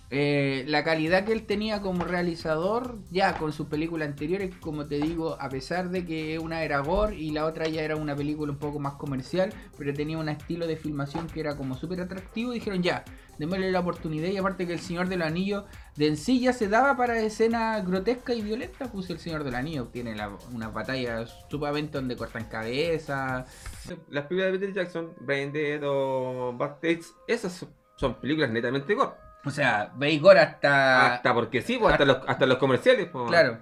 [0.08, 5.00] eh, la calidad que él tenía como realizador, ya con sus películas anteriores, como te
[5.00, 8.52] digo, a pesar de que una era gore y la otra ya era una película
[8.52, 12.52] un poco más comercial, pero tenía un estilo de filmación que era como súper atractivo,
[12.52, 13.04] dijeron ya,
[13.38, 14.28] démosle la oportunidad.
[14.28, 15.64] Y aparte que el Señor del Anillo
[15.96, 19.56] de en sí ya se daba para escenas grotescas y violentas, pues el Señor del
[19.56, 20.14] Anillo tiene
[20.52, 23.44] unas batallas sumamente donde cortan cabezas.
[24.08, 29.25] Las películas de Peter Jackson, Brain Dead o Taste, esas son películas netamente gore.
[29.46, 31.14] O sea, veis gore hasta...
[31.14, 33.08] Hasta porque sí, pues, hasta, los, hasta los comerciales.
[33.10, 33.28] pues.
[33.28, 33.58] Claro.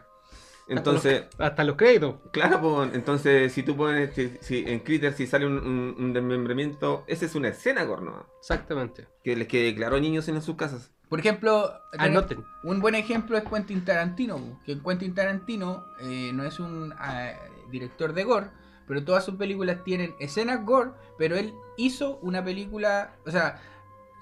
[0.66, 2.14] Entonces, Hasta los créditos.
[2.32, 6.12] claro, pues, entonces si tú pones si, si en Critter si sale un, un- un
[6.14, 8.26] desmembramiento, esa es una escena gore, ¿no?
[8.38, 9.06] Exactamente.
[9.22, 10.90] Que les que declaró niños en sus casas.
[11.10, 12.42] Por ejemplo, Anoten.
[12.62, 17.32] un buen ejemplo es Quentin Tarantino, que Quentin Tarantino eh, no es un ah,
[17.70, 18.46] director de gore,
[18.88, 23.60] pero todas sus películas tienen escenas gore, pero él hizo una película, o sea,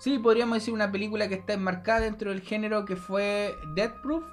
[0.03, 4.25] sí, podríamos decir una película que está enmarcada dentro del género que fue Death Proof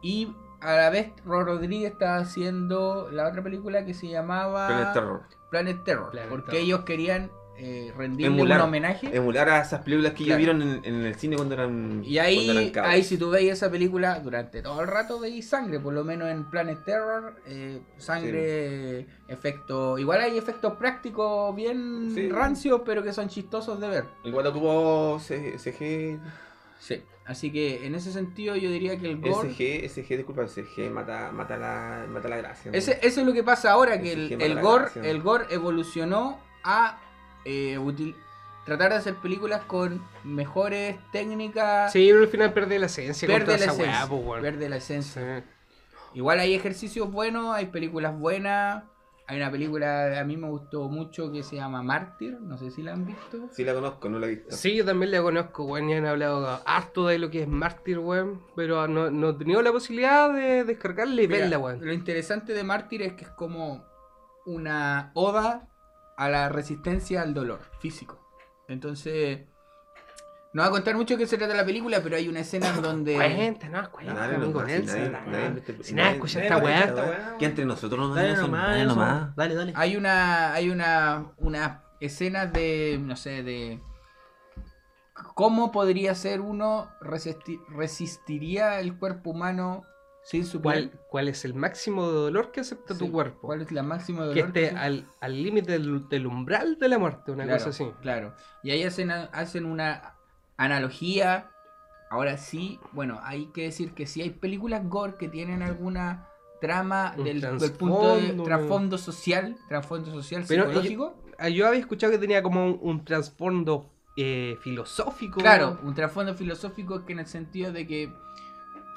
[0.00, 4.92] y a la vez Ro Rodríguez estaba haciendo la otra película que se llamaba Planet
[4.92, 5.22] Terror.
[5.50, 6.62] Planet Terror, Planet porque Terror.
[6.62, 8.58] ellos querían eh, rendirle Emular.
[8.60, 9.14] un homenaje.
[9.16, 10.30] Emular a esas películas que Claro.
[10.40, 13.30] ya vieron en, en el cine cuando eran Y cuando ahí, eran ahí si tú
[13.30, 17.34] veis esa película, durante todo el rato veis sangre, por lo menos en Planet Terror,
[17.46, 22.28] eh, sangre, efecto, igual hay efectos prácticos bien Sí.
[22.30, 24.04] rancios, pero que son chistosos de ver.
[24.24, 26.18] Igual tuvo CG,
[26.78, 27.02] Sí.
[27.26, 29.50] Así que en ese sentido yo diría que el gore...
[29.50, 32.70] SG, SG, disculpa, SG mata, mata, la, mata la gracia.
[32.70, 32.78] ¿no?
[32.78, 35.02] Ese, eso es lo que pasa ahora, que el, el gore, gracia.
[35.04, 36.98] el gore evolucionó a
[37.48, 38.14] eh, util-
[38.64, 43.36] tratar de hacer películas con mejores técnicas, Sí, pero al final pierde la esencia con
[43.36, 44.06] pierde toda la esa esencia.
[44.08, 45.38] pues, pierde la esencia.
[45.40, 45.44] Sí.
[46.14, 48.84] Igual hay ejercicios buenos, hay películas buenas.
[49.30, 52.70] Hay una película que a mí me gustó mucho que se llama Mártir, no sé
[52.70, 53.50] si la han visto.
[53.52, 54.56] Sí la conozco, no la he visto.
[54.56, 57.98] Sí, yo también la conozco, weón, y han hablado harto de lo que es Mártir,
[57.98, 61.84] weón, pero no, no he tenido la posibilidad de descargarla y Mira, verla, weón.
[61.84, 63.84] Lo interesante de Mártir es que es como
[64.46, 65.67] una oda
[66.18, 68.18] a la resistencia al dolor físico.
[68.68, 69.46] Entonces,
[70.52, 72.68] no voy a contar mucho de qué se trata la película, pero hay una escena
[72.68, 73.14] en donde...
[73.14, 75.16] Cuéntanos, cuéntanos, Nadie amigo Nelson.
[75.82, 77.36] Si nadie escucha esta weá.
[77.38, 79.36] Que entre nosotros nos Dale dale nomás, dale nomás.
[79.36, 79.72] Dale, dale.
[79.76, 83.80] Hay una, hay una, una escena de, no sé, de
[85.34, 89.84] cómo podría ser uno resisti- resistiría el cuerpo humano
[90.28, 93.46] sin ¿Cuál, cuál es el máximo de dolor que acepta Sí, tu cuerpo?
[93.46, 96.88] ¿Cuál es la máxima dolor que esté se- al al límite del, del umbral de
[96.88, 97.90] la muerte, una claro, cosa así.
[98.02, 98.34] Claro.
[98.62, 100.16] Y ahí hacen, hacen una
[100.58, 101.50] analogía.
[102.10, 106.28] Ahora sí, bueno, hay que decir que sí hay películas gore que tienen alguna
[106.60, 111.22] trama del, del punto de trasfondo, social, trasfondo social, Pero psicológico.
[111.38, 115.40] Ah, Yo había escuchado que tenía como un, un trasfondo eh, filosófico.
[115.40, 118.12] Claro, un trasfondo filosófico que en el sentido de que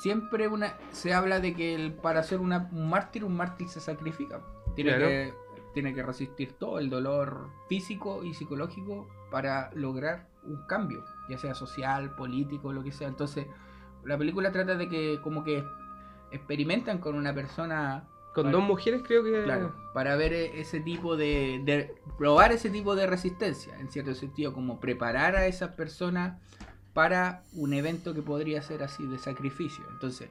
[0.01, 3.79] siempre una se habla de que el- para ser una- un mártir, un mártir se
[3.79, 4.41] sacrifica.
[4.75, 5.07] Tiene, Claro.
[5.07, 5.33] que,
[5.73, 11.53] tiene que resistir todo el dolor físico y psicológico para lograr un cambio, ya sea
[11.53, 13.07] social, político, lo que sea.
[13.07, 13.45] Entonces,
[14.03, 15.63] la película trata de que como que
[16.31, 19.43] experimentan con una persona Con dos mujeres creo que...
[19.43, 24.13] Claro, para ver e- ese tipo de, de- probar ese tipo de resistencia, en cierto
[24.15, 26.41] sentido, como preparar a esas personas
[26.93, 29.83] para un evento que podría ser así de sacrificio.
[29.91, 30.29] Entonces,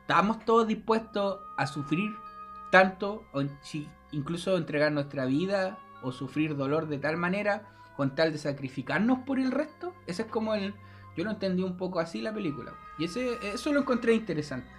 [0.00, 2.14] estamos todos dispuestos a sufrir
[2.70, 3.42] tanto, o
[4.12, 7.62] incluso entregar nuestra vida o sufrir dolor de tal manera
[7.96, 9.94] con tal de sacrificarnos por el resto.
[10.06, 10.74] Ese es como el...
[11.16, 12.72] Yo lo entendí un poco así la película.
[12.96, 14.70] Y ese, eso lo encontré interesante.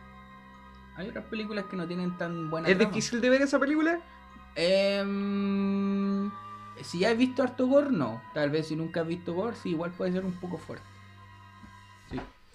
[0.95, 2.89] Hay otras películas que no tienen tan buena ¿Es trama.
[2.89, 3.99] difícil de ver esa película?
[4.55, 6.31] Em,
[6.81, 8.21] si ya has visto harto gore, no.
[8.33, 10.85] Tal vez si nunca has visto gore, sí, igual puede ser un poco fuerte.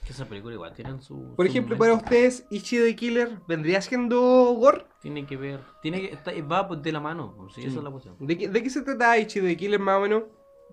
[0.04, 1.34] Que esa película igual tienen su.
[1.34, 1.78] Por su ejemplo, momento.
[1.78, 4.20] para ustedes, Ichi the Killer, ¿vendría siendo
[4.58, 4.84] gore?
[5.00, 5.60] Tiene que ver.
[5.82, 7.34] Tiene que, está- va de la mano.
[7.36, 7.68] pues, Sí, Sí.
[7.68, 8.16] esa es la cuestión.
[8.18, 10.22] ¿De qué, de qué se trata Ichi the Killer más o menos?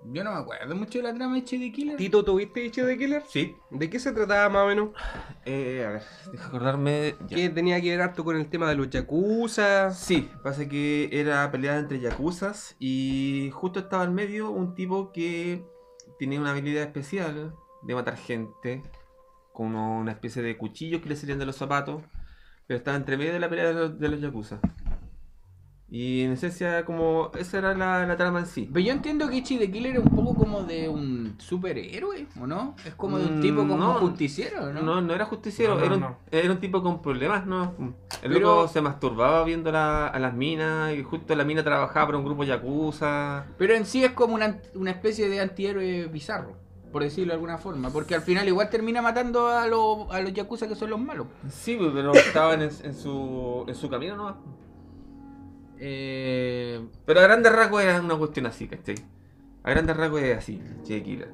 [0.04, 1.96] Yo no me acuerdo mucho de la trama de HD Killer.
[1.96, 3.24] Tito, ¿tuviste Ichi the Killer?
[3.30, 3.56] Sí.
[3.70, 4.90] ¿De qué se trataba más o menos?
[5.46, 6.02] Eh, a ver,
[6.32, 7.16] deja acordarme.
[7.28, 7.36] ya.
[7.38, 9.92] Que tenía que ver harto con el tema de los yakuza.
[9.92, 15.64] Sí, pasa que era pelea entre yakuzas y justo estaba en medio un tipo que
[16.20, 17.54] tenía una habilidad especial
[17.84, 18.84] de matar gente
[19.54, 22.02] con una especie de cuchillos que le salían de los zapatos,
[22.68, 24.60] pero estaba entre medio de la pelea de los, de los yakuza.
[25.94, 28.70] Y en esencia, como esa era la, la trama en sí.
[28.72, 32.48] Pero yo entiendo que Ichi the Killer es un poco como de un superhéroe, ¿o
[32.48, 32.78] no?
[32.86, 33.94] Es como de un Mm, tipo como no.
[33.96, 34.82] justiciero, ¿no?
[34.84, 36.18] No, no era justiciero, No, no, era, un, no.
[36.32, 37.76] era un tipo con problemas, ¿no?
[38.24, 42.06] El Pero- loco se masturbaba viendo la- a las minas y justo la mina trabajaba
[42.06, 43.48] para un grupo yakuza.
[43.58, 46.56] Pero en sí es como una, una especie de antihéroe bizarro,
[46.92, 47.90] por decirlo de alguna forma.
[47.92, 51.28] Porque al final igual termina matando a, los a los yakuza que son los malos.
[51.50, 54.36] Sí, pues, pero estaban en, en su, en su camino nomás.
[55.80, 58.96] Eh, Pero a grandes rasgos era una cuestión así, ¿cachai?
[59.64, 61.30] A grandes rasgos es así, Killer.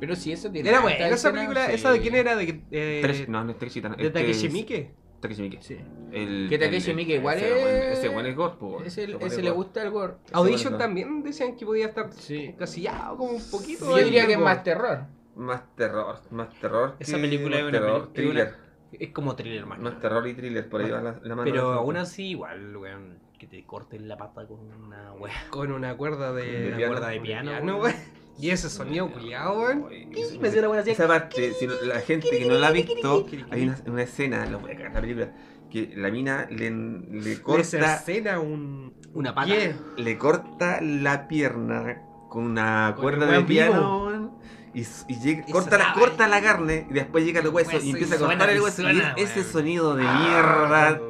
[0.00, 0.68] pero si eso tiene...
[0.70, 1.66] Era buena esa película.
[1.68, 1.72] sí.
[1.74, 2.34] ¿Esa de quién era?
[2.36, 4.92] ¿De, eh, Takeshi- no, no es ¿De este?
[5.22, 5.62] Takeshi Miike.
[5.62, 5.78] Sí.
[6.12, 9.42] El- Que Takeshi Miike igual ese buen- es- Ese buen es gore, pues, Ese, ese
[9.42, 10.14] le gusta el gore.
[10.32, 10.78] Audition bueno.
[10.84, 12.44] también decían que podía estar Sí.
[12.46, 13.88] encasillado como un poquito.
[13.96, 15.06] Yo diría que es más terror.
[15.34, 16.96] Más terror, más terror.
[16.98, 18.54] Esa película es una terror, thriller.
[18.92, 19.78] Es como thriller más.
[19.78, 21.44] Más terror y thriller, por ahí va la, la mano.
[21.50, 25.32] Pero aún así, igual, weón, que te corten la pata con una weá.
[25.48, 26.92] Con una cuerda de, De Una piano.
[26.92, 27.94] cuerda de piano, piano, weón.
[28.38, 29.86] Y ese sonido culiado, weón.
[30.10, 30.82] la.
[30.92, 34.46] Esa parte, si no- la gente que no la ha visto, hay una, una escena,
[34.46, 35.32] lo voy a cagar la película,
[35.70, 38.94] que la mina le, le corta, cercena un...
[39.14, 39.46] Una pata.
[39.54, 39.74] pie.
[39.98, 44.30] le corta la pierna con una Con cuerda de piano weón,
[44.74, 47.72] y, s- y llega- Y corta, la, corta la carne y después llega el hueso
[47.72, 50.18] hueso y y empieza a cortar el hueso y suena, es- ese sonido de Ah,
[50.18, 51.00] mierda.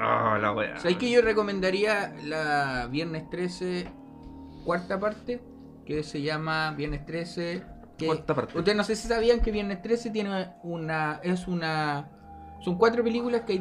[0.00, 0.78] Ah, la wea.
[0.78, 3.86] ¿Sabes que yo recomendaría la Viernes 13,
[4.64, 5.40] cuarta parte?
[5.86, 7.62] Que se llama Viernes 13.
[7.96, 8.58] Que Cuarta parte.
[8.58, 11.20] Ustedes no sé si sabían que Viernes 13 tiene una.
[11.22, 12.10] Es una.
[12.60, 13.54] Son cuatro películas que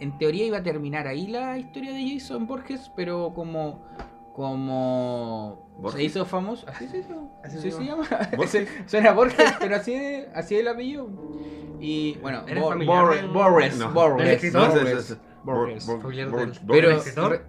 [0.00, 3.84] en teoría iba a terminar ahí la historia de Jason Borges, pero como.
[4.34, 5.68] Como.
[5.76, 6.02] Se ¿Borges?
[6.02, 6.66] hizo famoso.
[6.68, 7.30] Así se hizo.
[7.42, 8.04] Así Así se se llama.
[8.36, 8.68] ¿Borges?
[8.86, 11.08] Suena Borges, pero así es, así es el apellido.
[11.80, 13.92] Y bueno, ¿Eres Bor- familiar Bor- del- Borges, No.
[13.92, 15.18] Borges, Borges.
[15.42, 15.86] Borges.
[15.86, 17.12] Bor- Familiar Bor- del- Borges.
[17.14, 17.42] Pero re-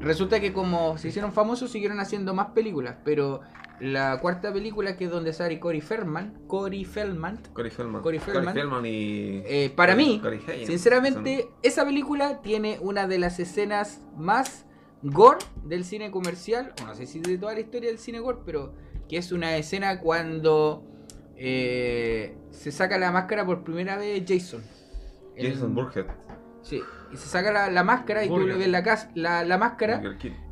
[0.00, 2.96] resulta que como se hicieron famosos, siguieron haciendo más películas.
[3.04, 3.40] Pero
[3.80, 8.02] la cuarta película, que es donde sale Cory Feldman, Cory Feldman, Cory Feldman.
[8.02, 8.86] Cory Feldman.
[8.86, 9.42] y.
[9.46, 10.66] eh, para mí, Hagen.
[10.66, 14.66] sinceramente, esa película tiene una de las escenas más
[15.02, 16.72] gore del cine comercial.
[16.84, 18.74] No sé si de toda la historia del cine gore, pero
[19.08, 20.84] que es una escena cuando
[21.36, 24.60] eh, se saca la máscara por primera vez Jason.
[24.62, 26.06] Son El- Jason Burkhead.
[26.62, 26.82] Sí,
[27.12, 28.48] y se saca la, la máscara y tú Burger.
[28.54, 30.00] le ves la, cas- la, la máscara.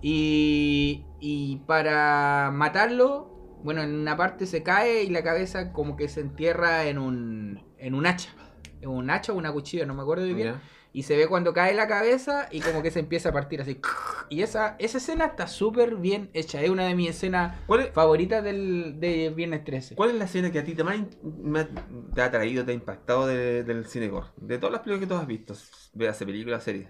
[0.02, 6.08] Y, y para matarlo, bueno, en una parte se cae y la cabeza como que
[6.08, 8.30] se entierra en un, en un hacha.
[8.80, 10.54] En un hacha o una cuchilla, no me acuerdo muy bien.
[10.96, 13.80] Y se ve cuando cae la cabeza y como que se empieza a partir así.
[14.28, 16.60] Y esa, esa escena está súper bien hecha.
[16.62, 19.94] Es una de mis escenas ¿Cuál es, favoritas del, de Viernes 13.
[19.94, 20.96] cuál es la escena que a ti te, más
[22.14, 24.28] te ha traído, te ha impactado de- del cine gore?
[24.36, 25.54] De todas las películas que tú has visto,
[25.94, 26.88] veas películas, series.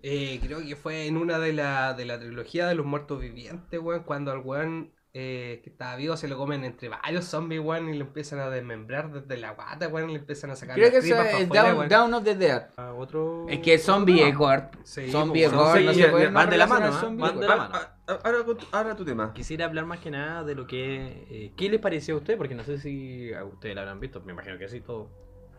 [0.00, 3.80] Eh, creo que fue en una de la, de la trilogía de los muertos vivientes,
[3.80, 7.88] weón, cuando al weón eh, que estaba vivo se lo comen entre varios zombies, weón,
[7.88, 10.88] y lo empiezan a desmembrar desde la guata, weón, y le empiezan a sacar Creo
[10.88, 11.88] las que tripas pa' es afuera, Down, weón.
[11.88, 12.66] Down of the Dead.
[12.76, 13.46] Ah, otro...
[13.48, 14.64] Es que zombie es gore.
[14.82, 15.80] Sí, zombie pues, es gore.
[15.80, 16.92] sí, no ya, se puede ya, no van de la mano, ¿eh?
[17.00, 17.70] zombie Van de la mano.
[17.74, 18.38] Ah, ah, Ahora,
[18.72, 19.32] ahora tu tema.
[19.32, 21.26] Quisiera hablar más que nada de lo que...
[21.30, 22.36] eh, ¿Qué les pareció a ustedes?
[22.36, 25.08] Porque no sé si a ustedes la habrán visto, me imagino que sí, todo.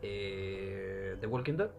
[0.04, 1.70] Eh, The Walking Dead.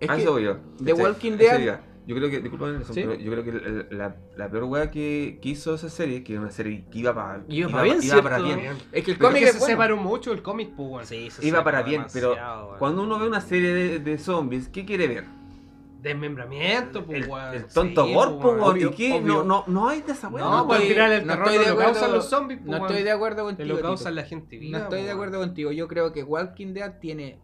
[0.00, 0.58] Es Ah, que eso voy yo.
[0.84, 0.92] The.
[0.92, 1.80] Walking Dead-.
[2.08, 5.90] Yo creo que, pero yo creo que la, la peor weá que, que hizo esa
[5.90, 8.60] serie, que era una serie que iba para Iba pa' bien, iba para bien.
[8.92, 9.66] es que el cómic se bueno.
[9.66, 11.06] separó mucho el cómic, pues.
[11.06, 12.34] Sí, se Iba para bien, pero
[12.78, 15.24] cuando uno ve una serie de, de zombies, ¿qué quiere ver?
[16.00, 19.22] Desmembramiento, pues, El, tonto Sí, gore, pues.
[19.24, 20.44] No, no, no hay de esa weá.
[20.44, 22.60] No, No, pues al final el no terror estoy de lo acuerdo- causan los zombies,
[22.64, 23.68] pues, No estoy de acuerdo contigo.
[23.68, 24.78] Lo causan la gente viva.
[24.78, 25.72] No estoy pues, de acuerdo contigo.
[25.72, 27.38] Yo creo que Walking Dead tiene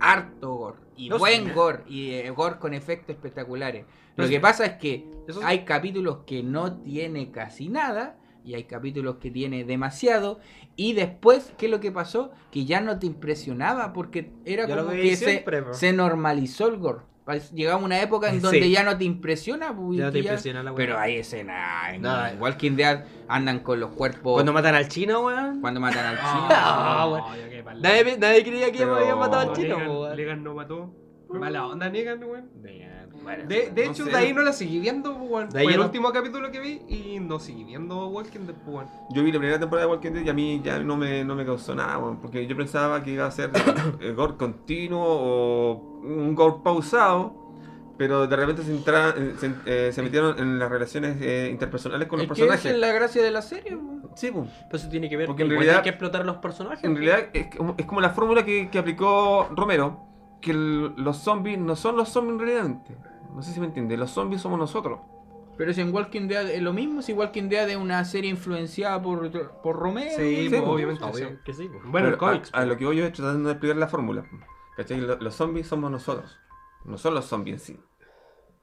[0.00, 0.78] harto gore.
[1.00, 1.82] Y No, buen gore.
[1.88, 3.84] Y eh, gore con efectos espectaculares.
[4.16, 8.16] Lo que pasa es que Eso hay capítulos que no tiene casi nada.
[8.44, 10.40] Y hay capítulos que tiene demasiado.
[10.76, 12.32] Y después, ¿qué es lo que pasó?
[12.50, 15.74] Que ya no te impresionaba porque era Ya lo como que se, siempre, po.
[15.74, 17.00] se normalizó el gore.
[17.36, 18.40] Llegaba una época en Sí.
[18.40, 19.74] donde ya no te impresiona.
[19.74, 20.76] pues, Ya te impresiona la weá.
[20.76, 25.20] Pero hay escenas en No, Walking Dead andan con los cuerpos Cuando matan al chino,
[25.26, 25.60] weón.
[25.60, 26.48] cuando matan al chino.
[26.50, 30.16] Ah, No, qué pal- Nadie, nadie creía que Pero- habían matado al No, chino, weón.
[30.16, 30.92] Negan no mató.
[31.32, 32.48] Mala onda, Negan, weón.
[33.22, 34.10] Bueno, De, de no hecho, sé.
[34.10, 35.50] de ahí no la seguí viendo, pues, weón.
[35.50, 38.54] De ahí Fue el no- último capítulo que vi y no seguí viendo Walking Dead,
[38.64, 38.86] pues, weón.
[39.10, 41.34] Yo vi la primera temporada de Walking Dead y a mí ya no me, no
[41.34, 43.50] me causó nada, weón, porque yo pensaba que iba a ser
[44.00, 47.34] eh, gore continuo o un gore pausado,
[47.98, 52.08] pero de repente se, entra- eh, se, eh, se metieron en las relaciones eh, interpersonales
[52.08, 52.72] con los Es que esa personajes.
[52.72, 53.76] es la gracia de la serie.
[53.76, 54.10] po.
[54.16, 54.48] Sí, pues.
[54.70, 56.82] Pues eso tiene que ver Porque en realidad- hay que explotar los personajes.
[56.84, 60.06] En realidad es como, es como la fórmula que, que aplicó Romero,
[60.40, 62.96] que el- los zombies no son los zombies realmente.
[63.34, 65.00] No sé si me entiende, los zombies somos nosotros.
[65.56, 69.00] Pero si en Walking Dead es lo mismo, si Walking Dead es una serie influenciada
[69.02, 69.30] por,
[69.62, 70.12] por Romero.
[70.16, 71.04] Sí, Sí, obviamente.
[71.04, 71.34] Obvio sí.
[71.44, 71.84] que sí, pues.
[71.84, 74.24] Bueno, el a- lo que voy yo es tratando de explicar la fórmula.
[74.76, 75.00] ¿Cachai?
[75.00, 76.38] Lo- Los zombies somos nosotros.
[76.86, 77.80] No son los zombies en sí.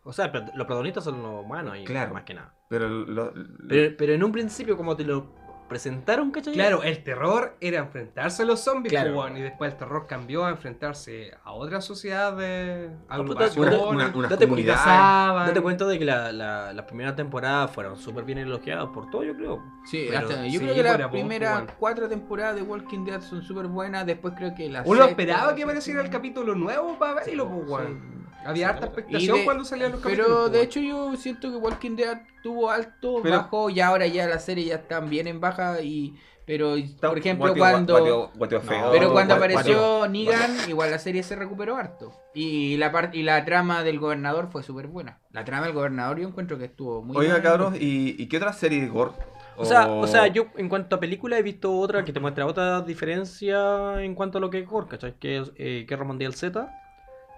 [0.03, 2.13] O sea, pero los protagonistas son los humanos y Claro.
[2.13, 2.55] más que nada.
[2.69, 3.33] Pero, lo- lo-
[3.67, 5.27] Pero, pero en un principio, como te lo
[5.67, 6.53] presentaron, ¿cachai?
[6.53, 9.13] Claro, el terror era enfrentarse a los zombies, Claro.
[9.15, 13.75] pues, y después el terror cambió a enfrentarse a otra sociedad de agrupaciones.
[13.75, 18.37] una, una, una Date cuenta de que la, la, las primeras temporadas fueron súper bien
[18.37, 19.61] elogiadas por todo, yo creo.
[19.85, 23.41] Sí, Pero hasta- yo sí, creo que las primeras cuatro temporadas de Walking Dead son
[23.43, 24.05] súper buenas.
[24.05, 27.69] Después creo que la Uno sexta- esperaba que apareciera el capítulo nuevo para verlo, pues,
[27.69, 28.26] weón.
[28.47, 30.27] Había harta expectación de- cuando salían los capítulos.
[30.27, 34.25] Pero de hecho yo siento que Walking Dead tuvo alto, Pero- bajo y ahora ya
[34.27, 38.31] la serie ya están bien en baja y pero Está- por ejemplo guateo- cuando guateo-
[38.37, 43.17] guateo feo, pero cuando apareció Negan igual la serie se recuperó harto y la parte
[43.17, 45.19] y la trama del gobernador fue súper buena.
[45.33, 47.43] La trama del gobernador yo encuentro que estuvo muy Oiga, buena.
[47.49, 49.11] cabros, ¿y, y qué otra serie de gore?
[49.57, 52.45] O sea, o sea, yo en cuanto a película he visto otra que te muestra
[52.45, 55.15] otra diferencia en cuanto a lo que es gore, ¿cachai?
[55.19, 56.69] Que es eh, Guerra Mundial Z,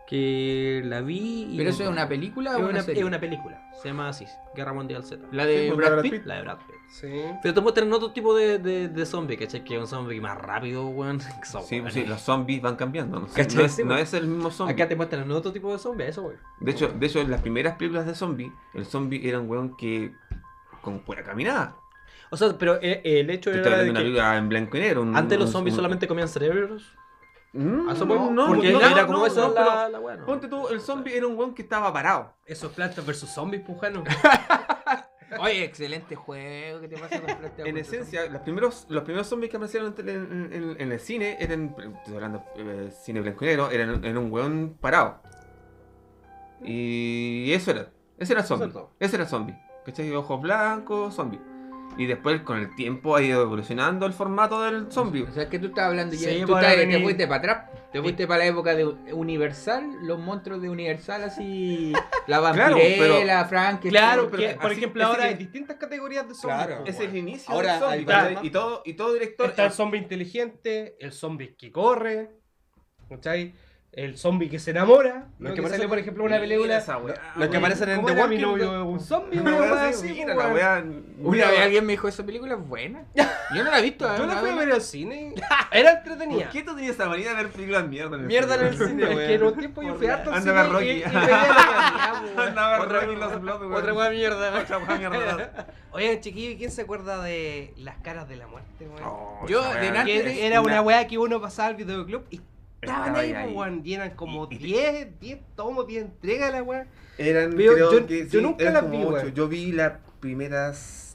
[0.09, 1.57] que la vi y...
[1.57, 3.01] Pero eso es una película es o una, una, serie?
[3.01, 5.23] es una película, se llama así, Guerra Mundial Z.
[5.31, 6.11] La de Sí, Brad Brad Pitt.
[6.13, 6.25] Pitt.
[6.25, 6.75] La de Brad Pitt.
[6.89, 7.07] Sí.
[7.43, 9.63] Pero te muestran otro tipo de, de, de zombie, ¿cachai?
[9.63, 11.19] Que es un zombie más rápido, weón.
[11.67, 13.19] Sí, sí, los zombies van cambiando.
[13.19, 14.73] No, no es, no es el mismo zombie.
[14.73, 16.39] Acá te muestran otro tipo de zombie, eso, weón.
[16.59, 19.77] De hecho, de hecho, en las primeras películas de zombie, el zombie era un weón
[19.77, 20.11] que
[20.81, 21.75] con buena caminada.
[22.31, 25.01] O sea, pero eh, el hecho era de una que película en blanco y negro.
[25.03, 26.95] un- antes los zombies un- solamente comían cerebros.
[27.51, 29.55] Mm, no, no, porque no, era como no, eso.
[30.25, 32.33] Ponte tú, el zombie era un weón que estaba parado.
[32.45, 34.03] Esos plantas versus zombies, pujano.
[35.39, 39.51] Oye, excelente juego, ¿qué te pasa con Plantas En esencia, los primeros, los primeros zombies
[39.51, 43.45] que aparecieron en, tele- en- en- en el cine eran, estoy hablando eh, cine blanco
[43.45, 45.21] y negro, eran, eran un weón parado.
[46.63, 49.55] Y eso era, ese era el zombie, ese era el zombie.
[49.85, 50.13] ¿Cachai?
[50.13, 51.39] Ojos blancos, zombie.
[51.97, 55.23] Y después con el tiempo ha ido evolucionando el formato del zombie.
[55.23, 57.69] O sea, que tú estás hablando ya, Sí, tú para estás- te fuiste para atrás,
[57.91, 61.91] te fuiste para la época de Universal, los monstruos de Universal así,
[62.27, 63.91] la Claro, vampirela, Frankenstein.
[63.91, 66.65] Claro, pero que, por así- ejemplo, ahora hay distintas categorías de zombies.
[66.67, 66.83] Claro.
[66.83, 68.37] pues, Ese es el inicio Ahora del zombie.
[68.47, 69.49] Y todo, y todo director.
[69.49, 72.29] Está el zombie inteligente, el zombie que corre,
[73.09, 73.53] ¿cachai?
[73.91, 75.27] El zombie que se enamora.
[75.39, 75.49] Los ¿no?
[75.49, 76.77] que que aparecen- sale, por ejemplo, una película.
[76.77, 78.37] esa weá, Los que aparecen en ¿Cómo The Walking?
[78.59, 78.81] Dead.
[78.81, 80.83] Un zombie, Una así, la.
[81.19, 83.03] Una vez alguien me dijo, esa película es buena.
[83.55, 84.17] Yo no la he visto.
[84.17, 85.33] Yo la fui a ver al cine.
[85.71, 86.43] Era entretenida.
[86.43, 88.73] ¿Por qué tú tenías esa manía de ver películas mierda en el Mierda en el
[88.77, 88.89] cine?
[88.89, 91.03] cine, Es que en un tiempo yo fui harto al cine a ver Rocky.
[92.37, 93.73] Andaba Rocky los weón.
[93.73, 94.59] Otra weá mierda.
[94.61, 95.67] Otra mierda.
[95.91, 99.03] Oigan, chiquillos, ¿quién se acuerda de las caras de la muerte, weón?
[99.03, 102.41] Oh, Yo, de- era una weá que uno pasaba al videoclub y
[102.81, 103.53] estaban Estaba ahí, ahí, ahí.
[103.55, 103.81] weón.
[103.83, 106.87] Y eran como Y- y- 10, 10 tomos, 10 entregas la weá.
[107.17, 109.09] Eran, Pero creo yo- que yo sí, nunca eran las vi, ocho.
[109.13, 109.33] weón.
[109.33, 111.08] Yo vi las primeras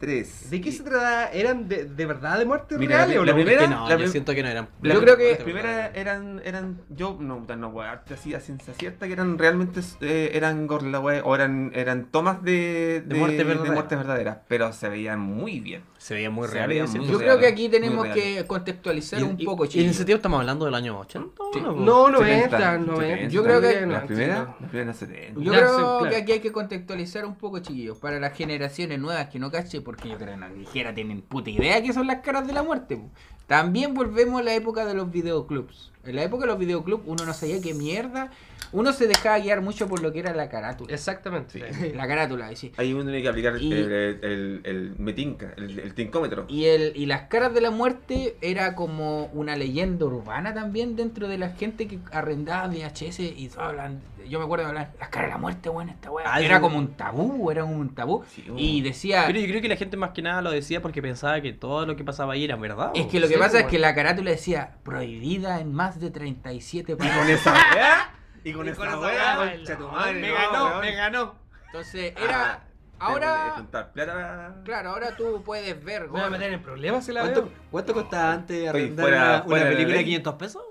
[0.00, 0.50] tres.
[0.50, 1.26] ¿De qué Y- se trataba?
[1.26, 3.36] ¿Eran de, de verdad de muertes Mira, reales la- o la no?
[3.36, 4.68] primera- no, la yo prim- siento que no eran.
[4.82, 8.34] La- Yo creo que- las primeras eran, eran, yo no, no voy a darte así
[8.34, 12.42] a ciencia cierta que eran realmente, eh, eran gore la wea, o eran, eran tomas
[12.42, 15.82] de, De muertes verdaderas, pero se veían muy bien.
[15.98, 16.68] Se veía muy Se real.
[16.68, 19.90] veía yo real, creo que aquí tenemos que contextualizar un poco, Y en chicos.
[19.96, 21.42] ese tiempo estamos hablando del año 80.
[21.52, 21.60] Sí.
[21.60, 21.72] ¿no?
[21.72, 23.00] No, 70, 90, 90.
[23.00, 23.28] 70.
[23.34, 25.40] Yo creo que- Las no, primeras, sí, las primeras 70.
[25.40, 29.38] Yo creo que aquí hay que contextualizar un poco, chiquillos, para las generaciones nuevas que
[29.38, 32.46] no caché, porque yo creo que ni siquiera tienen puta idea qué son las caras
[32.46, 33.00] de la muerte.
[33.48, 35.90] También volvemos a la época de los videoclubs.
[36.04, 38.30] En la época de los videoclubs uno no sabía qué mierda,
[38.72, 40.92] uno se dejaba guiar mucho por lo que era la carátula.
[40.94, 41.60] Exactamente.
[41.94, 42.72] La carátula, sí.
[42.76, 46.44] Ahí uno tiene que aplicar Y- el, el, el, el metinca, el, el tincómetro.
[46.48, 51.28] Y, el, y las caras de la muerte era como una leyenda urbana también dentro
[51.28, 55.28] de la gente que arrendaba VHS y hablan, yo me acuerdo de hablar, las caras
[55.28, 56.24] de la muerte, bueno, esta weá.
[56.32, 58.22] Ah, Era como un tabú, era un tabú.
[58.34, 61.02] Sí, Y decía, Pero yo creo que la gente más que nada lo decía porque
[61.02, 62.92] pensaba que todo lo que pasaba ahí era verdad.
[62.94, 66.10] es que lo que Sí, pasa es que la carátula decía, prohibida en más de
[66.10, 67.40] 37 Y con países.
[67.40, 68.10] esa
[68.44, 70.80] y con Y con esa weá, concha tu madre, Me no, ganó, weón.
[70.80, 71.34] me ganó.
[71.66, 72.62] Entonces Ah, era,
[72.98, 74.54] que ahora, juntar plata.
[74.64, 77.52] claro, ahora tú puedes ver, Me voy a meter en problemas si la ¿Cuánto, veo.
[77.70, 80.04] cuánto costaba antes arrendar fuera- una, una fuera película de ley.
[80.04, 80.62] 500 pesos?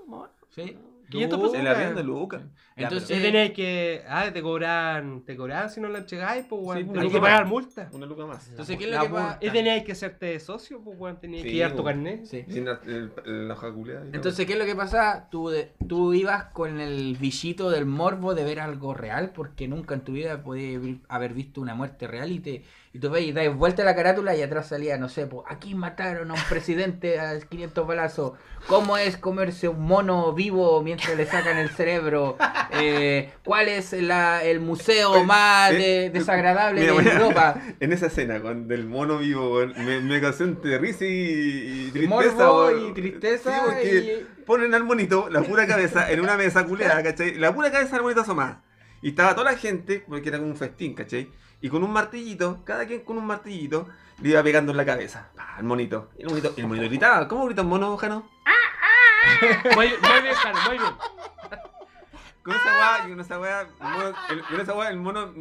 [0.50, 0.78] ¿sí?
[1.10, 1.58] 500 No, pesos.
[1.60, 2.42] El avión de Lucas.
[2.76, 4.02] Entonces- Te tenéis que.
[4.08, 5.22] Ah, te cobran.
[5.26, 6.78] Te cobran si no la entregáis, pues, weón.
[6.78, 7.50] Sí, Tenéis una que pagar más.
[7.50, 7.88] multa.
[7.92, 8.48] Una luca más.
[8.48, 9.38] Entonces, ¿qué es La lo que pasa?
[9.40, 11.20] Teníais que hacerte socio, pues, weón.
[11.20, 12.24] Teníais Sí, que llevar tu carnet.
[12.24, 12.44] Sí.
[12.48, 14.14] Sin la, el- el- la todo.
[14.14, 15.28] Entonces, ¿qué es lo que pasa?
[15.30, 19.94] Tú, de- tú ibas con el bichito del morbo de ver algo real, porque nunca
[19.94, 22.62] en tu vida podías haber visto una muerte real y te
[22.92, 25.44] y tú ves y das vuelta a la carátula y atrás salía, no sé, pues,
[25.48, 28.32] aquí mataron a un presidente a 500 balazos.
[28.66, 32.36] ¿Cómo es comerse un mono vivo mientras le sacan el cerebro?
[32.72, 37.54] Eh, ¿Cuál es la- el museo más eh, de- desagradable Mira, de Europa?
[37.80, 42.34] En esa escena con del mono vivo, me, me causó entre risa y, y tristeza.
[42.34, 47.02] Morbo y tristeza Sí, porque ponen al monito, la pura cabeza, en una mesa culeada,
[47.04, 47.36] ¿cachai?
[47.36, 48.62] La pura cabeza del monito asomada.
[49.00, 51.30] Y estaba toda la gente, porque era como un festín, ¿cachai?
[51.60, 53.88] Y con un martillito, cada quien con un martillito,
[54.22, 55.28] le iba pegando en la cabeza.
[55.36, 56.10] Pa, al monito.
[56.18, 57.28] Y el monito, el monito gritaba.
[57.28, 58.28] ¿Cómo grita un mono, Jano?
[59.74, 60.92] Muy, muy bien, Jano, muy bien.
[62.42, 65.32] Con esa weá, con esa weá, el mono- el- con esa weá el mono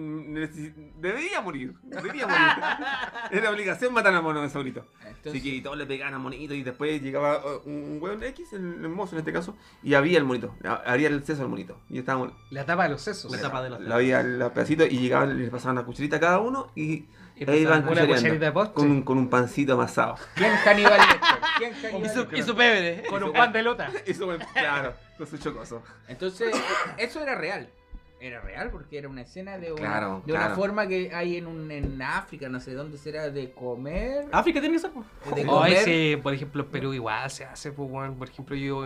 [0.97, 1.74] debería morir.
[1.84, 2.47] Debería morir.
[3.32, 4.86] Era obligación matar al mono ese bonito.
[5.06, 8.54] Entonces- Así que todos le pegaban al monito y después llegaba uh, un weón X,
[8.54, 11.80] el, el mozo en este caso, y había el monito, había el seso del monito.
[11.89, 13.32] Y estábamos, La tapa de los sesos.
[13.32, 16.20] La tapa de los la había los pedacitos y llegaban, le pasaban una cucharita a
[16.20, 17.06] cada uno y,
[17.38, 18.74] Y ahí iban una cuchareando cucharita de postre.
[18.76, 20.16] con un, con un pancito amasado.
[20.36, 21.20] ¿Quién Hannibal Lecter?
[21.58, 23.04] ¿Quién Hannibal Y su, y su pebre.
[23.10, 23.89] Con un pan de lota.
[24.06, 25.84] Eso, claro, con su chocoso.
[26.07, 26.51] Entonces,
[26.97, 27.70] eso era real.
[28.22, 30.55] Era real porque era una escena de una, Claro, de una claro.
[30.55, 34.26] forma que hay en, un, en África, no sé dónde será, de comer.
[34.34, 34.91] África tiene que ser.
[34.91, 35.05] po.
[35.34, 35.72] De O comer.
[35.74, 37.89] ese, por ejemplo, en Perú igual se hace, pues.
[38.17, 38.86] Por ejemplo, yo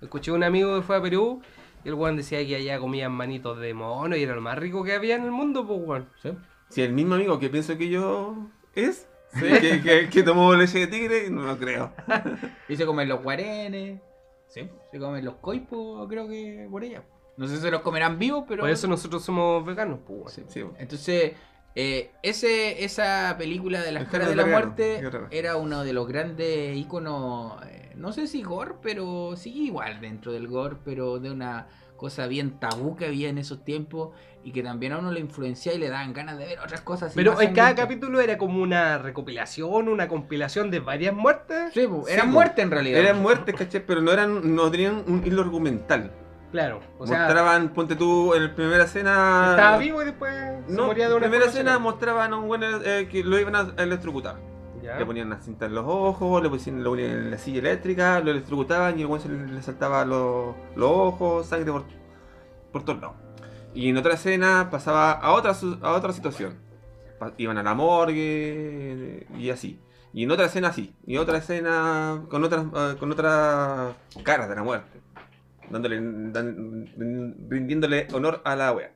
[0.00, 1.42] escuché a un amigo que fue a Perú
[1.84, 4.82] y el weón decía que allá comían manitos de mono y era lo más rico
[4.82, 6.08] que había en el mundo, pues, weón.
[6.68, 9.06] Si el mismo amigo que pienso que yo es,
[9.38, 11.92] que, que, que tomó leche de tigre, no lo creo.
[12.68, 14.00] Y se comen los guarenes.
[14.52, 14.68] Sí.
[14.90, 17.02] Se comen los coipos, creo que por ella.
[17.38, 18.60] No sé si se los comerán vivos, pero.
[18.60, 20.30] Por eso nosotros somos veganos, pues, weón.
[20.30, 20.64] Sí, sí.
[20.78, 21.32] Entonces,
[21.74, 26.06] eh, ese, esa película de las caras de la vegano, muerte era uno de los
[26.06, 31.30] grandes íconos, eh, no sé si gore, pero sí igual dentro del gore, pero de
[31.30, 31.68] una
[32.02, 34.10] cosa bien tabú que había en esos tiempos
[34.42, 37.12] y que también a uno le influenciaba y le daban ganas de ver otras cosas.
[37.14, 41.72] Pero en cada capítulo era como una recopilación, una compilación de varias muertes.
[41.72, 42.98] Sí, po, eran muertes en realidad.
[42.98, 43.86] Eran muertes, ¿cachai?
[43.86, 46.10] Pero no eran, no tenían un hilo argumental.
[46.50, 49.52] Claro, o sea, mostraban, ponte tú, en la primera escena.
[49.52, 50.34] estaba vivo y después
[50.66, 53.38] se No, moría de en una primera escena mostraban a un buen eh, que lo
[53.38, 54.36] iban a electrocutar.
[54.92, 54.98] Ya.
[54.98, 58.20] Le ponían una cinta en los ojos, le ponían, lo ponían en la silla eléctrica,
[58.20, 61.84] lo electrocutaban y el se le, saltaba los, los ojos, sangre por,
[62.72, 63.16] por todos lados.
[63.74, 66.58] Y en otra escena pasaba a otra, a otra situación.
[67.38, 69.80] Iban a la morgue y así.
[70.12, 70.94] Y en otra escena así.
[71.06, 75.00] Y otra escena con otras eh, con otras caras de la muerte.
[75.70, 75.96] dándole,
[76.32, 76.86] dan-
[77.48, 78.92] rindiéndole honor a la wea.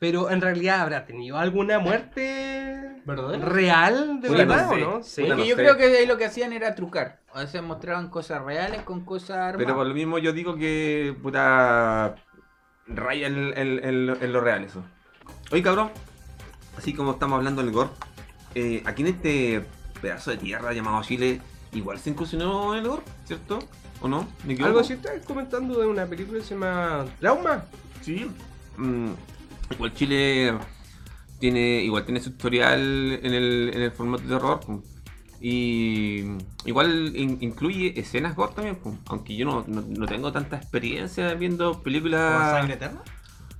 [0.00, 3.44] Pero en realidad habrá tenido alguna muerte ¿Verdadera?
[3.44, 4.84] real de Puta, no verdad, sé.
[4.84, 5.02] ¿o no?
[5.02, 5.22] Sí.
[5.22, 5.62] Puta, Porque no yo sé.
[5.62, 7.20] creo que ahí lo que hacían era trucar.
[7.34, 9.56] O sea, mostraban cosas reales con cosas armadas.
[9.58, 12.14] Pero por lo mismo yo digo que puta
[12.86, 14.82] raya en, en- en lo- en lo real eso.
[15.50, 15.90] Oye cabrón,
[16.78, 17.90] así como estamos hablando del gore,
[18.54, 19.64] eh, aquí en este
[20.00, 21.40] pedazo de tierra llamado Chile,
[21.72, 23.58] igual se incursionó en el gore, ¿cierto?
[24.00, 24.28] ¿O no?
[24.44, 24.68] ¿Me equivoco?
[24.68, 27.64] Algo así estás comentando de una película que se llama Trauma.
[28.02, 28.30] Sí.
[28.76, 29.12] Mm,
[29.70, 30.54] igual Chile
[31.44, 32.80] tiene igual tiene su historial
[33.22, 34.60] en el, en el formato de horror.
[34.60, 34.82] pum.
[35.40, 36.24] Y
[36.64, 38.96] igual in- incluye escenas gore también, pum.
[39.10, 42.50] aunque yo no, no, no tengo tanta experiencia viendo ¿Como películas.
[42.58, 43.02] sangre eterna?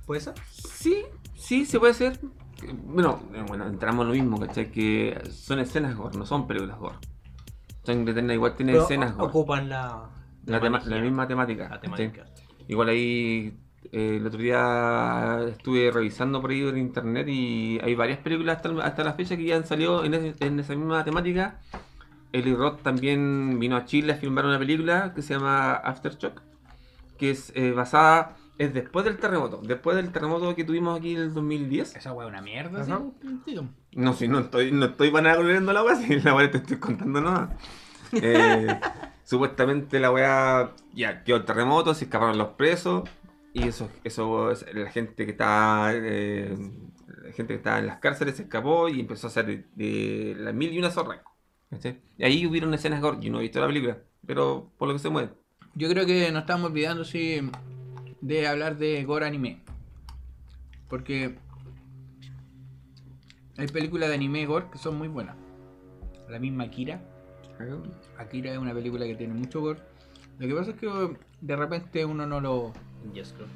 [0.07, 0.33] ¿Puede ser?
[0.51, 1.03] Sí,
[1.35, 2.19] sí, se puede hacer.
[2.85, 4.71] Bueno, bueno, entramos en lo mismo, ¿cachai?
[4.71, 6.97] Que son escenas gore, no son películas gore.
[7.83, 9.27] Sangre Eterna igual tiene Pero escenas gore.
[9.29, 10.09] ocupan la,
[10.45, 10.59] La,
[11.01, 11.69] misma temática.
[11.69, 12.25] La temática.
[12.67, 13.59] Igual ahí
[13.91, 18.69] eh, el otro día estuve revisando por ahí en internet y hay varias películas hasta,
[18.83, 20.13] hasta la fecha que ya han salido en,
[20.59, 21.59] esa misma temática.
[22.31, 26.41] Eli Roth también vino a Chile a filmar una película que se llama Aftershock,
[27.17, 31.21] que es eh, basada, es después del terremoto, después del terremoto que tuvimos aquí en
[31.21, 31.95] el 2010.
[31.95, 32.91] Esa weá es una mierda, sí,
[33.45, 33.67] tío.
[33.93, 37.21] No, si no estoy, no estoy vanagloriando la weá, si la weá te estoy contando
[37.21, 37.49] nomás.
[38.11, 38.67] Eh,
[39.23, 43.09] supuestamente la weá ya quedó el terremoto, se escaparon los presos.
[43.55, 46.53] Y eso, eso es- la gente que está eh,
[47.23, 50.53] la gente que estaba en las cárceles se escapó y empezó a hacer de, las
[50.53, 50.91] mil y una.
[51.69, 52.01] ¿cachai?
[52.17, 53.17] Y ahí hubieron escenas gore.
[53.21, 53.97] Yo no he visto la película,
[54.27, 55.29] pero por lo que se mueve.
[55.73, 57.49] Yo creo que nos estamos olvidando, sí,
[58.19, 59.63] de hablar de gore anime.
[60.89, 61.37] Porque
[63.57, 65.37] hay películas de anime gore que son muy buenas.
[66.27, 67.01] La misma Akira.
[68.17, 69.79] Akira es una película que tiene mucho gore.
[70.39, 72.73] Lo que pasa es que de repente uno no lo,
[73.13, 73.47] Yes, creo.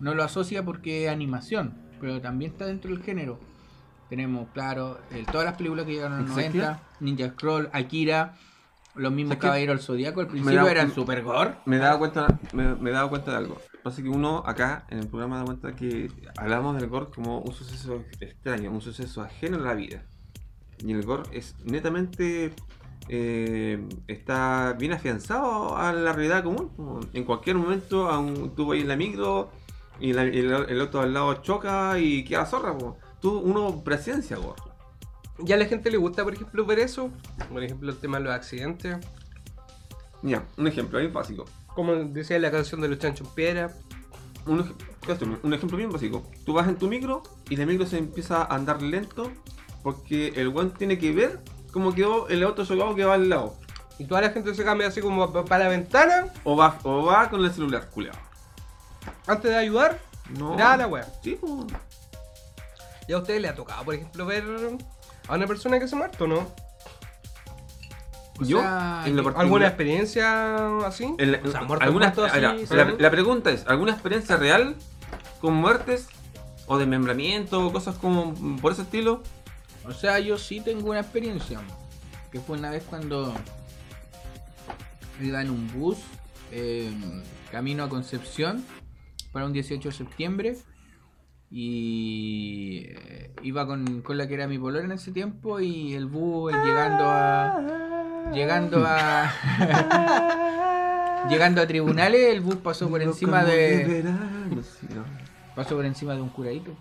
[0.00, 3.38] no lo asocia porque es animación, pero también está dentro del género.
[4.08, 6.58] Tenemos, claro, el- todas las películas que llegaron en los ¿Sabes qué?
[6.58, 8.36] 90, Ninja Scroll, Akira,
[8.94, 9.36] los mismos.
[9.38, 11.54] Caballeros del Zodíaco, al principio da- eran super gore.
[11.66, 13.60] Me he dado cuenta, me, me he dado cuenta de algo.
[13.82, 17.52] Pasa que uno acá en el programa da cuenta que hablamos del gore como un
[17.52, 20.02] suceso extraño, un suceso ajeno a la vida.
[20.78, 22.52] Y el gore es netamente
[23.08, 27.08] eh, está bien afianzado a la realidad común.
[27.12, 29.50] En cualquier momento aún tú vas en la micro
[30.00, 32.76] y la- el, el otro al lado choca y queda zorra.
[32.76, 32.96] po.
[33.20, 34.38] Tú, uno presencia.
[35.38, 37.10] Ya a la gente le gusta, por ejemplo, ver eso.
[37.52, 38.96] Por ejemplo, el tema de los accidentes.
[40.22, 41.44] Ya, un ejemplo bien básico.
[41.74, 43.74] Como decía la canción de los chanchos en piedra.
[44.46, 44.74] Un,
[45.42, 46.22] un ejemplo bien básico.
[46.44, 49.30] Tú vas en tu micro y la micro se empieza a andar lento
[49.82, 51.40] porque el one tiene que ver
[51.76, 53.54] cómo quedó el auto chocado que va al lado.
[53.98, 56.28] Y toda la gente se cambia así como pa- para la ventana.
[56.42, 58.18] O va, o va con el celular, culeado.
[59.26, 59.98] Antes de ayudar,
[60.38, 60.52] No.
[60.52, 61.06] mirá la wea.
[61.22, 61.38] Sí.
[63.06, 64.44] ¿Y a ustedes le ha tocado, por ejemplo, ver
[65.28, 66.46] a una persona que se ha muerto, no?
[68.40, 71.14] O Yo, sea, en lo que- particular- ¿Alguna experiencia así?
[71.18, 72.26] en la- O sea, muerto,
[72.70, 74.76] la, la pregunta es, ¿alguna experiencia real
[75.42, 76.08] con muertes
[76.66, 79.22] o desmembramiento o cosas como por ese estilo?
[79.88, 81.60] O sea, yo sí tengo una experiencia.
[82.30, 83.32] Que fue una vez cuando
[85.20, 85.98] iba en un bus
[86.52, 86.90] eh,
[87.50, 88.64] camino a Concepción
[89.32, 90.56] para un 18 de septiembre.
[91.50, 95.60] Y eh, iba con, con la que era mi polola en ese tiempo.
[95.60, 98.30] Y el bus eh, llegando a.
[98.32, 99.30] Llegando a.
[101.30, 104.04] llegando a tribunales, el bus pasó por encima de.
[105.54, 106.72] Pasó por encima de un curadito.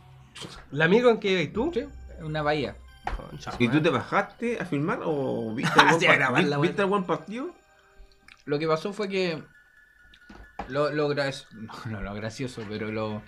[0.72, 1.72] ¿La amigo en que ibas tú?
[1.72, 1.84] Sí,
[2.22, 2.76] una bahía.
[3.06, 6.08] Concha ¿Y tú te bajaste a filmar o viste algún, Sí,
[6.62, 7.54] ¿viste algún partido?
[8.46, 9.44] Lo que pasó fue que.
[10.68, 13.22] Lo, lo gra- no, no, lo gracioso, pero lo,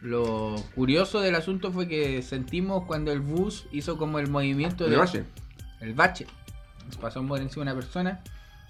[0.00, 4.90] lo curioso del asunto fue que sentimos cuando el bus hizo como el movimiento ¿De
[4.90, 4.96] de.
[4.96, 5.24] valle?
[5.80, 6.26] El bache.
[7.00, 8.20] Pasó por encima de una persona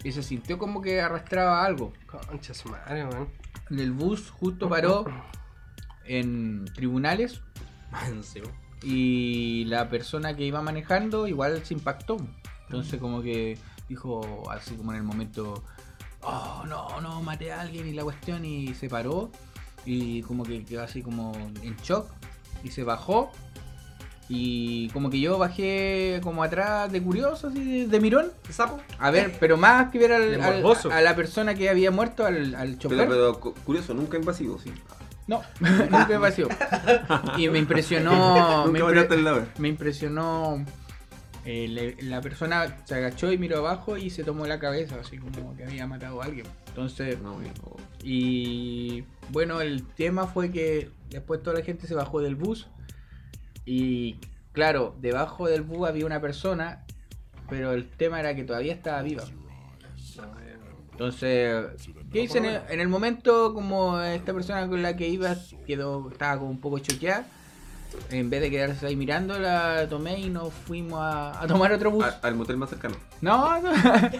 [0.04, 1.92] y se sintió como que arrastraba algo.
[2.06, 3.28] Concha su madre, weón.
[3.70, 5.04] El bus justo paró
[6.04, 7.40] en tribunales.
[8.82, 12.16] y la persona que iba manejando igual se impactó.
[12.64, 13.58] Entonces como que
[13.88, 15.62] dijo así como en el momento,
[16.22, 19.30] oh no, no, maté a alguien y la cuestión y se paró
[19.84, 22.08] y como que quedó así como en shock
[22.64, 23.30] y se bajó
[24.28, 28.80] y como que yo bajé como atrás de curioso, así de, de mirón, ¿Qué sapo?
[28.98, 30.38] a ver, pero más que ver al- De
[30.90, 32.98] a la persona que había muerto, al, al chofer.
[33.08, 34.72] Pero, pero cu- curioso, nunca invasivo, sí.
[35.26, 36.48] No, nunca me pareció.
[37.38, 38.66] Y me impresionó.
[38.72, 39.08] me, impre-
[39.58, 40.64] me impresionó
[41.44, 45.18] eh, le- la persona se agachó y miró abajo y se tomó la cabeza, así
[45.18, 46.46] como que había matado a alguien.
[46.68, 47.36] Entonces, no.
[48.02, 52.68] y bueno, el tema fue que después toda la gente se bajó del bus
[53.64, 54.16] y
[54.52, 56.84] claro, debajo del bus había una persona,
[57.48, 59.24] pero el tema era que todavía estaba viva.
[61.02, 61.66] Entonces,
[62.12, 65.34] ¿qué hice en el, en el momento como esta persona con la que iba
[65.66, 67.26] quedó estaba como un poco choqueada?
[68.10, 71.90] En vez de quedarse ahí mirando, la tomé y nos fuimos a, a tomar otro
[71.90, 72.04] bus.
[72.04, 72.94] Al, al motel más cercano.
[73.20, 73.72] No, no.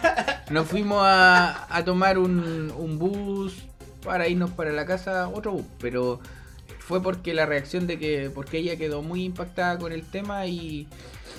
[0.50, 3.62] nos fuimos a, a tomar un, un bus
[4.04, 6.18] para irnos para la casa, otro bus, pero
[6.80, 10.88] fue porque la reacción de que, porque ella quedó muy impactada con el tema y,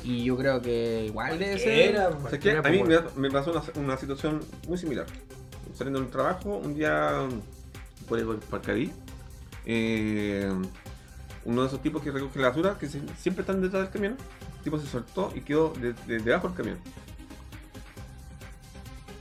[0.03, 1.95] y yo creo que igual debe ser.
[1.97, 5.05] O sea, que a mí me, me pasó una, una situación muy similar.
[5.75, 7.27] Saliendo del trabajo, un día
[8.07, 8.91] por el Parcadí,
[9.65, 10.51] eh,
[11.45, 14.17] uno de esos tipos que recoge la basura, que se- siempre están detrás del camión,
[14.57, 16.77] el tipo se soltó y quedó de- de- debajo del camión.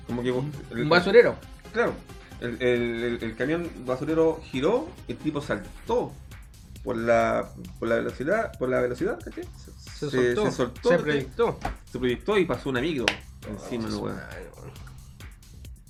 [0.07, 1.37] Como que el- Un basurero.
[1.72, 1.95] Claro,
[2.41, 6.12] el, el- el- el camión basurero giró, el tipo saltó
[6.85, 9.45] por la, por la velocidad, por la velocidad, ¿cachai?
[10.11, 11.59] Se soltó, se soltó, se proyectó.
[11.90, 13.07] se proyectó y pasó un amigo
[13.48, 14.20] encima, no, weón.
[14.30, 14.72] Ay, weón.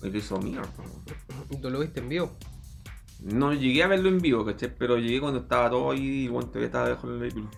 [0.02, 0.68] Y lo hizo mierda.
[0.78, 1.60] weón.
[1.60, 2.32] ¿Tú lo viste en vivo?
[3.20, 4.74] No llegué a verlo en vivo, ¿cachai?
[4.76, 7.48] Pero llegué cuando estaba todo ahí y el todavía estaba debajo del vehículo.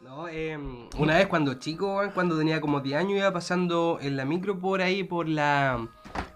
[0.00, 0.58] No, eh,
[0.98, 4.82] una vez cuando chico, cuando tenía como 10 años, iba pasando en la micro por
[4.82, 5.88] ahí, por la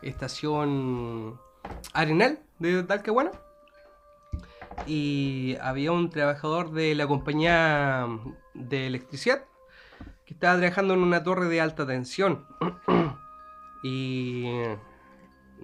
[0.03, 1.41] estación
[1.93, 3.33] Arenal de Talcahuano.
[4.87, 8.07] Y había un trabajador de la compañía
[8.55, 9.45] de electricidad
[10.25, 12.47] que estaba trabajando en una torre de alta tensión.
[13.83, 14.45] y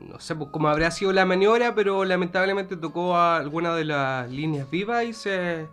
[0.01, 4.31] no sé pues, cómo habrá sido la maniobra, pero lamentablemente tocó a alguna de las
[4.31, 5.69] líneas vivas y se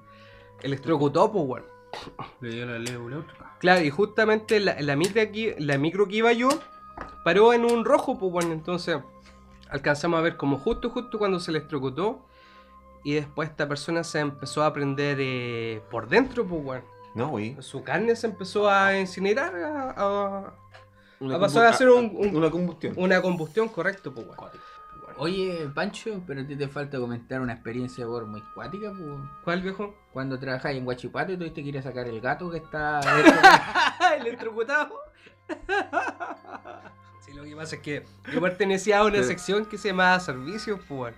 [0.62, 1.66] electrocutó, pues, weón.
[2.42, 2.98] Le dio la ley.
[3.60, 6.50] Claro, y justamente la, la, micro aquí, la micro que iba yo
[7.24, 8.98] paró en un rojo, pues bueno, entonces
[9.70, 12.26] alcanzamos a ver como justo, justo cuando se electrocutó.
[13.04, 16.97] Y después esta persona se empezó a prender eh, por dentro, pues bueno.
[17.18, 17.56] No, güey.
[17.62, 20.54] Su carne se empezó a incinerar, a, a-
[21.20, 22.94] Una Ha pasado a ser un- un- una combustión.
[22.96, 24.28] una combustión, correcto, pues.
[25.20, 29.20] Oye, Pancho, pero a ti te falta comentar una experiencia por muy cuática, pues.
[29.44, 29.96] ¿Cuál viejo?
[30.14, 33.00] Cuando trabajáis en Guachipato y tuviste que ir a sacar el gato que está
[34.20, 34.94] electrocutado.
[37.26, 40.18] Sí, lo que pasa es que yo pertenecía a una Pero- sección que se llamaba
[40.20, 41.14] Servicios, pues.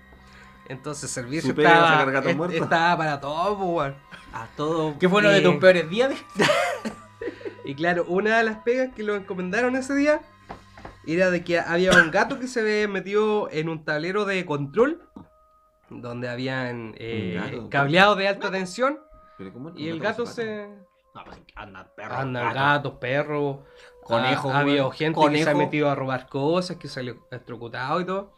[0.70, 3.94] Entonces, era estaba, est- estaba para todo, pues.
[4.32, 4.98] A todo.
[5.00, 6.14] ¿Qué fue uno de tus peores días?
[7.66, 10.22] Y claro, una de las pegas que lo encomendaron ese día
[11.06, 15.08] era de que había un gato que se había metido en un tablero de control
[15.90, 19.00] donde habían eh, cableados de alta tensión
[19.38, 20.68] Pero ¿cómo y el gato se...
[21.14, 22.18] No, pues andan perros.
[22.18, 22.94] Andan gatos.
[22.94, 23.58] perros,
[24.04, 27.04] Conejos, Ha, ha habido gente que se ha metido a robar cosas, que se ha
[27.04, 28.34] electrocutado y todo.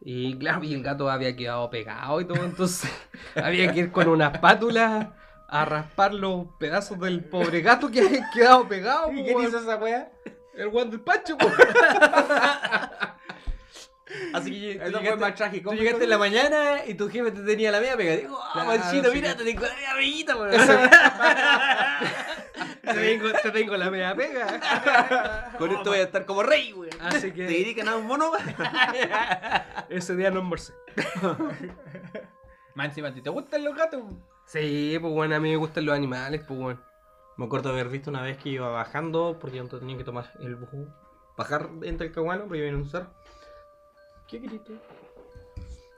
[0.00, 2.90] Y claro, y el gato había quedado pegado y todo, entonces
[3.34, 5.14] había que ir con una espátula
[5.48, 9.10] a raspar los pedazos del pobre gato que había quedado pegado.
[9.12, 10.10] ¿Y quién hizo esa weá?
[10.54, 11.48] El guan del Pancho, po.
[14.32, 15.70] Así que Eso fue llegaste, más trágico.
[15.70, 18.16] tú llegaste en la mañana y tu jefe te tenía la media pega.
[18.16, 19.14] Digo, ah, Claro, Panchito, sí.
[19.16, 20.50] mira, te tengo la media weón.
[22.86, 25.52] te, tengo, te tengo la media pega.
[25.58, 26.90] Con esto voy a estar como rey, weón.
[27.00, 28.32] Así ¿Te que dedican a un mono?
[29.88, 30.72] ese día no almorcé.
[32.74, 34.02] Más encima, ¿a ti ¿te gustan los gatos?
[34.46, 36.80] Sí, pues bueno, a mí me gustan los animales, pues bueno.
[37.36, 40.56] Me acuerdo haber visto una vez que iba bajando, porque yo tenía que tomar el
[40.56, 40.68] bus,
[41.36, 43.10] bajar entre el caguano, pero iba en un cerro.
[44.26, 44.72] ¿Qué grito?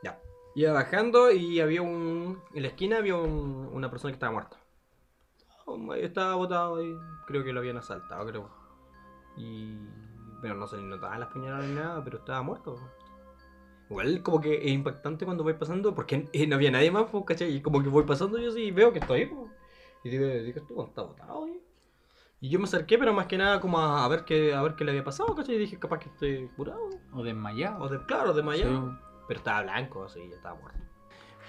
[0.03, 0.19] Ya.
[0.55, 2.43] Iba bajando y había un.
[2.55, 4.57] En la esquina había un- una persona que estaba muerta.
[5.97, 6.97] Estaba botado ahí.
[7.27, 8.49] Creo que lo habían asaltado, creo.
[9.37, 9.79] Y.
[10.41, 12.79] Pero no se le notaban las puñaladas ni nada, pero estaba muerto.
[13.91, 17.55] Igual como que es impactante cuando voy pasando, porque no había nadie más, pues, ¿cachai?
[17.55, 19.51] Y como que voy pasando yo sí y veo que estoy ahí, pues.
[20.05, 21.49] Y digo, digo, esto está botado.
[22.41, 24.85] Y yo me acerqué, pero más que nada como a, ver qué a ver qué
[24.85, 25.57] le había pasado, ¿cachai?
[25.57, 26.89] Y dije, capaz que esté curado.
[27.13, 27.83] O desmayado.
[27.83, 28.97] O de, claro, desmayado.
[29.27, 30.88] Pero estaba blanco, así, ya estaba muerto.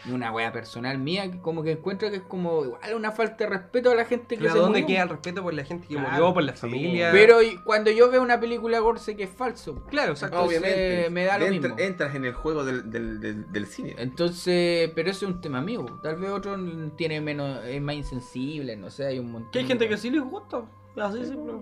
[0.06, 3.44] Y una wea personal mía que como que encuentro que es como igual una falta
[3.44, 4.88] de respeto a la gente que Claro, se ¿Dónde murió.
[4.96, 6.60] queda el respeto por la gente que Claro, murió, por la sí.
[6.62, 7.10] familia?
[7.12, 9.84] Pero cuando yo veo una película gore sé que es falso.
[9.90, 10.38] claro, exacto.
[10.38, 11.10] Entonces, Obviamente.
[11.10, 11.76] me da lo Entra- mismo.
[11.80, 13.96] Entras en el juego del, del, del, del cine.
[13.98, 15.86] Entonces, pero eso es un tema mío.
[16.04, 16.56] Tal vez otro
[16.96, 19.52] tiene menos, es más insensible, no sé, hay un montón.
[19.52, 20.62] Que hay de gente que sí les gusta.
[20.98, 21.54] Así simple.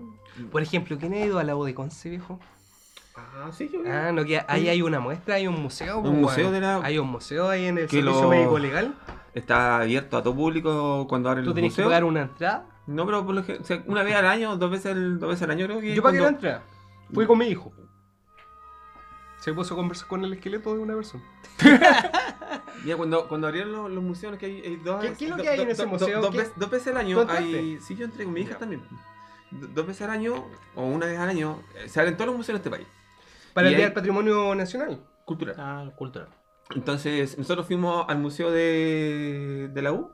[0.50, 2.38] Por ejemplo, ¿quién ha ido a la U de Conce, viejo?
[3.36, 6.00] Ah, sí, yo Ah, no, que ahí hay una muestra, hay un museo.
[6.02, 8.94] pues, museo de la- Hay un museo ahí en el Que servicio lo- médico legal.
[9.34, 11.88] Está abierto a todo público cuando abren Tú los tienes que museos.
[11.90, 12.66] pagar una entrada.
[12.86, 15.28] No, pero por lo gen- o sea, una vez al año, dos veces al, dos
[15.28, 15.94] veces al año creo que.
[15.94, 16.62] Yo para que la cuando- entrada.
[17.12, 17.72] Fui con mi hijo.
[19.40, 21.22] Se puso a conversar con el esqueleto de una persona.
[22.84, 25.00] Ya, cuando, cuando abrieron los, los museos, que hay, hay dos.
[25.02, 26.20] ¿Qué- qué es lo do- que hay en do- ese do- museo?
[26.20, 27.58] Dos, ¿Qué- veces, dos veces al año ¿Tú entraste?
[27.58, 27.80] hay.
[27.80, 28.58] Sí, yo entré con mi hija Ya.
[28.58, 28.82] también.
[29.50, 30.44] Do- Dos veces al año,
[30.76, 32.86] o una vez al año, eh, se abren todos los museos de este país.
[33.54, 35.00] Para Y el Día del Patrimonio Nacional.
[35.24, 35.54] Cultural.
[35.58, 36.28] Ah, cultural.
[36.74, 40.10] Entonces, nosotros fuimos al museo de, de la U.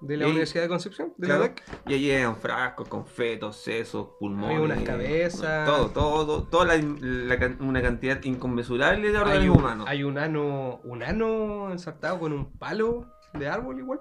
[0.00, 1.12] De la Y- Universidad de Concepción.
[1.18, 1.42] De Claro.
[1.42, 1.62] la DEC.
[1.88, 4.56] Y allí eran frascos con fetos, sesos, pulmones.
[4.56, 5.66] Hay unas cabezas.
[5.68, 9.86] Todo, todo, todo, toda la, la can- una cantidad inconmensurable de Hay organismos un, humanos.
[9.88, 14.00] hay un ano, un ano ensartado con un palo de árbol igual.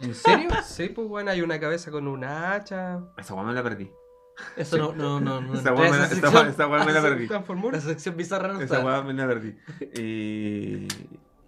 [0.00, 0.50] ¿En serio?
[0.64, 3.00] Sí, pues bueno, hay una cabeza con una hacha.
[3.16, 3.90] Esa guay me la perdí.
[4.56, 5.54] Eso no, no, no, no.
[5.54, 6.14] Esa a me la, esa
[6.92, 7.10] esa sección.
[7.10, 7.26] perdí.
[8.16, 8.78] Bizarra no Esa está.
[8.80, 9.54] guay me la perdí.
[10.00, 10.88] Y,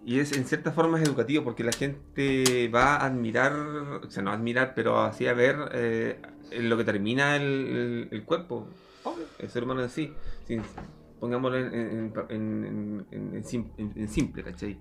[0.05, 4.21] y es en cierta forma es educativo porque la gente va a admirar, o sea,
[4.23, 6.19] no a admirar, pero así a ver eh,
[6.59, 8.67] lo que termina el, el- el cuerpo,
[9.39, 10.13] el ser humano en sí.
[10.47, 10.61] Sin-
[11.19, 14.79] pongámoslo en, en- en- en- en sim- en- en simple, ¿cachai?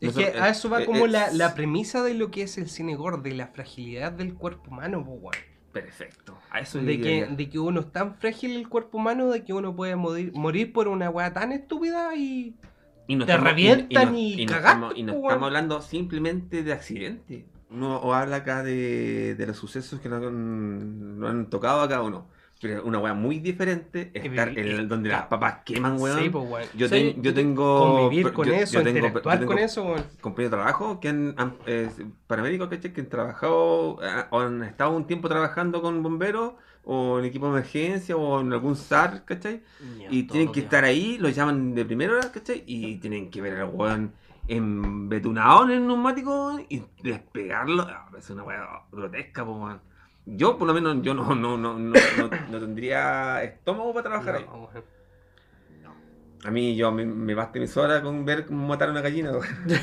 [0.00, 2.58] Es que a eso va eh, como eh, la, la premisa de lo que es
[2.58, 5.38] el cine gore, de la fragilidad del cuerpo humano, pues bueno.
[5.82, 6.38] Perfecto.
[6.50, 9.52] A eso De que, de que uno es tan frágil el cuerpo humano de que
[9.52, 12.54] uno puede morir, morir por una weá tan estúpida y.
[13.06, 15.80] Y no te estamos- revientan no- y no cagaste, estamos, y no pues, estamos hablando
[15.82, 17.44] simplemente de accidentes.
[17.70, 21.88] Uno o habla acá de, de los sucesos que nos han, nos han tocado a
[21.88, 22.26] cada uno.
[22.60, 26.18] Pero una weá muy diferente es estar en el- donde las papas queman, weón.
[26.18, 26.66] Sí, pues weón.
[26.74, 27.78] yo, ten- yo tengo.
[28.00, 30.02] Convivir con yo- eso, yo tengo- yo tengo con eso, weón.
[30.20, 31.88] compañeros de trabajo que han, han- eh,
[32.26, 32.92] paramédicos ¿cachai?
[32.92, 36.54] que han trabajado eh, o han estado un tiempo trabajando con bomberos
[36.84, 39.62] o en equipo de emergencia o en algún SAR, ¿cachai?
[40.10, 42.64] Y tienen que estar ahí, los llaman de primera hora, ¿cachai?
[42.66, 44.14] Y tienen que ver al weón
[44.48, 47.82] embetunado en el neumático y despegarlo.
[47.88, 49.80] Ah, Es una weá grotesca, po, weón.
[50.36, 54.36] Yo, por lo menos, yo no, no, no, no, no, no tendría estómago para trabajar
[54.36, 54.46] ahí.
[56.44, 59.32] A mí, yo me, me basta mis horas con ver cómo matar a una gallina,
[59.32, 59.44] weón.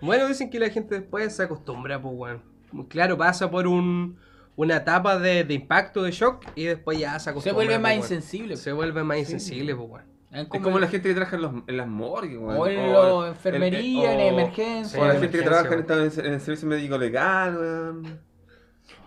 [0.00, 2.42] Bueno, dicen que la gente después se acostumbra, pues weón.
[2.70, 4.16] Muy Claro, pasa por un,
[4.54, 7.54] una etapa de, de impacto, de shock, y después ya se Se acostumbra.
[7.54, 8.16] vuelve más pues, weón.
[8.18, 8.56] insensible.
[8.56, 10.04] Se vuelve más insensible, pues weón.
[10.30, 12.56] Es Es como la gente que trabaja en, los, en las morgues, weón.
[12.56, 15.02] O en la enfermería, en o- emergencia.
[15.02, 15.80] O la gente que trabaja en,
[16.26, 18.20] en el servicio médico legal, weón.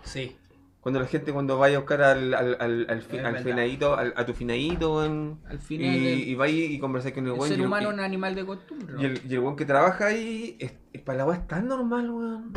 [0.04, 0.36] Sí.
[0.80, 4.32] Cuando la gente cuando vaya a buscar al, al, al, al, fi- finadito, a tu
[4.34, 5.38] finadito, weón.
[5.46, 7.48] Al Y, final, el, y va y, y conversar con el el weón.
[7.48, 8.94] ser y el- humano y- es un animal de costumbre.
[8.94, 9.00] ¿no?
[9.00, 11.68] Y el, y el weón que trabaja ahí, es, es para la weá es tan
[11.68, 12.52] normal, weón.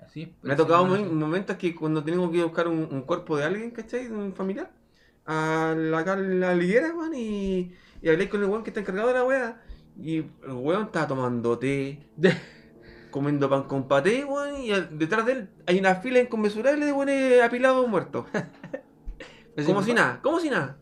[0.00, 3.02] Así es, Me ha el ser tocado momentos que cuando tengo que buscar un, un
[3.02, 4.08] cuerpo de alguien, ¿cachai?
[4.08, 4.70] De un familiar,
[5.26, 9.08] a la, a la liguera, weón, y, y hablé con el weón que está encargado
[9.08, 9.60] de la weá.
[10.00, 11.98] Y el weón estaba tomando té,
[13.10, 16.92] comiendo pan con paté, weón, y al- detrás de él hay una fila inconmensurable de
[16.92, 18.26] weones apilados muertos.
[19.66, 20.76] como si nada, como si nada.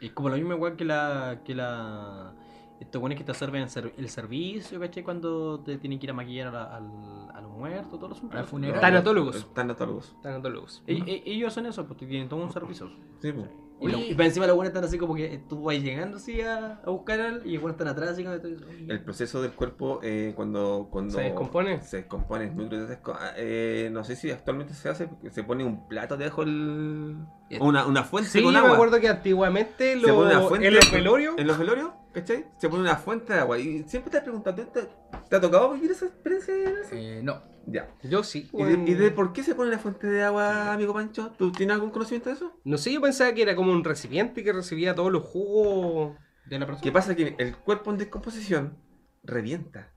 [0.00, 1.40] Es como lo mismo igual que la.
[1.44, 2.32] que la.
[2.80, 5.02] Estos buenos que te sirven el, ser- el servicio, ¿cachai?
[5.02, 8.32] Cuando te tienen que ir a maquillar a, la- al- a los muertos, todos los
[8.32, 8.80] Al funeral.
[8.80, 9.52] Tanatólogos.
[9.52, 10.14] Tanatólogos.
[10.22, 10.84] Tanatólogos.
[10.86, 12.88] E- e- Ellos hacen eso, porque tienen todo un servicio.
[13.20, 13.48] Sí, pues.
[13.80, 16.40] Y, lo- y para encima los buenos están así como que tú vas llegando así
[16.40, 19.52] a, a buscar al y los buenos están atrás así como que El proceso del
[19.52, 21.82] cuerpo eh, cuando, cuando ¿Se descompone?
[21.82, 23.12] Se descompone, es muy grotesco.
[23.18, 27.16] Ah, eh, no sé si actualmente se hace, se pone un plato debajo el...
[27.60, 28.68] Una, una fuente Sí, con agua.
[28.70, 31.34] me acuerdo que antiguamente Se pone una fuente en los velorios.
[31.38, 32.44] En los velorios, ¿cachai?
[32.58, 33.58] Se pone una fuente de agua.
[33.58, 34.88] Y siempre te has preguntado, ¿te, te,
[35.28, 36.54] te ha tocado vivir esa experiencia?
[36.92, 37.42] Eh, no.
[37.66, 37.88] Ya.
[38.02, 38.48] Yo sí.
[38.52, 38.88] ¿Y de, weón.
[38.88, 41.32] y de por qué se pone la fuente de agua, amigo Pancho?
[41.38, 42.52] ¿Tú tienes algún conocimiento de eso?
[42.64, 46.16] No sé, yo pensaba que era como un recipiente que recibía todos los jugos.
[46.46, 46.82] de la persona.
[46.82, 47.14] ¿Qué pasa?
[47.14, 48.76] Que el cuerpo en descomposición
[49.22, 49.90] revienta.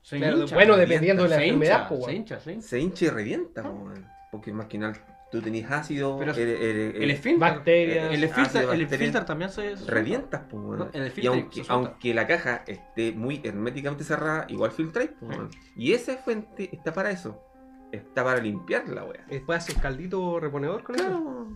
[0.00, 2.62] Se Claro, hincha, bueno, revienta, dependiendo de la se enfermedad, hincha, pues, se hincha, sí.
[2.62, 4.06] Se hincha y revienta, po, weón.
[4.32, 4.94] porque más que nada
[5.32, 7.40] tú tenés ácido, Pero El esfínter.
[7.40, 8.14] Bacterias.
[8.14, 8.92] El esfínter, ácido, el bacterias.
[8.92, 9.74] esfínter también se.
[9.86, 10.78] revientas, pues, weón.
[10.78, 11.72] No, el Y aunque, se suelta.
[11.72, 15.38] aunque la caja esté muy herméticamente cerrada, igual filtráis, pues.
[15.74, 17.42] Y esa fuente está para eso.
[17.90, 19.24] Está para limpiar la wea.
[19.28, 21.04] Después hace caldito reponedor con eso.
[21.04, 21.48] Claro.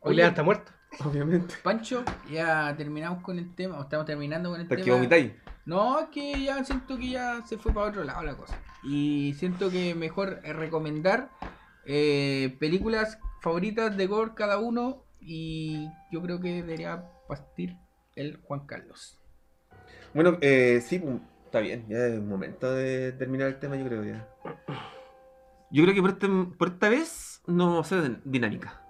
[0.00, 0.72] O le está muerto.
[1.04, 1.54] Obviamente.
[1.62, 4.94] Pancho, ya terminamos con el tema, o estamos terminando con el tema.
[4.94, 5.32] vomitáis.
[5.66, 8.56] No, es que ya siento que ya se fue para otro lado la cosa.
[8.82, 11.30] Y siento que mejor recomendar
[11.86, 15.04] eh, películas favoritas de Gore cada uno.
[15.20, 17.76] Y yo creo que debería partir
[18.14, 19.18] el Juan Carlos.
[20.12, 21.02] Bueno, eh, sí,
[21.46, 21.86] está bien.
[21.88, 24.28] Ya es momento de terminar el tema, yo creo ya.
[25.70, 26.28] Yo creo que por, este-
[26.58, 28.80] por esta vez no vamos a hacer dinámica.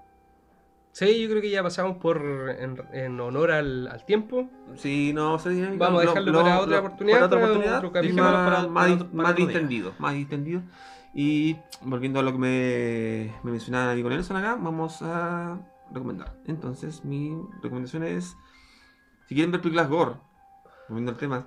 [0.93, 2.19] Sí, yo creo que ya pasamos por
[2.59, 4.49] en, en honor al, al tiempo.
[4.77, 5.85] Sí, no vamos a hacer dinámica.
[5.87, 7.77] Vamos a dejarlo para otra oportunidad, Para otra para oportunidad.
[7.79, 9.95] otro y capítulo, más, para- más, para para distendido.
[9.99, 10.63] Más distendido.
[11.15, 15.61] Y volviendo a lo que me, me mencionaba Amigo Nelson acá, vamos a
[15.93, 16.37] recomendar.
[16.47, 18.37] Entonces, mi recomendación es:
[19.29, 20.17] si quieren ver películas gore,
[20.89, 21.47] volviendo al tema,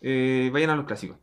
[0.00, 1.18] eh, vayan a los clásicos.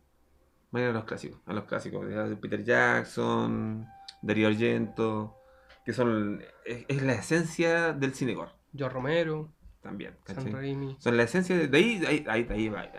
[0.72, 3.88] Vayan a los clásicos, a los clásicos de Peter Jackson,
[4.22, 5.36] Darío Argento,
[5.84, 9.52] que son es, es la esencia del cine gore George Romero,
[9.82, 10.16] también.
[10.26, 10.52] San.
[10.54, 10.96] Raimi.
[11.00, 12.92] Son la esencia de, de ahí, ahí, ahí, ahí va-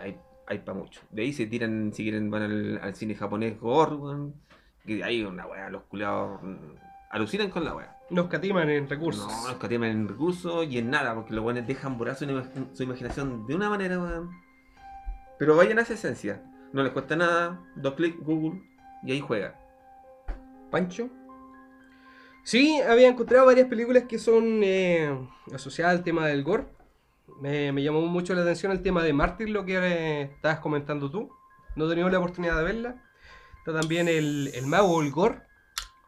[0.47, 0.99] hay, para mucho.
[1.11, 3.95] De ahí se tiran, si quieren, van al, al cine japonés gore,
[4.85, 6.55] que hay una weá, los culiados mm,
[7.11, 7.97] alucinan con la weá.
[8.09, 9.27] Nos catiman en recursos.
[9.27, 12.25] No, los que en recursos y en nada, porque los weones dejan volar su,
[12.73, 14.31] su imaginación de una manera, weón.
[15.39, 16.43] Pero vayan a esa esencia.
[16.73, 18.61] No les cuesta nada, dos clics, Google,
[19.03, 19.59] y ahí juega.
[20.69, 21.09] Pancho.
[22.43, 25.15] Sí, había encontrado varias películas que son eh,
[25.53, 26.65] asociadas al tema del gore.
[27.39, 31.11] Me, me llamó mucho la atención el tema de Mártir, lo que eh, estabas comentando
[31.11, 31.31] tú.
[31.75, 33.03] No he tenido la oportunidad de verla.
[33.65, 35.39] Está también el, el mago, o el gore.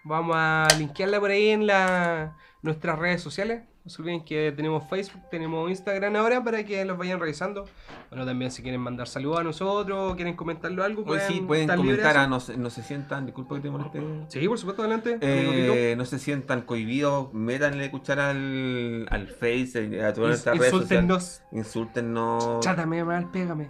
[0.04, 3.64] Vamos a linkearla por ahí en la, nuestras redes sociales.
[3.86, 7.66] No se olviden que tenemos Facebook, tenemos Instagram ahora para que los vayan revisando.
[8.10, 12.16] Bueno, también si quieren mandar saludos a nosotros, quieren comentarlo algo, Hoy sí, pueden comentar,
[12.16, 14.02] a no, se- no se sientan, disculpa que te moleste.
[14.30, 15.18] Sí, por supuesto, adelante.
[15.20, 20.72] Eh, no se sientan cohibidos, métanle cuchara al, al Face, eh, a todas nuestras redes
[20.72, 21.44] sociales.
[21.52, 22.62] Insúltennos.
[22.62, 23.70] Chátame mal, pégame.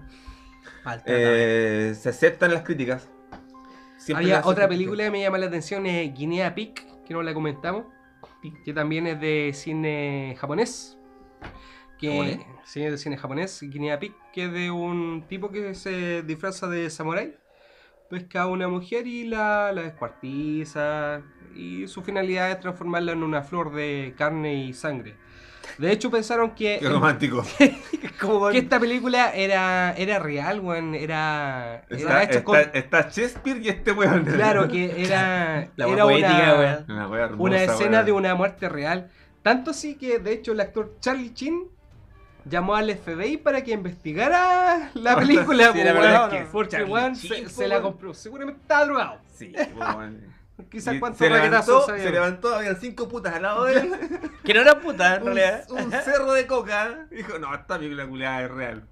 [1.06, 3.10] Eh, se aceptan las críticas.
[4.14, 6.74] Había otra película que me llama la atención, es Guinea Pig,
[7.06, 7.86] que no la comentamos,
[8.66, 10.98] que también es de cine japonés.
[11.98, 12.40] Que, ¿Japonés?
[12.66, 16.68] Sí, es de cine japonés, Guinea Pig, que es de un tipo que se disfraza
[16.68, 17.36] de samurái,
[18.10, 21.22] pesca a una mujer y la, la descuartiza,
[21.56, 25.16] y su finalidad es transformarla en una flor de carne y sangre.
[25.78, 26.78] De hecho pensaron que...
[26.80, 27.44] Qué romántico.
[27.58, 32.60] que esta película era, era real, weón, era, era Está, hecha está, con...
[32.74, 34.26] está Shakespeare y este weón.
[34.26, 36.86] Claro, que era, La era poética, una, weón.
[36.90, 38.06] Una, wea hermosa, una escena weón.
[38.06, 39.10] de una muerte real.
[39.42, 41.68] Tanto así que, de hecho, el actor Charlie Chin
[42.46, 45.72] llamó al FBI para que investigara la película.
[45.72, 48.14] Sí, po, la verdad weón, es que Charlie Chin, se, la compró.
[48.14, 49.18] Seguramente estaba drogado.
[49.34, 50.34] Sí, weón.
[50.70, 52.12] Quizás cuántos se levantó, raquetazos se sabía.
[52.12, 53.92] levantó, habían cinco putas al lado de él.
[54.44, 55.66] Que no era puta, en un, realidad.
[55.70, 57.08] un cerro de coca.
[57.10, 58.88] Dijo, no, esta película culiada es real.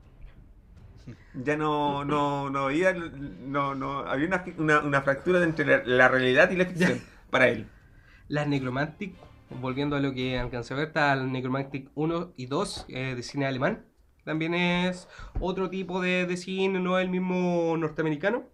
[1.33, 6.07] Ya no, no, no había, no, no, había una, una, una fractura entre la, la
[6.07, 7.67] realidad y la ficción para él.
[8.27, 9.15] Las Necromantic,
[9.49, 13.23] volviendo a lo que alcancé a ver, está el Necromantic 1 y 2 eh, de
[13.23, 13.85] cine alemán.
[14.23, 15.07] También es
[15.39, 18.45] otro tipo de, de cine, no es el mismo norteamericano.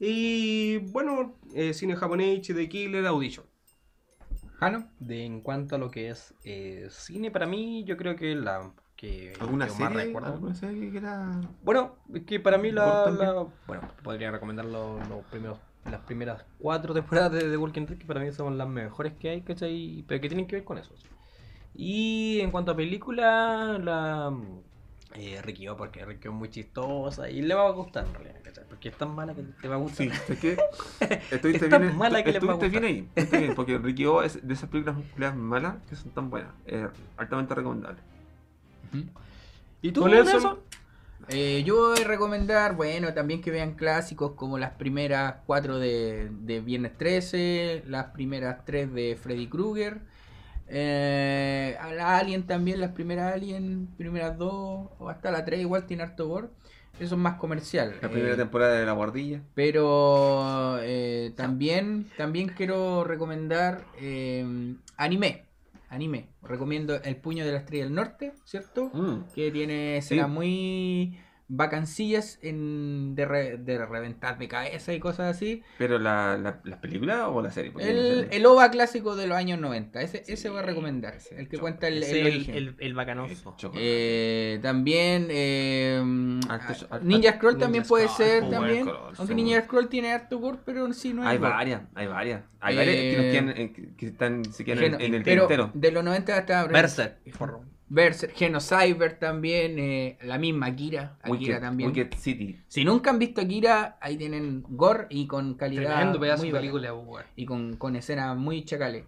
[0.00, 3.44] Y bueno, eh, cine japonés, de Killer, Audition.
[4.58, 4.88] Jano.
[4.98, 8.72] De, en cuanto a lo que es eh, cine, para mí, yo creo que la
[8.96, 10.04] que ¿Alguna que más serie?
[10.06, 11.40] recuerdo- ¿Alguna serie que era...?
[11.62, 15.58] Bueno, es que para mí la, bueno, podría recomendar los, los primeros,
[15.90, 19.30] las primeras cuatro temporadas de The Walking Dead, que para mí son las mejores que
[19.30, 20.04] hay, ¿cachai?
[20.06, 20.94] Pero que tienen que ver con eso.
[21.74, 24.36] Y en cuanto a película, la
[25.14, 28.14] eh, Ricky O, porque Ricky O es muy chistosa y le va a gustar en
[28.14, 28.64] realidad, ¿cachai?
[28.68, 30.06] Porque es tan mala que te va a gustar.
[30.08, 30.56] Sí, es que
[31.30, 33.36] estuviste Es tan bien, mala que les va a estuviste bien gustar.
[33.36, 36.50] ahí, bien, porque Ricky O es de esas películas musculares malas que son tan buenas,
[36.66, 37.98] eh, altamente recomendable.
[39.82, 40.58] ¿Y tú, Con eso- Nelson?
[41.28, 46.28] Eh, yo voy a recomendar, bueno, también que vean clásicos como las primeras cuatro de,
[46.40, 50.00] de Viernes 13, las primeras tres de Freddy Krueger,
[50.70, 56.04] eh, la Alien también, las primeras Alien, primeras dos, o hasta la 3 igual tiene
[56.04, 56.48] harto gore.
[56.98, 57.94] Eso es más comercial.
[58.02, 59.40] La primera eh, temporada de La Guardilla.
[59.54, 65.44] Pero eh, también, también quiero recomendar eh, anime.
[65.88, 66.28] Anime.
[66.42, 68.90] Recomiendo El Puño de la Estrella del Norte, ¿cierto?
[68.92, 69.32] Mm.
[69.34, 70.32] que tiene escenas Sí.
[70.32, 71.18] muy
[71.52, 75.62] vacancillas en, de, re- de reventar de cabeza y cosas así.
[75.78, 77.72] ¿Pero la, la, la película o la serie?
[77.76, 78.36] Hay El, serie.
[78.36, 81.48] el OVA clásico de los años 90, ese, ese Sí, voy a recomendar, ese el
[81.48, 82.54] que cuenta el, Ese el el, origen.
[82.54, 83.56] el, el bacanoso.
[83.74, 86.00] Eh, también eh,
[86.48, 89.34] Arte- arte- Ninja Scroll Ninja también puede Scroll, ser también, aunque sí.
[89.34, 91.50] Ninja Scroll tiene harto gore, pero sí no es hay gore.
[91.50, 92.42] varias, hay varias.
[92.60, 95.42] Hay Eh, varias que, nos quedan, eh, que- están, se quedan en, en el pero
[95.48, 95.70] tintero.
[95.74, 97.18] de los 90 hasta Berserk.
[97.92, 101.88] Berserk, Genocyber también, eh, la misma Akira, Akira Wicked, también.
[101.90, 102.56] Wicked City.
[102.68, 106.58] Si nunca han visto Akira, ahí tienen gore y con calidad Tremendo pedazo muy de
[106.58, 106.94] película,
[107.34, 109.04] y con, con escenas muy chacales.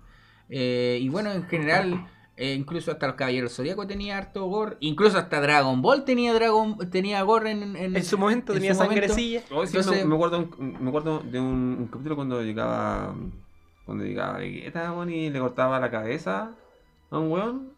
[0.49, 5.17] Eh, y bueno, en general, eh, incluso hasta los Caballeros Zodíaco tenía harto gore, incluso
[5.17, 8.83] hasta Dragon Ball tenía Dragon tenía gore en, en, En su momento en tenía su
[8.83, 9.01] momento.
[9.07, 9.43] sangrecilla.
[9.53, 13.15] Oh, sí, Entonces- me, me acuerdo, me acuerdo de un, un capítulo cuando llegaba
[13.87, 16.51] cuando llegaba Vegeta y le cortaba la cabeza
[17.11, 17.73] a un weón.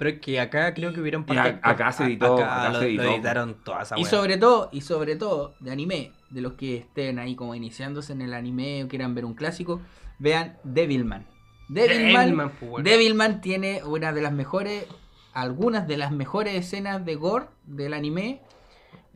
[0.00, 3.02] Pero es que acá creo que hubieron a- acá se editó, acá lo, se lo
[3.02, 7.18] editaron toda esa Y sobre todo, y sobre todo, de anime, de los que estén
[7.18, 9.82] ahí como iniciándose en el anime o quieran ver un clásico,
[10.18, 11.26] vean Devilman.
[11.68, 12.88] Devilman, Devilman, pues, bueno.
[12.88, 14.86] Devilman tiene una de las mejores,
[15.34, 18.40] algunas de las mejores escenas de gore del anime.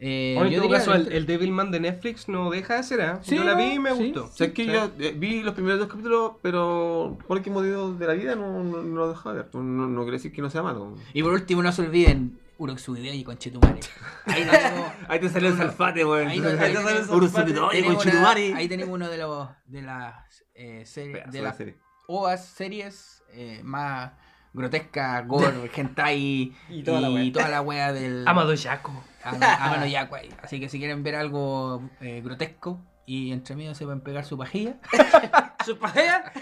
[0.01, 2.77] Eh, Bueno, en yo todo diría caso, de- el, el Devilman de Netflix no deja
[2.77, 3.13] de ser, ¿eh?
[3.23, 4.05] Sí, Yo la vi y me sí.
[4.07, 4.25] gustó.
[4.25, 4.71] O sea, es que Sí.
[4.73, 8.63] yo eh, vi los primeros dos capítulos, pero por qué motivo de la vida no,
[8.65, 9.49] no, no lo dejaba ver.
[9.55, 10.97] No, no, quiere decir que no sea malo.
[11.13, 13.81] Y por último, no se olviden, Uroxuideo y Conchetumare.
[14.27, 16.29] Ahí tenemos, Ahí te salió el salfate, weón.
[16.29, 18.49] ahí, ahí tenemos- Urusubidoy, tenemos conchetumare.
[18.51, 21.77] una- ahí tenemos uno de los de las eh, series de de las serie.
[22.07, 24.13] OAS series eh, más
[24.55, 27.33] grotescas, gore, hentai Y toda la wea.
[27.33, 28.93] toda la wea del Amado Yaco.
[29.23, 30.31] Ama- Amano Yaku ahí.
[30.43, 34.39] Así que si quieren ver algo eh, grotesco y entre medio se pueden pegar su
[34.39, 34.77] pajilla.
[35.65, 36.33] ¿Su pajea?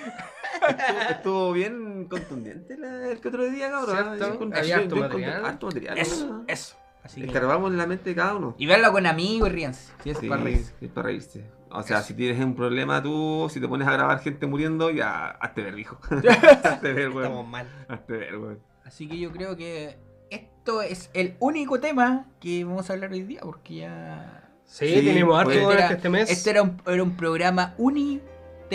[0.68, 3.96] Estuvo, estuvo bien contundente la- el que otro día, cabrón.
[4.18, 4.32] ¿Cierto?
[4.32, 5.40] Sí, con- Había harto material.
[5.40, 5.98] con- Harto material.
[5.98, 6.44] Eso, ¿no?
[6.48, 6.76] eso.
[7.04, 8.54] Así que, Escarbamos en la mente de cada uno.
[8.58, 9.92] y verlo con amigos y ríanse.
[10.04, 10.72] Si es Sí, para reírse.
[10.80, 11.44] es para reírse.
[11.74, 15.26] O sea, si tienes un problema tú, si te pones a grabar gente muriendo, ya
[15.40, 15.98] hazte ver, hijo.
[16.64, 17.50] hazte ver, Estamos weón.
[17.50, 17.66] mal.
[17.88, 18.58] Hazte ver, weón.
[18.84, 19.96] Así que yo creo que
[20.30, 24.38] esto es el único tema que vamos a hablar hoy día porque ya...
[24.64, 25.62] Sí, Sí, tenemos harto pues.
[25.62, 26.30] durante era, este mes.
[26.30, 27.74] este era un, era un programa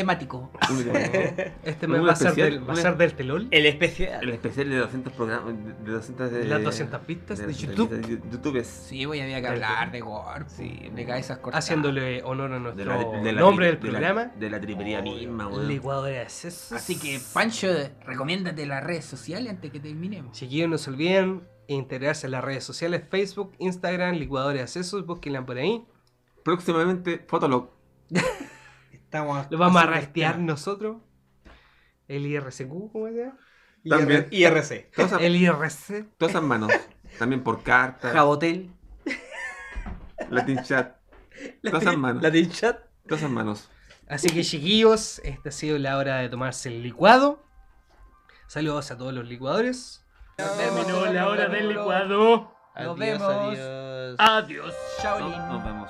[0.01, 0.51] unitemático.
[1.63, 3.47] Este mes va a ser del, va a un- ser del telol.
[3.51, 4.23] El especial.
[4.23, 5.53] El especial de 200 programas,
[5.83, 8.21] de 200 de, Las 200 pistas de 200 YouTube.
[8.23, 8.63] de YouTube.
[8.63, 11.65] Sí, voy había que hablar de gore, Sí, de cabezas cortadas.
[11.65, 14.25] Haciéndole honor a de nuestro la, de la nombre del de la- programa.
[14.37, 15.67] de la tripería misma, weón.
[15.67, 16.45] Licuadores.
[16.45, 16.75] Eso.
[16.75, 17.67] Así que, Pancho,
[18.05, 20.37] recomiéndate las redes sociales antes que terminemos.
[20.37, 25.05] Chiquillos, no se olviden integrarse en las redes sociales: Facebook, Instagram, Licuadores Accesos.
[25.05, 25.83] Búsquenla por ahí.
[26.43, 27.69] Próximamente, Fotolog.
[29.07, 30.97] Estamos Lo vamos a rastrear nosotros.
[32.09, 33.37] El IRCQ, ¿cómo se llama?
[33.87, 34.27] También.
[34.31, 34.91] IRC.
[34.93, 36.17] Todas esas, El IRC.
[36.17, 36.73] todas esas manos.
[37.17, 38.69] También por carta, Jabotel.
[40.29, 40.97] Latin Chat.
[41.63, 42.21] Todas esas manos.
[42.21, 42.81] La del chat.
[43.07, 43.69] Todas esas manos.
[44.09, 47.41] Así que, chiquillos, esta ha sido la hora de tomarse el licuado.
[48.47, 50.05] Saludos a todos los licuadores.
[50.35, 52.53] Terminó la hora del licuado.
[52.75, 53.21] Nos vemos.
[53.21, 54.15] Adiós.
[54.19, 54.75] Adiós.
[55.01, 55.47] Shaolin.
[55.47, 55.89] Nos vemos.